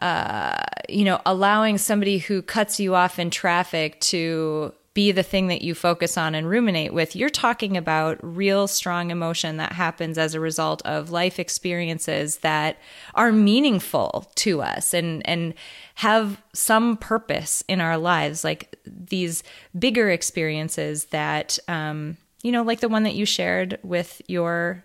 uh, 0.00 0.62
you 0.88 1.04
know, 1.04 1.20
allowing 1.26 1.78
somebody 1.78 2.18
who 2.18 2.42
cuts 2.42 2.80
you 2.80 2.94
off 2.94 3.18
in 3.18 3.30
traffic 3.30 4.00
to 4.00 4.72
be 4.94 5.10
the 5.10 5.22
thing 5.22 5.46
that 5.46 5.62
you 5.62 5.74
focus 5.74 6.18
on 6.18 6.34
and 6.34 6.48
ruminate 6.48 6.92
with. 6.92 7.16
You're 7.16 7.30
talking 7.30 7.76
about 7.76 8.18
real 8.22 8.68
strong 8.68 9.10
emotion 9.10 9.56
that 9.56 9.72
happens 9.72 10.18
as 10.18 10.34
a 10.34 10.40
result 10.40 10.82
of 10.82 11.10
life 11.10 11.38
experiences 11.38 12.38
that 12.38 12.76
are 13.14 13.32
meaningful 13.32 14.30
to 14.36 14.60
us 14.60 14.92
and 14.92 15.26
and 15.26 15.54
have 15.96 16.42
some 16.52 16.96
purpose 16.96 17.64
in 17.68 17.80
our 17.80 17.96
lives, 17.96 18.44
like 18.44 18.78
these 18.86 19.42
bigger 19.78 20.10
experiences 20.10 21.06
that 21.06 21.58
um, 21.68 22.16
you 22.42 22.52
know, 22.52 22.62
like 22.62 22.80
the 22.80 22.88
one 22.88 23.04
that 23.04 23.14
you 23.14 23.24
shared 23.24 23.78
with 23.82 24.20
your 24.26 24.84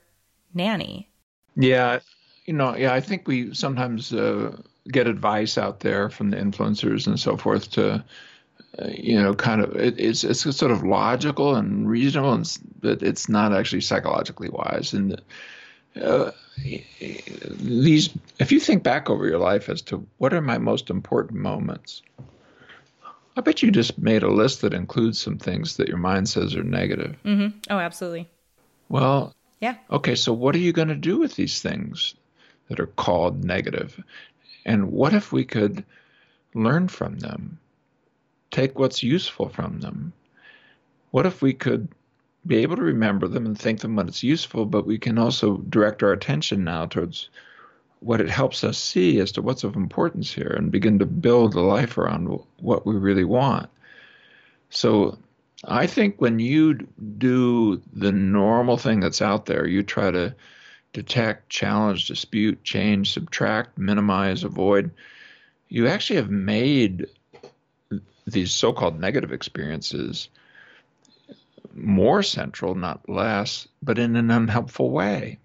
nanny. 0.53 1.09
Yeah, 1.55 1.99
you 2.45 2.53
know, 2.53 2.75
yeah, 2.75 2.93
I 2.93 3.01
think 3.01 3.27
we 3.27 3.53
sometimes 3.53 4.13
uh, 4.13 4.55
get 4.91 5.07
advice 5.07 5.57
out 5.57 5.79
there 5.81 6.09
from 6.09 6.29
the 6.29 6.37
influencers 6.37 7.07
and 7.07 7.19
so 7.19 7.37
forth 7.37 7.71
to 7.71 8.03
uh, 8.79 8.87
you 8.87 9.21
know 9.21 9.33
kind 9.33 9.61
of 9.61 9.75
it, 9.75 9.99
it's 9.99 10.23
it's 10.23 10.41
sort 10.55 10.71
of 10.71 10.83
logical 10.83 11.55
and 11.55 11.89
reasonable 11.89 12.33
and 12.33 12.57
but 12.79 13.01
it's 13.01 13.27
not 13.29 13.53
actually 13.53 13.81
psychologically 13.81 14.49
wise. 14.49 14.93
And 14.93 15.21
uh, 16.01 16.31
these 17.49 18.09
if 18.39 18.51
you 18.51 18.59
think 18.59 18.83
back 18.83 19.09
over 19.09 19.27
your 19.27 19.39
life 19.39 19.69
as 19.69 19.81
to 19.83 20.05
what 20.17 20.33
are 20.33 20.41
my 20.41 20.57
most 20.57 20.89
important 20.89 21.39
moments 21.39 22.01
i 23.35 23.41
bet 23.41 23.61
you 23.61 23.71
just 23.71 23.97
made 23.99 24.23
a 24.23 24.31
list 24.31 24.61
that 24.61 24.73
includes 24.73 25.19
some 25.19 25.37
things 25.37 25.77
that 25.77 25.87
your 25.87 25.97
mind 25.97 26.27
says 26.27 26.55
are 26.55 26.63
negative. 26.63 27.15
Mm-hmm. 27.23 27.59
oh 27.69 27.77
absolutely. 27.77 28.27
Well 28.89 29.35
yeah. 29.59 29.75
okay 29.91 30.15
so 30.15 30.33
what 30.33 30.55
are 30.55 30.59
you 30.59 30.73
going 30.73 30.87
to 30.87 30.95
do 30.95 31.19
with 31.19 31.35
these 31.35 31.61
things 31.61 32.15
that 32.69 32.79
are 32.79 32.87
called 32.87 33.43
negative 33.43 34.01
and 34.67 34.91
what 34.91 35.13
if 35.13 35.31
we 35.31 35.45
could 35.45 35.83
learn 36.53 36.89
from 36.89 37.17
them, 37.19 37.57
take 38.51 38.77
what's 38.77 39.01
useful 39.01 39.47
from 39.49 39.79
them? 39.79 40.11
What 41.11 41.25
if 41.25 41.41
we 41.41 41.53
could 41.53 41.87
be 42.45 42.57
able 42.57 42.75
to 42.75 42.81
remember 42.83 43.27
them 43.27 43.45
and 43.45 43.57
think 43.57 43.79
them 43.79 43.95
when 43.95 44.07
it's 44.07 44.23
useful, 44.23 44.65
but 44.65 44.85
we 44.85 44.97
can 44.97 45.17
also 45.17 45.57
direct 45.69 46.03
our 46.03 46.11
attention 46.11 46.63
now 46.63 46.85
towards 46.85 47.29
what 48.01 48.21
it 48.21 48.29
helps 48.29 48.63
us 48.63 48.77
see 48.77 49.19
as 49.19 49.31
to 49.31 49.41
what's 49.41 49.63
of 49.63 49.75
importance 49.75 50.31
here 50.31 50.53
and 50.57 50.71
begin 50.71 50.99
to 50.99 51.05
build 51.05 51.55
a 51.55 51.61
life 51.61 51.97
around 51.97 52.27
what 52.59 52.85
we 52.85 52.95
really 52.95 53.23
want. 53.23 53.69
So 54.69 55.17
I 55.63 55.87
think 55.87 56.19
when 56.19 56.39
you 56.39 56.87
do 57.17 57.81
the 57.93 58.11
normal 58.11 58.77
thing 58.77 58.99
that's 58.99 59.21
out 59.21 59.45
there, 59.45 59.65
you 59.65 59.81
try 59.81 60.11
to 60.11 60.35
detect, 60.97 61.47
challenge, 61.47 62.07
dispute, 62.07 62.63
change, 62.63 63.13
subtract, 63.13 63.77
minimize, 63.77 64.43
avoid, 64.43 64.89
you 65.69 65.87
actually 65.87 66.15
have 66.15 66.31
made 66.31 67.05
these 68.25 68.51
so 68.51 68.73
called 68.73 68.99
negative 68.99 69.31
experiences 69.31 70.29
more 71.75 72.23
central, 72.23 72.73
not 72.73 73.07
less, 73.07 73.67
but 73.83 73.99
in 73.99 74.15
an 74.15 74.31
unhelpful 74.31 74.89
way. 74.89 75.37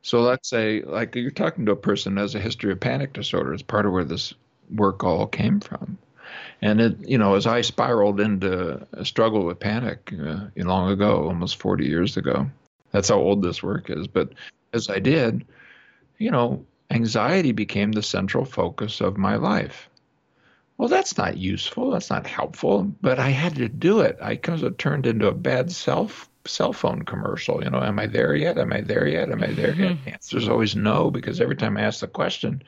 So 0.00 0.22
let's 0.22 0.48
say, 0.48 0.80
like 0.80 1.14
you're 1.16 1.30
talking 1.30 1.66
to 1.66 1.72
a 1.72 1.76
person 1.76 2.16
who 2.16 2.22
has 2.22 2.34
a 2.34 2.40
history 2.40 2.72
of 2.72 2.80
panic 2.80 3.12
disorder. 3.12 3.52
It's 3.52 3.62
part 3.62 3.84
of 3.84 3.92
where 3.92 4.04
this 4.04 4.32
work 4.70 5.04
all 5.04 5.26
came 5.26 5.60
from. 5.60 5.98
And 6.62 6.80
it, 6.80 7.06
you 7.06 7.18
know, 7.18 7.34
as 7.34 7.46
I 7.46 7.60
spiraled 7.60 8.20
into 8.20 8.86
a 8.94 9.04
struggle 9.04 9.44
with 9.44 9.60
panic 9.60 10.14
uh, 10.18 10.46
long 10.56 10.90
ago, 10.90 11.28
almost 11.28 11.56
40 11.56 11.84
years 11.84 12.16
ago, 12.16 12.50
that's 12.92 13.08
how 13.08 13.18
old 13.18 13.42
this 13.42 13.62
work 13.62 13.90
is. 13.90 14.06
But 14.06 14.32
as 14.72 14.88
I 14.88 14.98
did, 14.98 15.44
you 16.18 16.30
know, 16.30 16.64
anxiety 16.90 17.52
became 17.52 17.92
the 17.92 18.02
central 18.02 18.44
focus 18.44 19.00
of 19.00 19.16
my 19.16 19.36
life. 19.36 19.88
Well, 20.78 20.88
that's 20.88 21.16
not 21.16 21.36
useful. 21.36 21.90
That's 21.90 22.10
not 22.10 22.26
helpful. 22.26 22.82
But 23.00 23.18
I 23.18 23.28
had 23.28 23.56
to 23.56 23.68
do 23.68 24.00
it. 24.00 24.18
I 24.20 24.36
kind 24.36 24.62
of 24.62 24.76
turned 24.76 25.06
into 25.06 25.28
a 25.28 25.34
bad 25.34 25.70
self 25.70 26.28
cell 26.44 26.72
phone 26.72 27.02
commercial. 27.02 27.62
You 27.62 27.70
know, 27.70 27.82
am 27.82 27.98
I 27.98 28.06
there 28.06 28.34
yet? 28.34 28.58
Am 28.58 28.72
I 28.72 28.80
there 28.80 29.06
yet? 29.06 29.30
Am 29.30 29.42
I 29.42 29.48
there 29.48 29.74
yet? 29.74 29.92
Mm-hmm. 29.92 30.04
The 30.04 30.12
answer 30.12 30.38
is 30.38 30.48
always 30.48 30.74
no, 30.74 31.10
because 31.10 31.40
every 31.40 31.56
time 31.56 31.76
I 31.76 31.82
ask 31.82 32.00
the 32.00 32.08
question, 32.08 32.62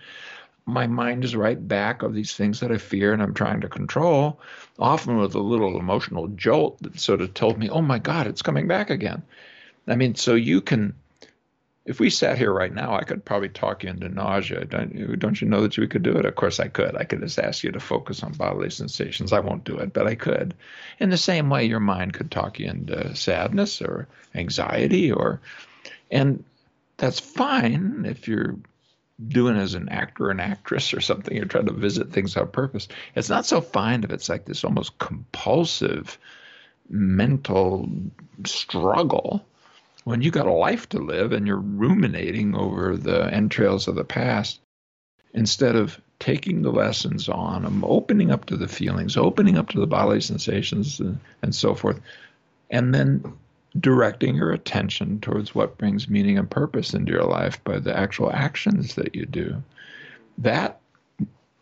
my 0.67 0.87
mind 0.87 1.25
is 1.25 1.37
right 1.37 1.69
back 1.69 2.03
of 2.03 2.15
these 2.15 2.35
things 2.35 2.61
that 2.61 2.73
I 2.73 2.79
fear 2.79 3.13
and 3.13 3.23
I'm 3.23 3.35
trying 3.35 3.61
to 3.63 3.69
control, 3.69 4.41
often 4.79 5.19
with 5.19 5.35
a 5.35 5.41
little 5.41 5.79
emotional 5.79 6.29
jolt 6.29 6.81
that 6.83 7.01
sort 7.01 7.21
of 7.21 7.35
told 7.35 7.59
me, 7.59 7.69
oh 7.69 7.83
my 7.83 7.99
God, 7.99 8.27
it's 8.27 8.43
coming 8.43 8.69
back 8.69 8.91
again. 8.91 9.23
I 9.87 9.97
mean, 9.97 10.15
so 10.15 10.35
you 10.35 10.61
can 10.61 10.95
if 11.85 12.01
we 12.01 12.09
sat 12.09 12.39
here 12.39 12.53
right 12.53 12.73
now, 12.73 12.95
I 12.95 13.05
could 13.05 13.25
probably 13.25 13.51
talk 13.51 13.83
you 13.83 13.91
into 13.91 14.09
nausea. 14.09 14.65
Don't 14.65 14.95
you, 14.95 15.17
don't 15.17 15.41
you 15.41 15.47
know 15.47 15.61
that 15.63 15.77
we 15.77 15.87
could 15.87 16.03
do 16.03 16.17
it? 16.17 16.25
Of 16.25 16.35
course, 16.35 16.59
I 16.59 16.69
could. 16.69 16.97
I 16.97 17.05
could 17.05 17.21
just 17.21 17.39
ask 17.39 17.63
you 17.63 17.73
to 17.73 17.81
focus 17.81 18.23
on 18.23 18.33
bodily 18.33 18.71
sensations. 18.71 19.33
I 19.33 19.41
won't 19.41 19.65
do 19.65 19.77
it, 19.77 19.93
but 19.93 20.07
I 20.07 20.15
could. 20.15 20.55
In 20.99 21.11
the 21.11 21.19
same 21.19 21.51
way, 21.51 21.65
your 21.67 21.81
mind 21.81 22.15
could 22.15 22.31
talk 22.31 22.59
you 22.59 22.69
into 22.69 23.15
sadness 23.15 23.83
or 23.83 24.09
anxiety, 24.35 25.13
or, 25.13 25.43
and 26.11 26.43
that's 26.97 27.21
fine 27.21 28.07
if 28.09 28.29
you're 28.29 28.57
doing 29.29 29.57
as 29.57 29.75
an 29.75 29.91
actor 29.91 30.27
or 30.27 30.31
an 30.31 30.41
actress 30.41 30.95
or 30.95 31.03
something. 31.03 31.37
You're 31.37 31.45
trying 31.45 31.67
to 31.67 31.73
visit 31.73 32.13
things 32.13 32.35
on 32.37 32.49
purpose. 32.49 32.89
It's 33.15 33.29
not 33.29 33.45
so 33.45 33.61
fine 33.61 34.05
if 34.05 34.11
it's 34.11 34.31
like 34.31 34.47
this 34.47 34.65
almost 34.65 34.99
compulsive 34.99 36.19
mental 36.89 37.91
struggle 38.47 39.45
when 40.05 40.23
you 40.23 40.31
got 40.31 40.47
a 40.47 40.53
life 40.53 40.89
to 40.91 40.99
live 40.99 41.33
and 41.33 41.47
you're 41.47 41.57
ruminating 41.57 42.55
over 42.55 42.97
the 42.97 43.33
entrails 43.33 43.89
of 43.89 43.95
the 43.95 44.05
past 44.05 44.61
instead 45.33 45.75
of 45.75 46.01
taking 46.21 46.63
the 46.63 46.71
lessons 46.71 47.29
on 47.29 47.63
them, 47.63 47.85
opening 47.85 48.31
up 48.31 48.47
to 48.47 48.57
the 48.57 48.69
feelings, 48.69 49.17
opening 49.17 49.59
up 49.59 49.69
to 49.71 49.81
the 49.81 49.87
bodily 49.87 50.21
sensations, 50.21 51.01
and, 51.01 51.19
and 51.43 51.55
so 51.55 51.75
forth, 51.75 52.01
and 52.71 52.95
then 52.95 53.25
directing 53.79 54.37
your 54.37 54.53
attention 54.53 55.21
towards 55.21 55.55
what 55.55 55.77
brings 55.79 56.09
meaning 56.09 56.39
and 56.39 56.49
purpose 56.49 56.95
into 56.95 57.13
your 57.13 57.25
life 57.25 57.63
by 57.65 57.79
the 57.79 57.97
actual 57.97 58.31
actions 58.33 58.95
that 58.95 59.15
you 59.15 59.27
do. 59.27 59.63
That 60.39 60.81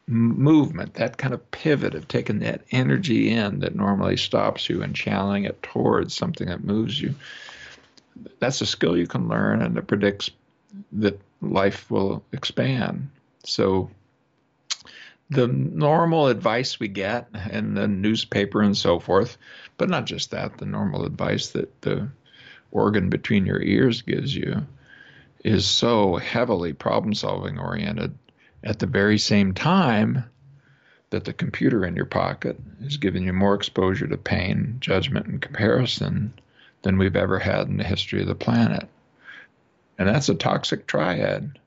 movement, 0.07 0.95
that 0.95 1.17
kind 1.17 1.33
of 1.33 1.51
pivot 1.51 1.95
of 1.95 2.09
taking 2.09 2.41
that 2.41 2.63
energy 2.71 3.31
in 3.31 3.61
that 3.61 3.75
normally 3.75 4.17
stops 4.17 4.69
you 4.69 4.83
and 4.83 4.95
channeling 4.95 5.45
it 5.45 5.63
towards 5.63 6.15
something 6.15 6.49
that 6.49 6.65
moves 6.65 7.01
you, 7.01 7.15
that's 8.39 8.61
a 8.61 8.67
skill 8.67 8.97
you 8.97 9.07
can 9.07 9.29
learn 9.29 9.63
and 9.63 9.77
it 9.77 9.87
predicts 9.87 10.31
that 10.93 11.21
life 11.41 11.91
will 11.91 12.23
expand. 12.33 13.11
So 13.45 13.91
the 15.31 15.49
normal 15.49 16.29
advice 16.29 16.79
we 16.79 16.89
get 16.89 17.29
in 17.51 17.75
the 17.75 17.89
newspaper 17.89 18.63
and 18.63 18.77
so 18.77 18.99
forth, 18.99 19.39
but 19.79 19.89
not 19.89 20.05
just 20.05 20.31
that, 20.31 20.59
the 20.59 20.67
normal 20.67 21.05
advice 21.05 21.49
that 21.51 21.81
the 21.83 22.09
organ 22.71 23.11
between 23.11 23.47
your 23.47 23.61
ears 23.61 24.03
gives 24.03 24.35
you 24.35 24.67
is 25.45 25.67
so 25.67 26.17
heavily 26.17 26.73
problem 26.73 27.15
solving 27.15 27.59
oriented 27.59 28.17
at 28.63 28.79
the 28.79 28.87
very 28.87 29.19
same 29.19 29.55
time 29.55 30.25
that 31.11 31.25
the 31.25 31.33
computer 31.33 31.85
in 31.85 31.97
your 31.97 32.07
pocket 32.07 32.59
is 32.81 32.97
giving 32.97 33.25
you 33.25 33.33
more 33.33 33.55
exposure 33.55 34.07
to 34.07 34.17
pain, 34.17 34.77
judgment, 34.81 35.27
and 35.27 35.43
comparison 35.43 36.33
than 36.83 36.99
we've 36.99 37.17
ever 37.17 37.39
had 37.39 37.69
in 37.69 37.77
the 37.77 37.85
history 37.85 38.21
of 38.21 38.29
the 38.29 38.35
planet. 38.35 38.89
And 39.99 40.09
that's 40.09 40.29
a 40.29 40.35
toxic 40.35 40.87
triad. 40.87 41.59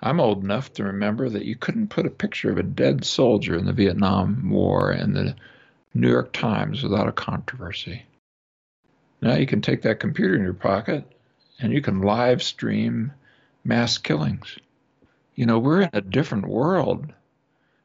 I'm 0.00 0.20
old 0.20 0.44
enough 0.44 0.72
to 0.74 0.84
remember 0.84 1.28
that 1.28 1.44
you 1.44 1.56
couldn't 1.56 1.88
put 1.88 2.06
a 2.06 2.10
picture 2.10 2.50
of 2.50 2.58
a 2.58 2.62
dead 2.62 3.04
soldier 3.04 3.56
in 3.56 3.66
the 3.66 3.72
Vietnam 3.72 4.48
War 4.50 4.92
in 4.92 5.12
the 5.12 5.34
New 5.92 6.10
York 6.10 6.32
Times 6.32 6.82
without 6.82 7.08
a 7.08 7.12
controversy. 7.12 8.04
Now 9.20 9.34
you 9.34 9.46
can 9.46 9.60
take 9.60 9.82
that 9.82 9.98
computer 9.98 10.36
in 10.36 10.42
your 10.42 10.54
pocket 10.54 11.04
and 11.58 11.72
you 11.72 11.82
can 11.82 12.02
live 12.02 12.42
stream 12.42 13.12
mass 13.64 13.98
killings. 13.98 14.56
You 15.34 15.46
know, 15.46 15.58
we're 15.58 15.82
in 15.82 15.90
a 15.92 16.00
different 16.00 16.46
world. 16.46 17.12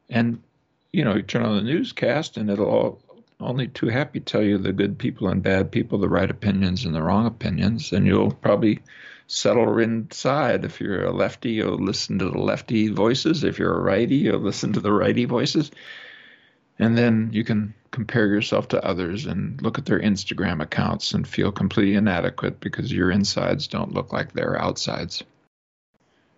And, 0.10 0.44
you 0.92 1.04
know, 1.04 1.16
you 1.16 1.24
turn 1.24 1.44
on 1.44 1.56
the 1.56 1.64
newscast 1.64 2.38
and 2.38 2.50
it'll 2.50 2.68
all, 2.68 3.02
only 3.44 3.68
too 3.68 3.88
happy 3.88 4.20
to 4.20 4.26
tell 4.26 4.44
you 4.44 4.58
the 4.58 4.74
good 4.74 4.98
people 4.98 5.28
and 5.28 5.42
bad 5.44 5.72
people, 5.72 5.98
the 5.98 6.10
right 6.10 6.30
opinions 6.30 6.86
and 6.86 6.96
the 6.96 7.04
wrong 7.04 7.26
opinions, 7.26 7.92
and 7.92 8.06
you'll 8.06 8.32
probably 8.32 8.80
settle 9.28 9.78
inside. 9.80 10.66
If 10.66 10.80
you're 10.80 11.06
a 11.06 11.12
lefty, 11.12 11.52
you'll 11.52 11.78
listen 11.78 12.20
to 12.20 12.30
the 12.30 12.38
lefty 12.38 12.90
voices. 12.90 13.44
If 13.44 13.60
you're 13.60 13.78
a 13.78 13.82
righty, 13.82 14.16
you'll 14.16 14.40
listen 14.40 14.74
to 14.74 14.80
the 14.80 14.92
righty 14.92 15.26
voices. 15.26 15.72
And 16.80 16.98
then 16.98 17.30
you 17.32 17.44
can 17.44 17.74
compare 17.92 18.28
yourself 18.28 18.68
to 18.70 18.84
others 18.84 19.26
and 19.26 19.62
look 19.62 19.78
at 19.78 19.86
their 19.86 20.00
Instagram 20.00 20.62
accounts 20.62 21.14
and 21.14 21.28
feel 21.28 21.52
completely 21.52 21.96
inadequate 21.96 22.60
because 22.60 22.92
your 22.92 23.12
insides 23.12 23.68
don't 23.68 23.94
look 23.94 24.12
like 24.12 24.34
their 24.34 24.60
outsides. 24.60 25.24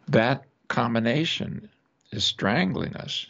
That 0.08 0.43
combination 0.68 1.70
is 2.12 2.26
strangling 2.26 2.95
us. 2.95 3.28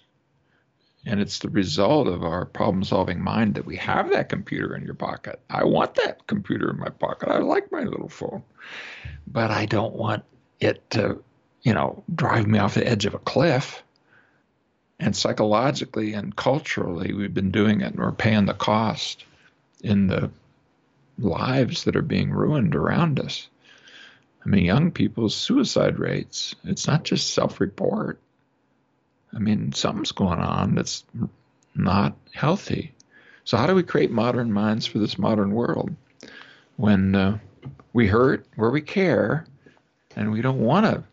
And 1.06 1.20
it's 1.20 1.39
the 1.39 1.49
result 1.49 2.08
of 2.08 2.24
our 2.24 2.45
problem 2.45 2.84
solving 2.84 3.22
mind 3.22 3.56
that 3.56 3.66
we 3.66 3.76
have 3.78 4.10
that 4.10 4.30
computer 4.30 4.76
in 4.76 4.84
your 4.84 4.95
pocket. 4.95 5.39
I 5.49 5.64
want 5.64 5.95
that 5.95 6.26
computer 6.26 6.72
in 6.72 6.80
my 6.80 6.89
pocket. 6.89 7.30
I 7.30 7.38
like 7.39 7.72
my 7.72 7.84
little 7.84 8.10
phone. 8.10 8.43
But 9.28 9.51
I 9.51 9.66
don't 9.66 9.93
want 9.93 10.24
it 10.60 10.89
to, 10.91 11.24
you 11.62 11.74
know, 11.74 12.03
drive 12.14 12.47
me 12.47 12.58
off 12.58 12.74
the 12.74 12.88
edge 12.88 13.06
of 13.06 13.14
a 13.14 13.20
cliff. 13.20 13.84
And 14.99 15.16
psychologically 15.16 16.14
and 16.14 16.36
culturally, 16.36 17.14
we've 17.14 17.34
been 17.34 17.51
doing 17.51 17.82
it 17.82 17.91
and 17.91 17.99
we're 17.99 18.12
paying 18.12 18.45
the 18.45 18.53
cost 18.53 19.26
in 19.84 20.08
the 20.08 20.32
lives 21.20 21.84
that 21.84 21.95
are 21.95 22.01
being 22.01 22.32
ruined 22.32 22.76
around 22.76 23.20
us. 23.20 23.47
I 24.45 24.49
mean, 24.49 24.66
young 24.66 24.91
people's 24.91 25.36
suicide 25.36 25.99
rates, 25.99 26.56
it's 26.64 26.88
not 26.88 27.03
just 27.03 27.34
self 27.34 27.60
report. 27.60 28.20
I 29.36 29.39
mean, 29.39 29.73
something's 29.73 30.13
going 30.13 30.39
on 30.39 30.75
that's 30.75 31.03
not 31.75 32.15
healthy. 32.33 32.93
So, 33.43 33.57
how 33.57 33.67
do 33.67 33.75
we 33.75 33.83
create 33.83 34.09
modern 34.09 34.51
minds 34.51 34.86
for 34.88 34.97
this 34.97 35.19
modern 35.19 35.51
world 35.51 35.93
when 36.77 37.15
uh, 37.15 37.38
we 37.93 38.07
hurt 38.07 38.45
where 38.55 38.71
we 38.71 38.81
care 38.81 39.45
and 40.15 40.31
we 40.31 40.41
don't 40.41 40.59
want 40.59 40.86
to 40.86 41.03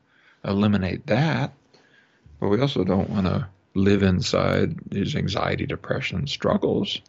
eliminate 0.45 1.07
that, 1.07 1.53
but 2.41 2.49
we 2.49 2.61
also 2.61 2.85
don't 2.85 3.11
want 3.11 3.27
to 3.27 3.47
live 3.75 4.03
inside 4.03 4.77
these 4.89 5.17
anxiety, 5.17 5.67
depression 5.67 6.27
struggles. 6.27 7.01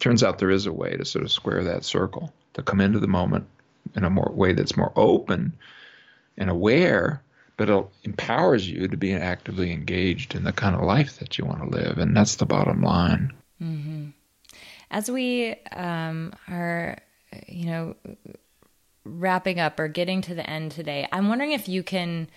Turns 0.00 0.22
out 0.22 0.38
there 0.38 0.50
is 0.50 0.66
a 0.66 0.72
way 0.72 0.96
to 0.96 1.04
sort 1.04 1.24
of 1.24 1.30
square 1.30 1.62
that 1.64 1.84
circle, 1.84 2.32
to 2.54 2.62
come 2.62 2.80
into 2.80 2.98
the 2.98 3.06
moment 3.06 3.46
in 3.94 4.04
a 4.04 4.10
more 4.10 4.32
way 4.34 4.52
that's 4.52 4.76
more 4.76 4.92
open 4.96 5.52
and 6.36 6.50
aware, 6.50 7.22
but 7.56 7.70
it 7.70 7.86
empowers 8.04 8.68
you 8.68 8.88
to 8.88 8.96
be 8.96 9.14
actively 9.14 9.72
engaged 9.72 10.34
in 10.34 10.44
the 10.44 10.52
kind 10.52 10.74
of 10.74 10.82
life 10.82 11.18
that 11.18 11.38
you 11.38 11.44
want 11.44 11.62
to 11.62 11.76
live. 11.76 11.98
And 11.98 12.16
that's 12.16 12.36
the 12.36 12.46
bottom 12.46 12.82
line. 12.82 13.32
Mm-hmm. 13.62 14.08
As 14.90 15.10
we 15.10 15.54
um, 15.74 16.32
are, 16.48 16.98
you 17.46 17.66
know, 17.66 17.96
wrapping 19.04 19.58
up 19.58 19.80
or 19.80 19.88
getting 19.88 20.20
to 20.22 20.34
the 20.34 20.48
end 20.48 20.72
today, 20.72 21.08
I'm 21.12 21.28
wondering 21.28 21.52
if 21.52 21.68
you 21.68 21.82
can 21.82 22.28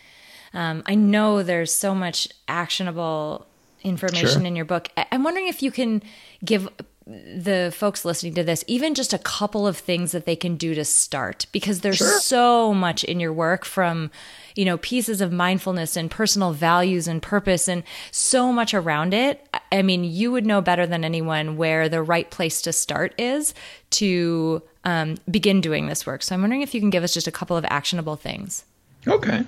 um, 0.55 0.84
I 0.86 0.95
know 0.95 1.43
there's 1.43 1.74
so 1.74 1.93
much 1.93 2.30
actionable 2.47 3.45
information 3.84 4.41
sure. 4.41 4.45
in 4.45 4.55
your 4.55 4.66
book. 4.66 4.88
I'm 5.11 5.22
wondering 5.22 5.47
if 5.47 5.61
you 5.61 5.70
can 5.70 6.01
give 6.43 6.70
the 7.07 7.71
folks 7.75 8.03
listening 8.03 8.33
to 8.33 8.43
this 8.43 8.63
even 8.65 8.95
just 8.95 9.13
a 9.13 9.19
couple 9.19 9.67
of 9.67 9.77
things 9.77 10.11
that 10.11 10.25
they 10.25 10.35
can 10.35 10.55
do 10.55 10.73
to 10.73 10.83
start 10.83 11.45
because 11.51 11.81
there's 11.81 11.97
sure. 11.97 12.19
so 12.19 12.73
much 12.73 13.03
in 13.03 13.19
your 13.19 13.31
work 13.31 13.63
from 13.63 14.09
you 14.55 14.65
know 14.65 14.77
pieces 14.79 15.21
of 15.21 15.31
mindfulness 15.31 15.95
and 15.95 16.09
personal 16.09 16.51
values 16.51 17.07
and 17.07 17.21
purpose 17.21 17.67
and 17.67 17.83
so 18.09 18.51
much 18.51 18.73
around 18.73 19.13
it. 19.13 19.47
I 19.71 19.83
mean 19.83 20.03
you 20.03 20.31
would 20.31 20.47
know 20.47 20.61
better 20.61 20.87
than 20.87 21.05
anyone 21.05 21.57
where 21.57 21.87
the 21.87 22.01
right 22.01 22.29
place 22.31 22.59
to 22.63 22.73
start 22.73 23.13
is 23.19 23.53
to 23.91 24.63
um, 24.83 25.17
begin 25.29 25.61
doing 25.61 25.87
this 25.87 26.07
work. 26.07 26.23
So 26.23 26.33
i'm 26.33 26.41
wondering 26.41 26.63
if 26.63 26.73
you 26.73 26.79
can 26.79 26.89
give 26.89 27.03
us 27.03 27.13
just 27.13 27.27
a 27.27 27.31
couple 27.31 27.55
of 27.55 27.65
actionable 27.65 28.15
things. 28.15 28.65
Okay. 29.07 29.43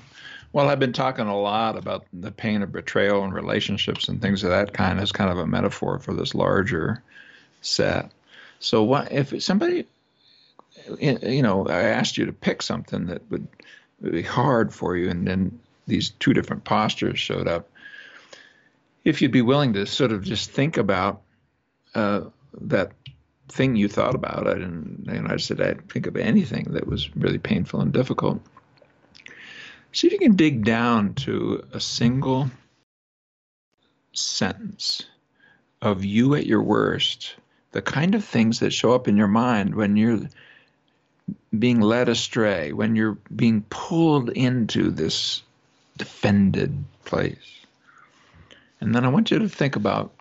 Well, 0.54 0.70
I've 0.70 0.80
been 0.80 0.94
talking 0.94 1.28
a 1.28 1.40
lot 1.40 1.76
about 1.76 2.06
the 2.14 2.32
pain 2.32 2.62
of 2.62 2.72
betrayal 2.72 3.24
and 3.24 3.34
relationships 3.34 4.08
and 4.08 4.22
things 4.22 4.44
of 4.44 4.52
that 4.52 4.74
kind 4.74 5.00
as 5.00 5.12
kind 5.12 5.32
of 5.32 5.40
a 5.40 5.48
metaphor 5.48 6.00
for 6.00 6.14
this 6.14 6.36
larger 6.36 7.04
set. 7.62 8.12
So, 8.60 8.84
what 8.84 9.12
if 9.12 9.42
somebody, 9.44 9.88
you 11.00 11.42
know, 11.42 11.68
I 11.68 11.84
asked 11.84 12.18
you 12.18 12.26
to 12.26 12.34
pick 12.34 12.62
something 12.62 13.08
that 13.08 13.30
would 13.30 13.48
be 14.02 14.22
hard 14.22 14.74
for 14.74 14.96
you, 14.96 15.10
and 15.10 15.28
then 15.28 15.60
these 15.86 16.12
two 16.12 16.34
different 16.34 16.64
postures 16.64 17.20
showed 17.20 17.48
up. 17.48 17.70
If 19.04 19.22
you'd 19.22 19.32
be 19.32 19.42
willing 19.42 19.74
to 19.74 19.86
sort 19.86 20.12
of 20.12 20.24
just 20.24 20.52
think 20.52 20.78
about 20.78 21.22
uh, 21.96 22.22
that 22.62 22.92
thing 23.48 23.76
you 23.76 23.88
thought 23.88 24.16
about, 24.16 24.48
it, 24.48 24.58
and, 24.58 25.08
and 25.08 25.28
I 25.32 25.38
said 25.38 25.62
I'd 25.62 25.90
think 25.90 26.08
of 26.08 26.18
anything 26.18 26.66
that 26.72 26.88
was 26.88 27.16
really 27.16 27.38
painful 27.38 27.80
and 27.80 27.94
difficult 27.94 28.42
See 29.98 30.06
if 30.06 30.14
you 30.14 30.20
can 30.20 30.36
dig 30.36 30.64
down 30.64 31.16
to 31.26 31.64
a 31.74 31.80
single 31.80 32.52
sentence 34.14 35.04
of 35.82 36.06
you 36.06 36.36
at 36.36 36.46
your 36.46 36.62
worst, 36.62 37.36
the 37.72 37.82
kind 37.82 38.16
of 38.16 38.24
things 38.24 38.60
that 38.60 38.72
show 38.74 38.94
up 38.94 39.08
in 39.08 39.18
your 39.18 39.28
mind 39.28 39.76
when 39.76 39.98
you're 39.98 40.22
being 41.58 41.82
led 41.82 42.10
astray, 42.10 42.74
when 42.74 42.96
you're 42.96 43.18
being 43.34 43.62
pulled 43.70 44.30
into 44.30 44.92
this 44.92 45.44
defended 45.98 46.84
place. 47.06 47.66
And 48.80 48.94
then 48.94 49.06
I 49.06 49.10
want 49.10 49.32
you 49.32 49.40
to 49.40 49.50
think 49.50 49.76
about 49.76 50.14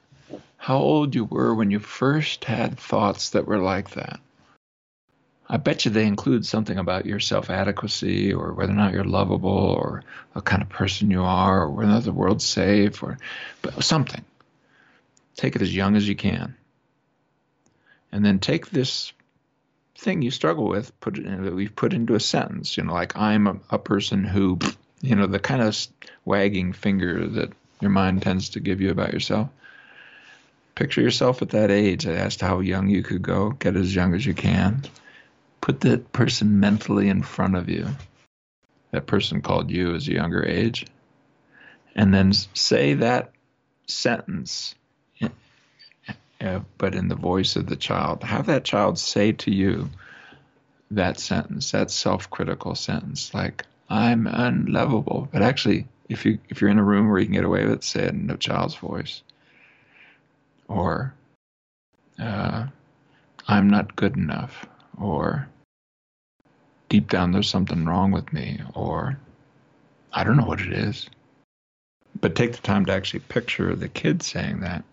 how 0.56 0.78
old 0.78 1.14
you 1.14 1.24
were 1.24 1.54
when 1.54 1.70
you 1.70 1.78
first 1.78 2.44
had 2.44 2.78
thoughts 2.78 3.30
that 3.30 3.46
were 3.46 3.58
like 3.58 3.90
that. 3.90 4.20
I 5.48 5.58
bet 5.58 5.84
you 5.84 5.92
they 5.92 6.06
include 6.06 6.44
something 6.44 6.76
about 6.76 7.06
your 7.06 7.20
self 7.20 7.50
adequacy 7.50 8.32
or 8.32 8.52
whether 8.52 8.72
or 8.72 8.76
not 8.76 8.92
you're 8.92 9.04
lovable 9.04 9.50
or 9.50 10.02
what 10.32 10.44
kind 10.44 10.60
of 10.60 10.68
person 10.68 11.10
you 11.10 11.22
are 11.22 11.62
or 11.62 11.70
whether 11.70 12.00
the 12.00 12.12
world's 12.12 12.44
safe 12.44 13.02
or 13.02 13.18
but 13.62 13.84
something. 13.84 14.24
Take 15.36 15.54
it 15.54 15.62
as 15.62 15.74
young 15.74 15.94
as 15.94 16.08
you 16.08 16.16
can. 16.16 16.56
And 18.12 18.24
then 18.24 18.38
take 18.38 18.70
this 18.70 19.12
thing 19.98 20.22
you 20.22 20.30
struggle 20.30 20.68
with, 20.68 20.98
put 21.00 21.18
it 21.18 21.26
in, 21.26 21.44
that 21.44 21.54
we've 21.54 21.74
put 21.74 21.92
into 21.92 22.14
a 22.14 22.20
sentence, 22.20 22.76
you 22.76 22.84
know, 22.84 22.92
like 22.92 23.16
I'm 23.16 23.46
a, 23.46 23.56
a 23.70 23.78
person 23.78 24.24
who, 24.24 24.58
you 25.00 25.16
know, 25.16 25.26
the 25.26 25.38
kind 25.38 25.62
of 25.62 25.76
wagging 26.24 26.72
finger 26.72 27.26
that 27.26 27.52
your 27.80 27.90
mind 27.90 28.22
tends 28.22 28.50
to 28.50 28.60
give 28.60 28.80
you 28.80 28.90
about 28.90 29.12
yourself. 29.12 29.48
Picture 30.74 31.00
yourself 31.00 31.42
at 31.42 31.50
that 31.50 31.70
age. 31.70 32.06
I 32.06 32.12
asked 32.12 32.40
how 32.40 32.60
young 32.60 32.88
you 32.88 33.02
could 33.02 33.22
go. 33.22 33.50
Get 33.50 33.76
as 33.76 33.94
young 33.94 34.14
as 34.14 34.24
you 34.24 34.34
can 34.34 34.82
put 35.66 35.80
that 35.80 36.12
person 36.12 36.60
mentally 36.60 37.08
in 37.08 37.24
front 37.24 37.56
of 37.56 37.68
you. 37.68 37.88
That 38.92 39.08
person 39.08 39.42
called 39.42 39.68
you 39.68 39.96
as 39.96 40.06
a 40.06 40.12
younger 40.12 40.44
age. 40.44 40.86
And 41.96 42.14
then 42.14 42.32
say 42.32 42.94
that 42.94 43.32
sentence, 43.88 44.76
uh, 46.40 46.60
but 46.78 46.94
in 46.94 47.08
the 47.08 47.14
voice 47.14 47.56
of 47.56 47.66
the 47.66 47.76
child. 47.76 48.22
Have 48.22 48.46
that 48.46 48.64
child 48.64 48.98
say 48.98 49.32
to 49.32 49.50
you 49.50 49.90
that 50.90 51.18
sentence, 51.18 51.72
that 51.72 51.90
self-critical 51.90 52.74
sentence, 52.74 53.32
like 53.34 53.64
"I'm 53.88 54.26
unlovable." 54.26 55.28
But 55.32 55.42
actually, 55.42 55.86
if 56.08 56.24
you 56.24 56.38
if 56.48 56.60
you're 56.60 56.70
in 56.70 56.78
a 56.78 56.84
room 56.84 57.08
where 57.08 57.18
you 57.18 57.26
can 57.26 57.34
get 57.34 57.44
away 57.44 57.64
with 57.64 57.74
it, 57.74 57.84
say 57.84 58.04
it 58.04 58.14
in 58.14 58.26
the 58.26 58.36
child's 58.36 58.74
voice. 58.74 59.22
Or, 60.68 61.14
uh, 62.18 62.66
"I'm 63.48 63.70
not 63.70 63.96
good 63.96 64.16
enough," 64.16 64.66
or 64.98 65.48
deep 66.88 67.08
down 67.08 67.32
there's 67.32 67.48
something 67.48 67.84
wrong 67.84 68.12
with 68.12 68.32
me, 68.32 68.60
or 68.74 69.18
I 70.12 70.24
don't 70.24 70.36
know 70.36 70.46
what 70.46 70.60
it 70.60 70.72
is. 70.72 71.08
But 72.20 72.34
take 72.34 72.52
the 72.52 72.62
time 72.62 72.86
to 72.86 72.92
actually 72.92 73.20
picture 73.20 73.74
the 73.74 73.88
kid 73.88 74.22
saying 74.22 74.60
that. 74.60 74.84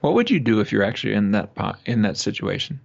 What 0.00 0.14
would 0.14 0.30
you 0.30 0.40
do 0.40 0.60
if 0.60 0.72
you're 0.72 0.84
actually 0.84 1.14
in 1.14 1.32
that 1.32 1.50
in 1.86 2.02
that 2.02 2.16
situation? 2.16 2.80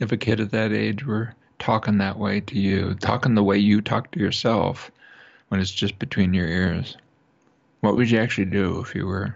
If 0.00 0.12
a 0.12 0.16
kid 0.16 0.40
at 0.40 0.50
that 0.50 0.72
age 0.72 1.04
were 1.04 1.34
talking 1.58 1.98
that 1.98 2.18
way 2.18 2.40
to 2.40 2.58
you, 2.58 2.94
talking 2.94 3.34
the 3.34 3.42
way 3.42 3.58
you 3.58 3.80
talk 3.80 4.10
to 4.12 4.20
yourself 4.20 4.90
when 5.48 5.60
it's 5.60 5.70
just 5.70 5.98
between 5.98 6.34
your 6.34 6.46
ears, 6.46 6.96
what 7.80 7.96
would 7.96 8.10
you 8.10 8.18
actually 8.18 8.46
do 8.46 8.80
if 8.80 8.94
you 8.94 9.06
were? 9.06 9.34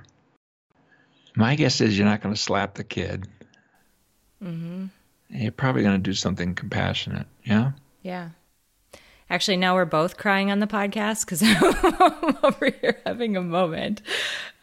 My 1.37 1.55
guess 1.55 1.81
is 1.81 1.97
you're 1.97 2.09
not 2.09 2.21
going 2.21 2.35
to 2.35 2.41
slap 2.41 2.75
the 2.75 2.85
kid. 2.85 3.27
Mm-hmm. 4.43 4.87
You're 5.31 5.53
probably 5.53 5.83
going 5.83 5.97
to 5.97 6.03
do 6.03 6.13
something 6.13 6.55
compassionate. 6.55 7.27
Yeah. 7.45 7.73
Yeah. 8.03 8.31
Actually, 9.31 9.59
now 9.59 9.77
we're 9.77 9.85
both 9.85 10.17
crying 10.17 10.51
on 10.51 10.59
the 10.59 10.67
podcast 10.67 11.25
because 11.25 11.41
I'm 12.21 12.37
over 12.43 12.71
here 12.81 13.01
having 13.07 13.37
a 13.37 13.43
moment. 13.43 14.03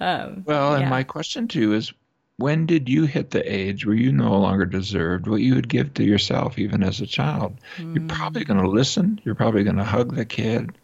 Um, 0.01 0.43
well, 0.45 0.73
and 0.73 0.83
yeah. 0.83 0.89
my 0.89 1.03
question 1.03 1.47
to 1.49 1.59
you 1.59 1.73
is 1.73 1.93
when 2.37 2.67
did 2.67 2.87
you 2.87 3.05
hit 3.05 3.31
the 3.31 3.51
age 3.51 3.85
where 3.85 3.95
you 3.95 4.11
no 4.11 4.37
longer 4.39 4.65
deserved 4.65 5.27
what 5.27 5.41
you 5.41 5.55
would 5.55 5.67
give 5.67 5.93
to 5.95 6.03
yourself, 6.03 6.59
even 6.59 6.83
as 6.83 7.01
a 7.01 7.07
child? 7.07 7.57
Mm. 7.77 7.95
You're 7.95 8.07
probably 8.07 8.43
going 8.43 8.61
to 8.61 8.69
listen. 8.69 9.19
You're 9.23 9.35
probably 9.35 9.63
going 9.63 9.77
to 9.77 9.83
hug 9.83 10.15
the 10.15 10.25
kid. 10.25 10.77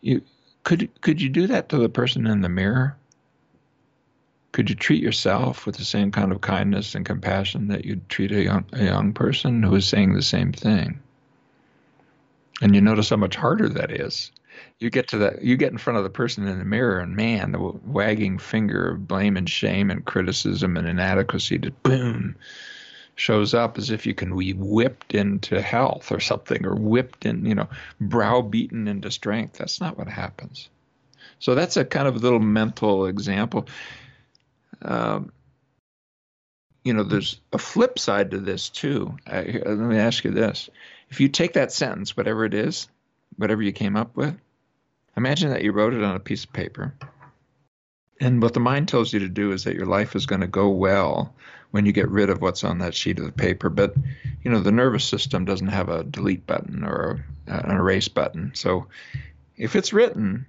You 0.00 0.22
could 0.62 0.88
could 1.00 1.20
you 1.20 1.28
do 1.28 1.48
that 1.48 1.68
to 1.70 1.78
the 1.78 1.88
person 1.88 2.26
in 2.26 2.40
the 2.40 2.48
mirror? 2.48 2.96
Could 4.52 4.70
you 4.70 4.76
treat 4.76 5.02
yourself 5.02 5.66
with 5.66 5.76
the 5.76 5.84
same 5.84 6.10
kind 6.12 6.32
of 6.32 6.40
kindness 6.40 6.94
and 6.94 7.04
compassion 7.04 7.68
that 7.68 7.84
you'd 7.84 8.08
treat 8.08 8.32
a 8.32 8.42
young 8.42 8.64
a 8.72 8.84
young 8.84 9.12
person 9.12 9.62
who 9.62 9.74
is 9.74 9.86
saying 9.86 10.14
the 10.14 10.22
same 10.22 10.52
thing? 10.52 11.00
And 12.62 12.74
you 12.74 12.80
notice 12.80 13.10
how 13.10 13.16
much 13.16 13.36
harder 13.36 13.68
that 13.70 13.90
is. 13.90 14.30
You 14.78 14.90
get 14.90 15.08
to 15.08 15.18
that, 15.18 15.42
you 15.42 15.56
get 15.56 15.72
in 15.72 15.78
front 15.78 15.98
of 15.98 16.04
the 16.04 16.10
person 16.10 16.46
in 16.46 16.58
the 16.58 16.64
mirror, 16.64 17.00
and 17.00 17.14
man, 17.14 17.52
the 17.52 17.58
wagging 17.58 18.38
finger 18.38 18.90
of 18.90 19.06
blame 19.06 19.36
and 19.36 19.48
shame 19.48 19.90
and 19.90 20.04
criticism 20.04 20.76
and 20.76 20.88
inadequacy 20.88 21.58
just 21.58 21.82
boom 21.82 22.36
shows 23.20 23.52
up 23.52 23.76
as 23.76 23.90
if 23.90 24.06
you 24.06 24.14
can 24.14 24.36
be 24.36 24.54
whipped 24.54 25.14
into 25.14 25.60
health 25.60 26.10
or 26.10 26.20
something, 26.20 26.64
or 26.64 26.74
whipped 26.74 27.26
in, 27.26 27.44
you 27.44 27.54
know, 27.54 27.68
browbeaten 28.00 28.88
into 28.88 29.10
strength. 29.10 29.58
That's 29.58 29.80
not 29.80 29.98
what 29.98 30.08
happens. 30.08 30.70
So 31.38 31.54
that's 31.54 31.76
a 31.76 31.84
kind 31.84 32.08
of 32.08 32.16
a 32.16 32.18
little 32.18 32.40
mental 32.40 33.06
example. 33.06 33.66
Um, 34.82 35.32
you 36.82 36.94
know, 36.94 37.02
there's 37.02 37.38
a 37.52 37.58
flip 37.58 37.98
side 37.98 38.30
to 38.30 38.38
this 38.38 38.70
too. 38.70 39.16
Uh, 39.26 39.42
let 39.44 39.76
me 39.76 39.98
ask 39.98 40.24
you 40.24 40.30
this: 40.30 40.70
If 41.10 41.20
you 41.20 41.28
take 41.28 41.52
that 41.54 41.72
sentence, 41.72 42.16
whatever 42.16 42.44
it 42.44 42.54
is, 42.54 42.88
whatever 43.36 43.62
you 43.62 43.72
came 43.72 43.96
up 43.96 44.16
with, 44.16 44.34
imagine 45.20 45.50
that 45.50 45.62
you 45.62 45.70
wrote 45.72 45.92
it 45.92 46.02
on 46.02 46.16
a 46.16 46.20
piece 46.20 46.44
of 46.44 46.52
paper, 46.54 46.94
and 48.20 48.42
what 48.42 48.54
the 48.54 48.60
mind 48.60 48.88
tells 48.88 49.12
you 49.12 49.20
to 49.20 49.28
do 49.28 49.52
is 49.52 49.64
that 49.64 49.76
your 49.76 49.86
life 49.86 50.16
is 50.16 50.24
going 50.24 50.40
to 50.40 50.46
go 50.46 50.70
well 50.70 51.34
when 51.72 51.84
you 51.84 51.92
get 51.92 52.08
rid 52.08 52.30
of 52.30 52.40
what's 52.40 52.64
on 52.64 52.78
that 52.78 52.94
sheet 52.94 53.18
of 53.18 53.36
paper. 53.36 53.68
But 53.68 53.94
you 54.42 54.50
know, 54.50 54.60
the 54.60 54.72
nervous 54.72 55.04
system 55.04 55.44
doesn't 55.44 55.68
have 55.68 55.90
a 55.90 56.04
delete 56.04 56.46
button 56.46 56.84
or 56.84 57.24
an 57.46 57.70
erase 57.70 58.08
button. 58.08 58.52
So 58.54 58.86
if 59.56 59.76
it's 59.76 59.92
written, 59.92 60.46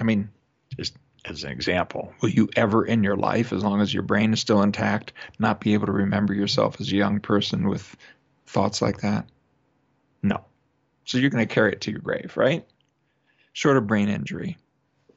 I 0.00 0.04
mean, 0.04 0.28
just 0.76 0.96
as 1.24 1.44
an 1.44 1.52
example, 1.52 2.12
will 2.20 2.30
you 2.30 2.48
ever 2.56 2.84
in 2.84 3.04
your 3.04 3.16
life, 3.16 3.52
as 3.52 3.62
long 3.62 3.80
as 3.80 3.94
your 3.94 4.02
brain 4.02 4.32
is 4.32 4.40
still 4.40 4.62
intact, 4.62 5.12
not 5.38 5.60
be 5.60 5.74
able 5.74 5.86
to 5.86 5.92
remember 5.92 6.34
yourself 6.34 6.80
as 6.80 6.90
a 6.90 6.96
young 6.96 7.20
person 7.20 7.68
with 7.68 7.96
thoughts 8.46 8.82
like 8.82 9.02
that? 9.02 9.28
No. 10.22 10.44
So 11.04 11.18
you're 11.18 11.30
going 11.30 11.46
to 11.46 11.54
carry 11.54 11.72
it 11.72 11.80
to 11.82 11.90
your 11.92 12.00
grave, 12.00 12.36
right? 12.36 12.66
Short 13.52 13.76
of 13.76 13.86
brain 13.86 14.08
injury, 14.08 14.58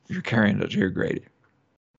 you're 0.07 0.21
carrying 0.21 0.61
it 0.61 0.71
to 0.71 0.77
your 0.77 0.89
grave. 0.89 1.27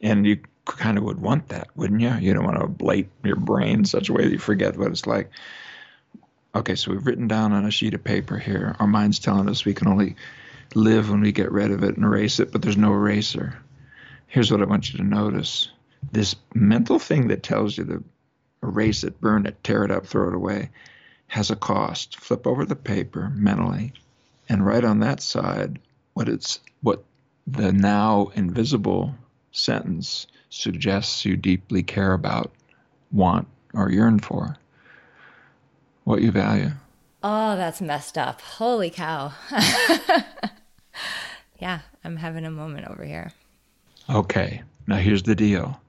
And 0.00 0.26
you 0.26 0.40
kind 0.66 0.98
of 0.98 1.04
would 1.04 1.20
want 1.20 1.48
that, 1.48 1.68
wouldn't 1.76 2.00
you? 2.00 2.14
You 2.14 2.34
don't 2.34 2.44
want 2.44 2.58
to 2.58 2.66
ablate 2.66 3.08
your 3.22 3.36
brain 3.36 3.80
in 3.80 3.84
such 3.84 4.08
a 4.08 4.12
way 4.12 4.24
that 4.24 4.32
you 4.32 4.38
forget 4.38 4.76
what 4.76 4.90
it's 4.90 5.06
like. 5.06 5.30
Okay, 6.54 6.74
so 6.74 6.90
we've 6.90 7.06
written 7.06 7.28
down 7.28 7.52
on 7.52 7.64
a 7.64 7.70
sheet 7.70 7.94
of 7.94 8.04
paper 8.04 8.38
here. 8.38 8.76
Our 8.78 8.86
mind's 8.86 9.18
telling 9.18 9.48
us 9.48 9.64
we 9.64 9.74
can 9.74 9.88
only 9.88 10.16
live 10.74 11.10
when 11.10 11.20
we 11.20 11.32
get 11.32 11.52
rid 11.52 11.70
of 11.70 11.82
it 11.82 11.96
and 11.96 12.04
erase 12.04 12.40
it, 12.40 12.52
but 12.52 12.62
there's 12.62 12.76
no 12.76 12.92
eraser 12.92 13.58
here's 14.34 14.50
what 14.50 14.60
I 14.60 14.64
want 14.64 14.92
you 14.92 14.98
to 14.98 15.04
notice 15.04 15.70
this 16.10 16.34
mental 16.54 16.98
thing 16.98 17.28
that 17.28 17.44
tells 17.44 17.78
you 17.78 17.84
to 17.84 18.04
erase 18.64 19.04
it, 19.04 19.20
burn 19.20 19.46
it, 19.46 19.62
tear 19.62 19.84
it 19.84 19.92
up, 19.92 20.06
throw 20.06 20.26
it 20.26 20.34
away 20.34 20.70
has 21.28 21.50
a 21.50 21.56
cost. 21.56 22.20
Flip 22.20 22.46
over 22.46 22.64
the 22.64 22.76
paper 22.76 23.30
mentally 23.34 23.92
and 24.48 24.64
write 24.64 24.84
on 24.84 25.00
that 25.00 25.22
side 25.22 25.78
what 26.14 26.28
it's 26.28 26.60
what 26.82 27.04
the 27.46 27.72
now 27.72 28.32
invisible 28.34 29.14
sentence 29.52 30.26
suggests 30.48 31.24
you 31.24 31.36
deeply 31.36 31.82
care 31.82 32.12
about, 32.12 32.52
want, 33.12 33.46
or 33.74 33.90
yearn 33.90 34.18
for. 34.18 34.56
What 36.04 36.22
you 36.22 36.30
value. 36.30 36.70
Oh, 37.22 37.56
that's 37.56 37.80
messed 37.80 38.18
up. 38.18 38.40
Holy 38.40 38.90
cow. 38.90 39.32
yeah, 41.58 41.80
I'm 42.04 42.16
having 42.16 42.44
a 42.44 42.50
moment 42.50 42.86
over 42.88 43.04
here. 43.04 43.32
Okay, 44.08 44.62
now 44.86 44.96
here's 44.96 45.22
the 45.22 45.34
deal. 45.34 45.80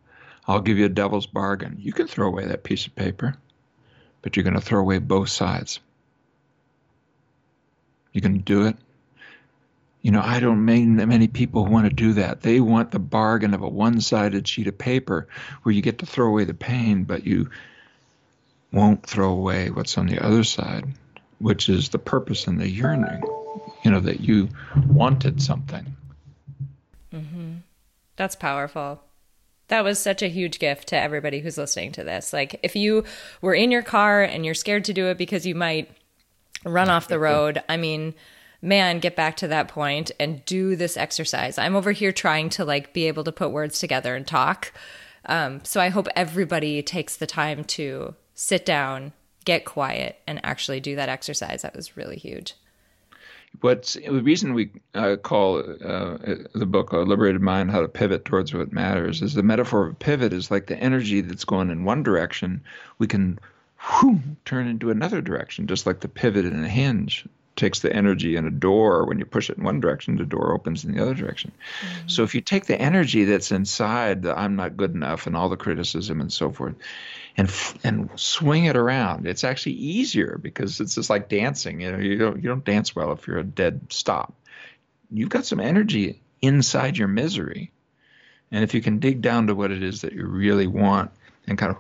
I'll 0.47 0.61
give 0.61 0.77
you 0.77 0.85
a 0.85 0.89
devil's 0.89 1.25
bargain. 1.25 1.77
You 1.79 1.91
can 1.91 2.07
throw 2.07 2.27
away 2.27 2.45
that 2.45 2.63
piece 2.63 2.87
of 2.87 2.95
paper, 2.95 3.35
but 4.21 4.35
you're 4.35 4.43
going 4.43 4.53
to 4.53 4.61
throw 4.61 4.79
away 4.79 4.99
both 4.99 5.29
sides. 5.29 5.79
You 8.13 8.21
can 8.21 8.37
do 8.39 8.67
it. 8.67 8.77
You 10.05 10.11
know, 10.11 10.21
I 10.21 10.39
don't 10.39 10.63
mean 10.63 10.97
that 10.97 11.07
many 11.07 11.27
people 11.27 11.65
want 11.65 11.87
to 11.87 11.91
do 11.91 12.13
that. 12.13 12.41
They 12.41 12.59
want 12.59 12.91
the 12.91 12.99
bargain 12.99 13.55
of 13.55 13.63
a 13.63 13.67
one 13.67 13.99
sided 14.01 14.47
sheet 14.47 14.67
of 14.67 14.77
paper 14.77 15.27
where 15.63 15.73
you 15.73 15.81
get 15.81 15.97
to 15.97 16.05
throw 16.05 16.27
away 16.27 16.43
the 16.43 16.53
pain, 16.53 17.05
but 17.05 17.25
you 17.25 17.49
won't 18.71 19.03
throw 19.03 19.31
away 19.31 19.71
what's 19.71 19.97
on 19.97 20.05
the 20.05 20.23
other 20.23 20.43
side, 20.43 20.85
which 21.39 21.69
is 21.69 21.89
the 21.89 21.97
purpose 21.97 22.45
and 22.45 22.61
the 22.61 22.69
yearning. 22.69 23.19
You 23.83 23.89
know, 23.89 23.99
that 24.01 24.19
you 24.19 24.49
wanted 24.89 25.41
something. 25.41 25.95
Mm-hmm. 27.11 27.53
That's 28.15 28.35
powerful. 28.35 29.01
That 29.69 29.83
was 29.83 29.97
such 29.97 30.21
a 30.21 30.27
huge 30.27 30.59
gift 30.59 30.87
to 30.89 30.97
everybody 30.99 31.39
who's 31.39 31.57
listening 31.57 31.93
to 31.93 32.03
this. 32.03 32.31
Like, 32.31 32.59
if 32.61 32.75
you 32.75 33.05
were 33.41 33.55
in 33.55 33.71
your 33.71 33.81
car 33.81 34.21
and 34.21 34.45
you're 34.45 34.53
scared 34.53 34.85
to 34.85 34.93
do 34.93 35.07
it 35.07 35.17
because 35.17 35.47
you 35.47 35.55
might 35.55 35.89
run 36.63 36.89
off 36.89 37.07
the 37.07 37.17
road, 37.17 37.63
I 37.67 37.77
mean, 37.77 38.13
man, 38.65 38.99
get 38.99 39.15
back 39.15 39.37
to 39.37 39.47
that 39.47 39.67
point 39.67 40.11
and 40.19 40.43
do 40.45 40.75
this 40.75 40.97
exercise. 40.97 41.57
I'm 41.57 41.75
over 41.75 41.91
here 41.91 42.11
trying 42.11 42.49
to 42.49 42.65
like 42.65 42.93
be 42.93 43.07
able 43.07 43.23
to 43.23 43.31
put 43.31 43.51
words 43.51 43.79
together 43.79 44.15
and 44.15 44.25
talk. 44.27 44.73
Um, 45.27 45.63
so 45.63 45.79
I 45.79 45.89
hope 45.89 46.07
everybody 46.15 46.81
takes 46.83 47.15
the 47.15 47.27
time 47.27 47.63
to 47.63 48.15
sit 48.33 48.65
down, 48.65 49.13
get 49.45 49.65
quiet, 49.65 50.19
and 50.27 50.39
actually 50.43 50.79
do 50.79 50.95
that 50.95 51.09
exercise. 51.09 51.61
That 51.61 51.75
was 51.75 51.95
really 51.95 52.17
huge 52.17 52.55
what's 53.61 53.93
the 53.93 54.21
reason 54.21 54.53
we 54.53 54.71
uh, 54.93 55.15
call 55.17 55.59
uh, 55.59 56.17
the 56.53 56.65
book 56.65 56.91
a 56.91 56.97
liberated 56.97 57.41
mind 57.41 57.71
how 57.71 57.81
to 57.81 57.87
pivot 57.87 58.25
towards 58.25 58.53
what 58.53 58.71
matters 58.71 59.21
is 59.21 59.33
the 59.33 59.43
metaphor 59.43 59.85
of 59.85 59.93
a 59.93 59.95
pivot 59.95 60.33
is 60.33 60.51
like 60.51 60.67
the 60.67 60.77
energy 60.77 61.21
that's 61.21 61.45
going 61.45 61.69
in 61.69 61.83
one 61.83 62.03
direction 62.03 62.63
we 62.97 63.07
can 63.07 63.39
whew, 63.79 64.19
turn 64.45 64.67
into 64.67 64.89
another 64.89 65.21
direction 65.21 65.67
just 65.67 65.85
like 65.85 65.99
the 66.01 66.07
pivot 66.07 66.45
in 66.45 66.63
a 66.63 66.69
hinge 66.69 67.27
takes 67.55 67.79
the 67.79 67.93
energy 67.93 68.35
in 68.35 68.45
a 68.45 68.51
door 68.51 69.05
when 69.05 69.19
you 69.19 69.25
push 69.25 69.49
it 69.49 69.57
in 69.57 69.63
one 69.63 69.79
direction 69.79 70.17
the 70.17 70.25
door 70.25 70.53
opens 70.53 70.83
in 70.83 70.93
the 70.93 71.01
other 71.01 71.13
direction 71.13 71.51
mm-hmm. 71.51 72.07
so 72.07 72.23
if 72.23 72.35
you 72.35 72.41
take 72.41 72.65
the 72.65 72.79
energy 72.79 73.23
that's 73.23 73.51
inside 73.51 74.21
the 74.23 74.37
i'm 74.37 74.55
not 74.55 74.77
good 74.77 74.93
enough 74.93 75.27
and 75.27 75.35
all 75.35 75.49
the 75.49 75.57
criticism 75.57 76.21
and 76.21 76.31
so 76.31 76.51
forth 76.51 76.75
and 77.37 77.51
and 77.83 78.09
swing 78.15 78.65
it 78.65 78.77
around. 78.77 79.27
It's 79.27 79.43
actually 79.43 79.73
easier 79.73 80.37
because 80.41 80.79
it's 80.79 80.95
just 80.95 81.09
like 81.09 81.29
dancing. 81.29 81.81
You 81.81 81.91
know, 81.91 81.97
you 81.97 82.17
don't 82.17 82.37
you 82.37 82.49
don't 82.49 82.63
dance 82.63 82.95
well 82.95 83.11
if 83.11 83.27
you're 83.27 83.39
a 83.39 83.43
dead 83.43 83.81
stop. 83.89 84.33
You've 85.11 85.29
got 85.29 85.45
some 85.45 85.59
energy 85.59 86.21
inside 86.41 86.97
your 86.97 87.07
misery, 87.07 87.71
and 88.51 88.63
if 88.63 88.73
you 88.73 88.81
can 88.81 88.99
dig 88.99 89.21
down 89.21 89.47
to 89.47 89.55
what 89.55 89.71
it 89.71 89.83
is 89.83 90.01
that 90.01 90.13
you 90.13 90.25
really 90.25 90.67
want 90.67 91.11
and 91.47 91.57
kind 91.57 91.75
of 91.75 91.77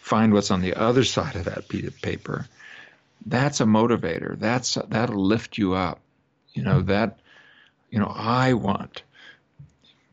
find 0.00 0.32
what's 0.32 0.50
on 0.50 0.60
the 0.60 0.74
other 0.74 1.04
side 1.04 1.36
of 1.36 1.44
that 1.44 1.68
piece 1.68 1.86
of 1.86 2.00
paper, 2.00 2.46
that's 3.26 3.60
a 3.60 3.64
motivator. 3.64 4.38
That's 4.38 4.78
that'll 4.88 5.24
lift 5.24 5.58
you 5.58 5.74
up. 5.74 6.00
You 6.52 6.62
know 6.62 6.80
hmm. 6.80 6.86
that. 6.86 7.18
You 7.90 7.98
know, 7.98 8.12
I 8.14 8.52
want 8.54 9.02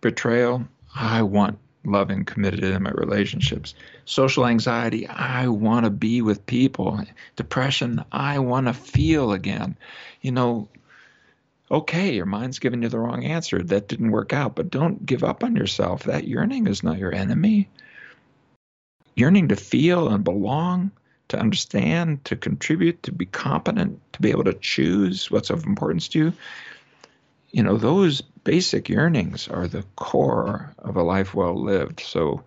betrayal. 0.01 0.68
I 0.95 1.22
want 1.22 1.60
loving, 1.88 2.26
committed, 2.26 2.64
intimate 2.64 2.95
relationships. 2.95 3.74
Social 4.05 4.45
anxiety, 4.45 5.08
I 5.08 5.47
want 5.47 5.86
to 5.86 5.89
be 5.89 6.22
with 6.22 6.45
people. 6.45 7.03
Depression, 7.36 8.03
I 8.12 8.39
want 8.39 8.68
to 8.68 8.74
feel 8.74 9.32
again. 9.32 9.78
You 10.22 10.32
know, 10.32 10.70
okay, 11.72 12.14
your 12.14 12.26
mind's 12.26 12.60
giving 12.60 12.84
you 12.84 12.89
the 12.89 12.99
wrong 12.99 13.24
answer. 13.24 13.62
That 13.62 13.88
didn't 13.88 14.12
work 14.12 14.34
out, 14.34 14.55
but 14.55 14.70
don't 14.70 15.05
give 15.05 15.24
up 15.24 15.43
on 15.43 15.55
yourself. 15.55 16.03
That 16.03 16.28
yearning 16.28 16.68
is 16.68 16.84
not 16.84 16.97
your 16.97 17.14
enemy. 17.14 17.70
Yearning 19.16 19.47
to 19.47 19.55
feel 19.55 20.10
and 20.10 20.24
belong, 20.24 20.91
to 21.30 21.40
understand, 21.40 22.24
to 22.26 22.36
contribute, 22.36 23.04
to 23.04 23.12
be 23.12 23.26
competent, 23.26 24.00
to 24.14 24.22
be 24.22 24.32
able 24.32 24.46
to 24.46 24.54
choose 24.54 25.30
what's 25.30 25.50
of 25.50 25.66
importance 25.66 26.08
to 26.10 26.20
you 26.20 26.34
you 27.52 27.64
know, 27.64 27.78
those 27.78 28.22
basic 28.22 28.90
yearnings 28.90 29.48
are 29.48 29.68
the 29.68 29.84
core 29.96 30.74
of 30.80 30.96
a 30.96 31.04
life 31.04 31.34
well 31.34 31.56
lived. 31.56 32.02
So 32.02 32.44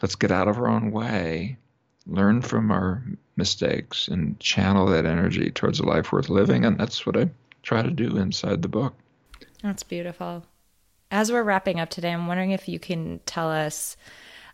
let's 0.00 0.14
get 0.14 0.30
out 0.30 0.48
of 0.48 0.58
our 0.58 0.68
own 0.68 0.90
way, 0.90 1.58
learn 2.06 2.42
from 2.42 2.70
our 2.70 3.02
mistakes, 3.36 4.08
and 4.08 4.38
channel 4.40 4.86
that 4.86 5.06
energy 5.06 5.50
towards 5.50 5.80
a 5.80 5.86
life 5.86 6.12
worth 6.12 6.28
living. 6.28 6.64
And 6.64 6.78
that's 6.78 7.06
what 7.06 7.16
I 7.16 7.30
try 7.62 7.82
to 7.82 7.90
do 7.90 8.16
inside 8.16 8.62
the 8.62 8.68
book. 8.68 8.94
That's 9.62 9.82
beautiful. 9.82 10.44
As 11.10 11.30
we're 11.30 11.42
wrapping 11.42 11.78
up 11.78 11.90
today, 11.90 12.10
I'm 12.10 12.26
wondering 12.26 12.52
if 12.52 12.68
you 12.68 12.78
can 12.78 13.20
tell 13.26 13.50
us 13.50 13.96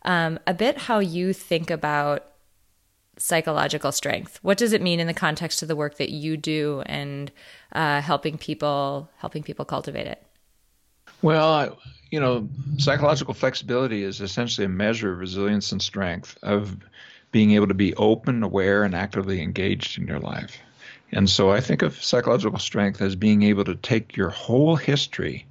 um, 0.05 0.39
a 0.47 0.55
bit 0.55 0.77
how 0.77 0.99
you 0.99 1.33
think 1.33 1.71
about 1.71 2.27
psychological 3.19 3.93
strength. 3.93 4.39
What 4.43 4.59
does 4.59 4.73
it 4.73 4.83
mean 4.83 5.01
in 5.01 5.07
the 5.07 5.14
context 5.14 5.62
of 5.62 5.69
the 5.69 5.77
work 5.77 5.97
that 5.97 6.11
you 6.11 6.37
do 6.37 6.83
and 6.87 7.31
uh, 7.73 8.01
helping 8.01 8.39
people 8.39 9.11
helping 9.19 9.43
people 9.43 9.64
cultivate 9.64 10.07
it? 10.07 10.23
Well, 11.23 11.79
you 12.11 12.21
know, 12.21 12.49
psychological 12.79 13.35
flexibility 13.35 14.03
is 14.03 14.21
essentially 14.21 14.64
a 14.64 14.71
measure 14.71 15.12
of 15.12 15.19
resilience 15.19 15.73
and 15.73 15.83
strength 15.83 16.39
of 16.43 16.77
being 17.33 17.51
able 17.53 17.66
to 17.66 17.75
be 17.75 17.95
open, 17.97 18.43
aware, 18.43 18.85
and 18.85 18.95
actively 18.95 19.43
engaged 19.43 19.99
in 19.99 20.07
your 20.07 20.21
life. 20.21 20.59
And 21.12 21.29
so 21.29 21.51
I 21.51 21.61
think 21.61 21.83
of 21.83 22.03
psychological 22.03 22.59
strength 22.59 23.01
as 23.03 23.16
being 23.16 23.43
able 23.43 23.64
to 23.64 23.75
take 23.75 24.16
your 24.16 24.31
whole 24.31 24.77
history 24.77 25.47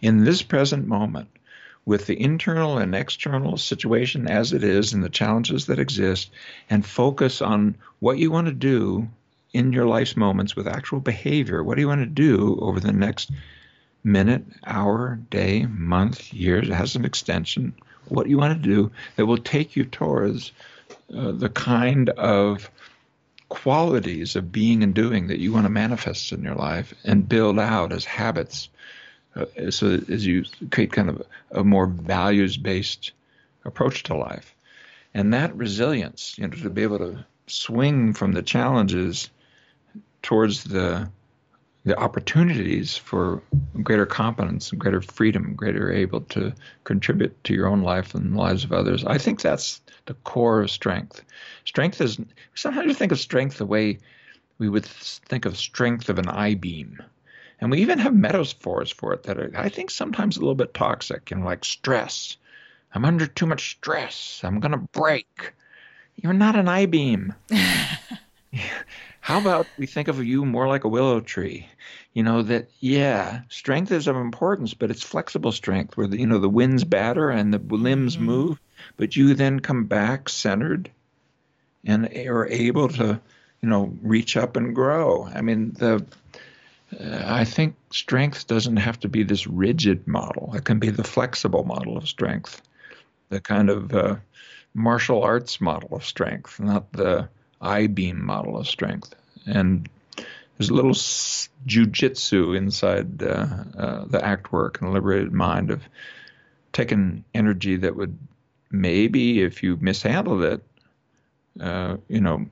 in 0.00 0.24
this 0.24 0.42
present 0.42 0.86
moment 0.86 1.28
with 1.88 2.04
the 2.04 2.20
internal 2.20 2.76
and 2.76 2.94
external 2.94 3.56
situation 3.56 4.28
as 4.28 4.52
it 4.52 4.62
is 4.62 4.92
and 4.92 5.02
the 5.02 5.08
challenges 5.08 5.64
that 5.64 5.78
exist 5.78 6.30
and 6.68 6.84
focus 6.84 7.40
on 7.40 7.74
what 7.98 8.18
you 8.18 8.30
want 8.30 8.46
to 8.46 8.52
do 8.52 9.08
in 9.54 9.72
your 9.72 9.86
life's 9.86 10.14
moments 10.14 10.54
with 10.54 10.68
actual 10.68 11.00
behavior. 11.00 11.64
What 11.64 11.76
do 11.76 11.80
you 11.80 11.88
want 11.88 12.02
to 12.02 12.06
do 12.06 12.58
over 12.60 12.78
the 12.78 12.92
next 12.92 13.30
minute, 14.04 14.44
hour, 14.66 15.18
day, 15.30 15.64
month, 15.64 16.30
years? 16.30 16.68
It 16.68 16.74
has 16.74 16.94
an 16.94 17.06
extension. 17.06 17.72
What 18.08 18.24
do 18.24 18.30
you 18.30 18.36
want 18.36 18.62
to 18.62 18.68
do 18.68 18.92
that 19.16 19.24
will 19.24 19.38
take 19.38 19.74
you 19.74 19.86
towards 19.86 20.52
uh, 21.16 21.32
the 21.32 21.48
kind 21.48 22.10
of 22.10 22.70
qualities 23.48 24.36
of 24.36 24.52
being 24.52 24.82
and 24.82 24.92
doing 24.92 25.28
that 25.28 25.40
you 25.40 25.54
want 25.54 25.64
to 25.64 25.70
manifest 25.70 26.32
in 26.32 26.42
your 26.42 26.54
life 26.54 26.92
and 27.02 27.26
build 27.26 27.58
out 27.58 27.94
as 27.94 28.04
habits 28.04 28.68
uh, 29.38 29.70
so 29.70 30.00
as 30.08 30.26
you 30.26 30.44
create 30.70 30.92
kind 30.92 31.08
of 31.08 31.22
a, 31.52 31.60
a 31.60 31.64
more 31.64 31.86
values 31.86 32.56
based 32.56 33.12
approach 33.64 34.02
to 34.04 34.14
life 34.14 34.54
and 35.14 35.32
that 35.32 35.54
resilience 35.54 36.36
you 36.38 36.46
know 36.46 36.56
to 36.56 36.70
be 36.70 36.82
able 36.82 36.98
to 36.98 37.24
swing 37.46 38.12
from 38.12 38.32
the 38.32 38.42
challenges 38.42 39.30
towards 40.22 40.64
the 40.64 41.08
the 41.84 41.98
opportunities 41.98 42.96
for 42.96 43.42
greater 43.82 44.04
competence 44.04 44.70
and 44.70 44.80
greater 44.80 45.00
freedom, 45.00 45.54
greater 45.54 45.90
able 45.90 46.20
to 46.20 46.52
contribute 46.84 47.42
to 47.44 47.54
your 47.54 47.66
own 47.66 47.82
life 47.82 48.14
and 48.14 48.32
the 48.32 48.36
lives 48.36 48.62
of 48.62 48.72
others. 48.72 49.04
I 49.04 49.16
think 49.16 49.40
that's 49.40 49.80
the 50.04 50.14
core 50.14 50.60
of 50.60 50.70
strength. 50.70 51.22
Strength 51.64 52.00
is 52.00 52.18
sometimes 52.54 52.88
you 52.88 52.94
think 52.94 53.12
of 53.12 53.18
strength 53.18 53.56
the 53.56 53.66
way 53.66 53.98
we 54.58 54.68
would 54.68 54.84
think 54.84 55.46
of 55.46 55.56
strength 55.56 56.08
of 56.08 56.18
an 56.18 56.28
I 56.28 56.54
beam. 56.54 57.02
And 57.60 57.70
we 57.70 57.80
even 57.80 57.98
have 57.98 58.14
metaphors 58.14 58.90
for 58.90 59.12
it 59.12 59.24
that 59.24 59.38
are, 59.38 59.50
I 59.56 59.68
think, 59.68 59.90
sometimes 59.90 60.36
a 60.36 60.40
little 60.40 60.54
bit 60.54 60.74
toxic, 60.74 61.30
and 61.30 61.44
like 61.44 61.64
stress. 61.64 62.36
I'm 62.94 63.04
under 63.04 63.26
too 63.26 63.46
much 63.46 63.72
stress. 63.72 64.40
I'm 64.44 64.60
going 64.60 64.72
to 64.72 64.78
break. 64.78 65.52
You're 66.16 66.32
not 66.32 66.56
an 66.56 66.68
I 66.68 66.86
beam. 66.86 67.34
How 69.20 69.38
about 69.38 69.66
we 69.76 69.86
think 69.86 70.08
of 70.08 70.24
you 70.24 70.44
more 70.44 70.68
like 70.68 70.84
a 70.84 70.88
willow 70.88 71.20
tree? 71.20 71.68
You 72.14 72.22
know 72.22 72.42
that 72.42 72.70
yeah, 72.80 73.42
strength 73.50 73.92
is 73.92 74.06
of 74.06 74.16
importance, 74.16 74.72
but 74.72 74.90
it's 74.90 75.02
flexible 75.02 75.52
strength 75.52 75.96
where 75.96 76.06
the, 76.06 76.18
you 76.18 76.26
know 76.26 76.38
the 76.38 76.48
winds 76.48 76.82
batter 76.84 77.28
and 77.28 77.52
the 77.52 77.58
limbs 77.58 78.16
mm-hmm. 78.16 78.24
move, 78.24 78.60
but 78.96 79.16
you 79.16 79.34
then 79.34 79.60
come 79.60 79.84
back 79.84 80.30
centered 80.30 80.90
and 81.84 82.08
are 82.16 82.46
able 82.46 82.88
to 82.88 83.20
you 83.60 83.68
know 83.68 83.94
reach 84.00 84.36
up 84.36 84.56
and 84.56 84.74
grow. 84.74 85.26
I 85.26 85.42
mean 85.42 85.72
the 85.72 86.06
I 87.00 87.44
think 87.44 87.76
strength 87.90 88.46
doesn't 88.46 88.78
have 88.78 88.98
to 89.00 89.08
be 89.08 89.22
this 89.22 89.46
rigid 89.46 90.06
model. 90.06 90.52
It 90.54 90.64
can 90.64 90.78
be 90.78 90.90
the 90.90 91.04
flexible 91.04 91.64
model 91.64 91.96
of 91.96 92.08
strength, 92.08 92.62
the 93.28 93.40
kind 93.40 93.68
of 93.68 93.94
uh, 93.94 94.16
martial 94.74 95.22
arts 95.22 95.60
model 95.60 95.94
of 95.94 96.04
strength, 96.04 96.58
not 96.58 96.90
the 96.92 97.28
I 97.60 97.88
beam 97.88 98.24
model 98.24 98.56
of 98.56 98.66
strength. 98.66 99.14
And 99.46 99.88
there's 100.56 100.70
a 100.70 100.74
little 100.74 100.92
jujitsu 100.92 102.56
inside 102.56 103.22
uh, 103.22 103.46
uh, 103.76 104.04
the 104.06 104.24
act 104.24 104.52
work 104.52 104.80
and 104.80 104.92
liberated 104.92 105.32
mind 105.32 105.70
of 105.70 105.82
taking 106.72 107.24
energy 107.34 107.76
that 107.76 107.96
would 107.96 108.16
maybe, 108.70 109.42
if 109.42 109.62
you 109.62 109.76
mishandled 109.80 110.42
it, 110.42 110.62
uh, 111.60 111.96
you 112.08 112.20
know, 112.20 112.46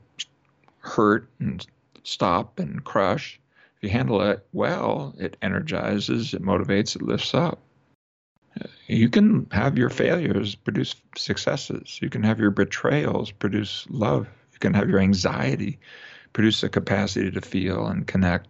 hurt 0.81 1.29
and 1.39 1.67
stop 2.05 2.59
and 2.59 2.85
crush. 2.85 3.41
If 3.77 3.83
you 3.83 3.91
handle 3.91 4.23
it 4.23 4.47
well, 4.53 5.15
it 5.19 5.37
energizes, 5.43 6.35
it 6.35 6.43
motivates, 6.43 6.97
it 6.97 7.03
lifts 7.03 7.35
up. 7.35 7.61
You 8.87 9.11
can 9.11 9.49
have 9.51 9.77
your 9.77 9.91
failures 9.91 10.55
produce 10.55 10.95
successes. 11.17 11.99
You 12.01 12.09
can 12.09 12.23
have 12.23 12.41
your 12.41 12.51
betrayals 12.51 13.31
produce 13.31 13.87
love. 13.91 14.29
You 14.53 14.59
can 14.61 14.73
have 14.73 14.89
your 14.89 15.01
anxiety 15.01 15.79
produce 16.37 16.63
a 16.63 16.69
capacity 16.69 17.31
to 17.31 17.41
feel 17.41 17.87
and 17.87 18.07
connect. 18.07 18.47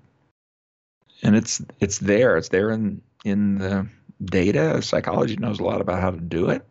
And 1.23 1.37
it's 1.37 1.63
it's 1.79 2.01
there. 2.01 2.37
It's 2.37 2.49
there 2.49 2.73
in 2.73 3.01
in 3.25 3.59
the 3.59 3.87
data. 4.25 4.83
Psychology 4.83 5.37
knows 5.37 5.61
a 5.61 5.65
lot 5.65 5.81
about 5.81 6.01
how 6.01 6.11
to 6.11 6.21
do 6.21 6.51
it. 6.51 6.65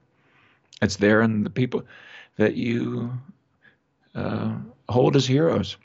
It's 0.81 0.97
there 0.97 1.21
in 1.21 1.45
the 1.45 1.49
people 1.49 1.83
that 2.35 2.55
you 2.55 3.17
uh, 4.13 4.55
hold 4.89 5.15
as 5.15 5.25
heroes. 5.25 5.77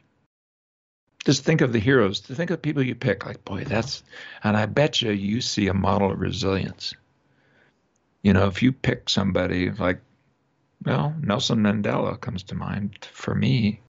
Just 1.31 1.45
think 1.45 1.61
of 1.61 1.73
the 1.73 1.79
heroes. 1.79 2.19
To 2.23 2.35
think 2.35 2.51
of 2.51 2.61
people 2.61 2.83
you 2.83 2.97
pick. 2.97 3.25
Like, 3.25 3.45
boy, 3.45 3.63
that's, 3.63 4.03
and 4.43 4.57
I 4.57 4.67
bet 4.67 5.01
you 5.01 5.13
you 5.13 5.41
see 5.41 5.69
a 5.69 5.73
model 5.73 6.11
of 6.11 6.19
resilience. 6.19 6.93
You 8.21 8.33
know, 8.33 8.49
if 8.49 8.65
you 8.65 8.73
pick 8.73 9.09
somebody 9.09 9.71
like 9.71 10.01
well, 10.85 11.15
Nelson 11.23 11.61
Mandela 11.61 12.21
comes 12.21 12.43
to 12.43 12.57
mind 12.57 13.07
for 13.13 13.33
me. 13.33 13.81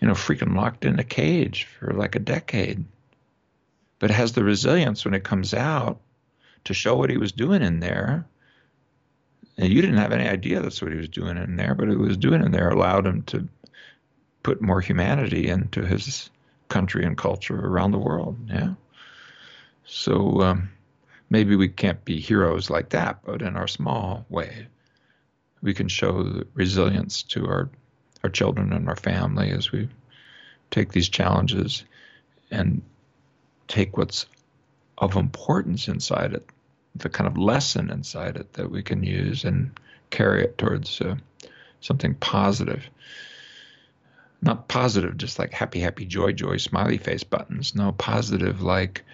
You 0.00 0.08
know, 0.08 0.14
freaking 0.14 0.56
locked 0.56 0.86
in 0.86 0.98
a 0.98 1.04
cage 1.04 1.64
for 1.78 1.92
like 1.92 2.16
a 2.16 2.20
decade, 2.20 2.86
but 3.98 4.10
has 4.10 4.32
the 4.32 4.42
resilience 4.42 5.04
when 5.04 5.12
it 5.12 5.24
comes 5.24 5.52
out 5.52 6.00
to 6.64 6.72
show 6.72 6.96
what 6.96 7.10
he 7.10 7.18
was 7.18 7.32
doing 7.32 7.60
in 7.60 7.80
there. 7.80 8.24
And 9.58 9.70
you 9.70 9.82
didn't 9.82 9.98
have 9.98 10.12
any 10.12 10.26
idea 10.26 10.62
that's 10.62 10.80
what 10.80 10.92
he 10.92 10.96
was 10.96 11.10
doing 11.10 11.36
in 11.36 11.56
there, 11.56 11.74
but 11.74 11.90
it 11.90 11.98
was 11.98 12.16
doing 12.16 12.42
in 12.42 12.50
there 12.50 12.70
allowed 12.70 13.06
him 13.06 13.24
to 13.24 13.46
put 14.42 14.62
more 14.62 14.80
humanity 14.80 15.50
into 15.50 15.84
his 15.84 16.30
country 16.72 17.04
and 17.04 17.18
culture 17.18 17.66
around 17.66 17.90
the 17.90 17.98
world. 17.98 18.36
Yeah. 18.48 18.74
So 19.84 20.40
um, 20.40 20.70
maybe 21.28 21.54
we 21.54 21.68
can't 21.68 22.02
be 22.04 22.18
heroes 22.18 22.70
like 22.70 22.88
that, 22.90 23.18
but 23.24 23.42
in 23.42 23.56
our 23.56 23.68
small 23.68 24.24
way, 24.30 24.66
we 25.60 25.74
can 25.74 25.88
show 25.88 26.42
resilience 26.54 27.22
to 27.24 27.46
our 27.46 27.70
our 28.24 28.30
children 28.30 28.72
and 28.72 28.88
our 28.88 28.96
family 28.96 29.50
as 29.50 29.72
we 29.72 29.88
take 30.70 30.92
these 30.92 31.08
challenges 31.08 31.84
and 32.52 32.80
take 33.66 33.96
what's 33.96 34.26
of 34.98 35.16
importance 35.16 35.88
inside 35.88 36.32
it, 36.32 36.46
the 36.94 37.08
kind 37.08 37.26
of 37.26 37.36
lesson 37.36 37.90
inside 37.90 38.36
it 38.36 38.52
that 38.52 38.70
we 38.70 38.80
can 38.80 39.02
use 39.02 39.44
and 39.44 39.78
carry 40.10 40.44
it 40.44 40.56
towards 40.56 41.00
uh, 41.00 41.16
something 41.80 42.14
positive. 42.14 42.88
Not 44.42 44.66
positive, 44.66 45.16
just 45.16 45.38
like 45.38 45.52
happy, 45.52 45.78
happy, 45.78 46.04
joy, 46.04 46.32
joy, 46.32 46.56
smiley 46.56 46.98
face 46.98 47.22
buttons. 47.22 47.76
No, 47.76 47.92
positive, 47.92 48.60
like 48.60 49.04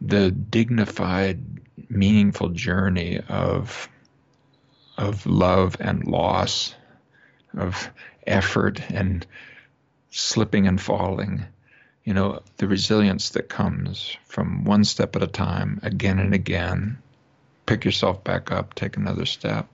the 0.00 0.30
dignified, 0.30 1.42
meaningful 1.90 2.48
journey 2.50 3.20
of 3.28 3.88
of 4.96 5.26
love 5.26 5.76
and 5.78 6.06
loss, 6.06 6.74
of 7.54 7.90
effort 8.26 8.80
and 8.90 9.26
slipping 10.10 10.66
and 10.66 10.80
falling. 10.80 11.44
You 12.04 12.14
know, 12.14 12.40
the 12.56 12.68
resilience 12.68 13.30
that 13.30 13.48
comes 13.50 14.16
from 14.24 14.64
one 14.64 14.84
step 14.84 15.16
at 15.16 15.22
a 15.22 15.26
time, 15.26 15.80
again 15.82 16.18
and 16.18 16.32
again. 16.32 16.98
Pick 17.66 17.84
yourself 17.84 18.24
back 18.24 18.52
up, 18.52 18.74
take 18.74 18.96
another 18.96 19.26
step. 19.26 19.68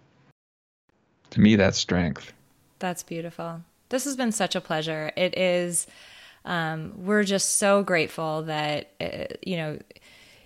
To 1.30 1.40
me, 1.40 1.56
that's 1.56 1.78
strength. 1.78 2.32
That's 2.78 3.02
beautiful. 3.02 3.62
This 3.92 4.04
has 4.04 4.16
been 4.16 4.32
such 4.32 4.56
a 4.56 4.60
pleasure. 4.62 5.12
It 5.18 5.36
is, 5.36 5.86
um, 6.46 6.94
we're 6.96 7.24
just 7.24 7.58
so 7.58 7.82
grateful 7.82 8.40
that, 8.44 8.90
uh, 8.98 9.26
you 9.42 9.58
know, 9.58 9.78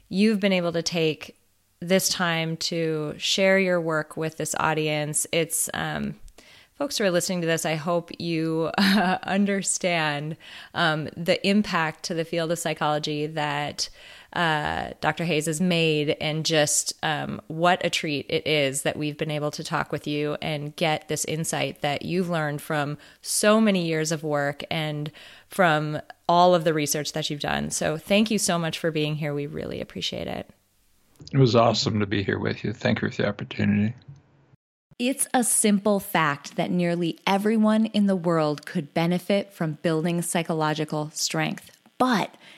you've 0.08 0.40
been 0.40 0.52
able 0.52 0.72
to 0.72 0.82
take 0.82 1.36
this 1.78 2.08
time 2.08 2.56
to 2.56 3.14
share 3.18 3.56
your 3.60 3.80
work 3.80 4.16
with 4.16 4.36
this 4.36 4.56
audience. 4.58 5.28
It's 5.30 5.70
um, 5.74 6.16
folks 6.74 6.98
who 6.98 7.04
are 7.04 7.10
listening 7.12 7.40
to 7.42 7.46
this, 7.46 7.64
I 7.64 7.76
hope 7.76 8.10
you 8.18 8.72
uh, 8.78 9.18
understand 9.22 10.36
um, 10.74 11.08
the 11.16 11.38
impact 11.46 12.02
to 12.06 12.14
the 12.14 12.24
field 12.24 12.50
of 12.50 12.58
psychology 12.58 13.28
that 13.28 13.88
uh, 14.36 14.92
Dr. 15.00 15.24
Hayes 15.24 15.46
has 15.46 15.62
made, 15.62 16.10
and 16.20 16.44
just 16.44 16.92
um, 17.02 17.40
what 17.46 17.84
a 17.84 17.88
treat 17.88 18.26
it 18.28 18.46
is 18.46 18.82
that 18.82 18.98
we've 18.98 19.16
been 19.16 19.30
able 19.30 19.50
to 19.52 19.64
talk 19.64 19.90
with 19.90 20.06
you 20.06 20.36
and 20.42 20.76
get 20.76 21.08
this 21.08 21.24
insight 21.24 21.80
that 21.80 22.02
you've 22.02 22.28
learned 22.28 22.60
from 22.60 22.98
so 23.22 23.62
many 23.62 23.86
years 23.86 24.12
of 24.12 24.22
work 24.22 24.62
and 24.70 25.10
from 25.48 25.98
all 26.28 26.54
of 26.54 26.64
the 26.64 26.74
research 26.74 27.12
that 27.14 27.30
you've 27.30 27.40
done. 27.40 27.70
So, 27.70 27.96
thank 27.96 28.30
you 28.30 28.38
so 28.38 28.58
much 28.58 28.78
for 28.78 28.90
being 28.90 29.16
here. 29.16 29.32
We 29.32 29.46
really 29.46 29.80
appreciate 29.80 30.26
it. 30.26 30.50
It 31.32 31.38
was 31.38 31.56
awesome 31.56 31.98
to 32.00 32.06
be 32.06 32.22
here 32.22 32.38
with 32.38 32.62
you. 32.62 32.74
Thank 32.74 33.00
you 33.00 33.10
for 33.10 33.22
the 33.22 33.28
opportunity. 33.28 33.94
It's 34.98 35.26
a 35.32 35.44
simple 35.44 35.98
fact 35.98 36.56
that 36.56 36.70
nearly 36.70 37.18
everyone 37.26 37.86
in 37.86 38.06
the 38.06 38.16
world 38.16 38.66
could 38.66 38.92
benefit 38.92 39.52
from 39.52 39.78
building 39.82 40.20
psychological 40.20 41.10
strength. 41.14 41.70
But 41.98 42.34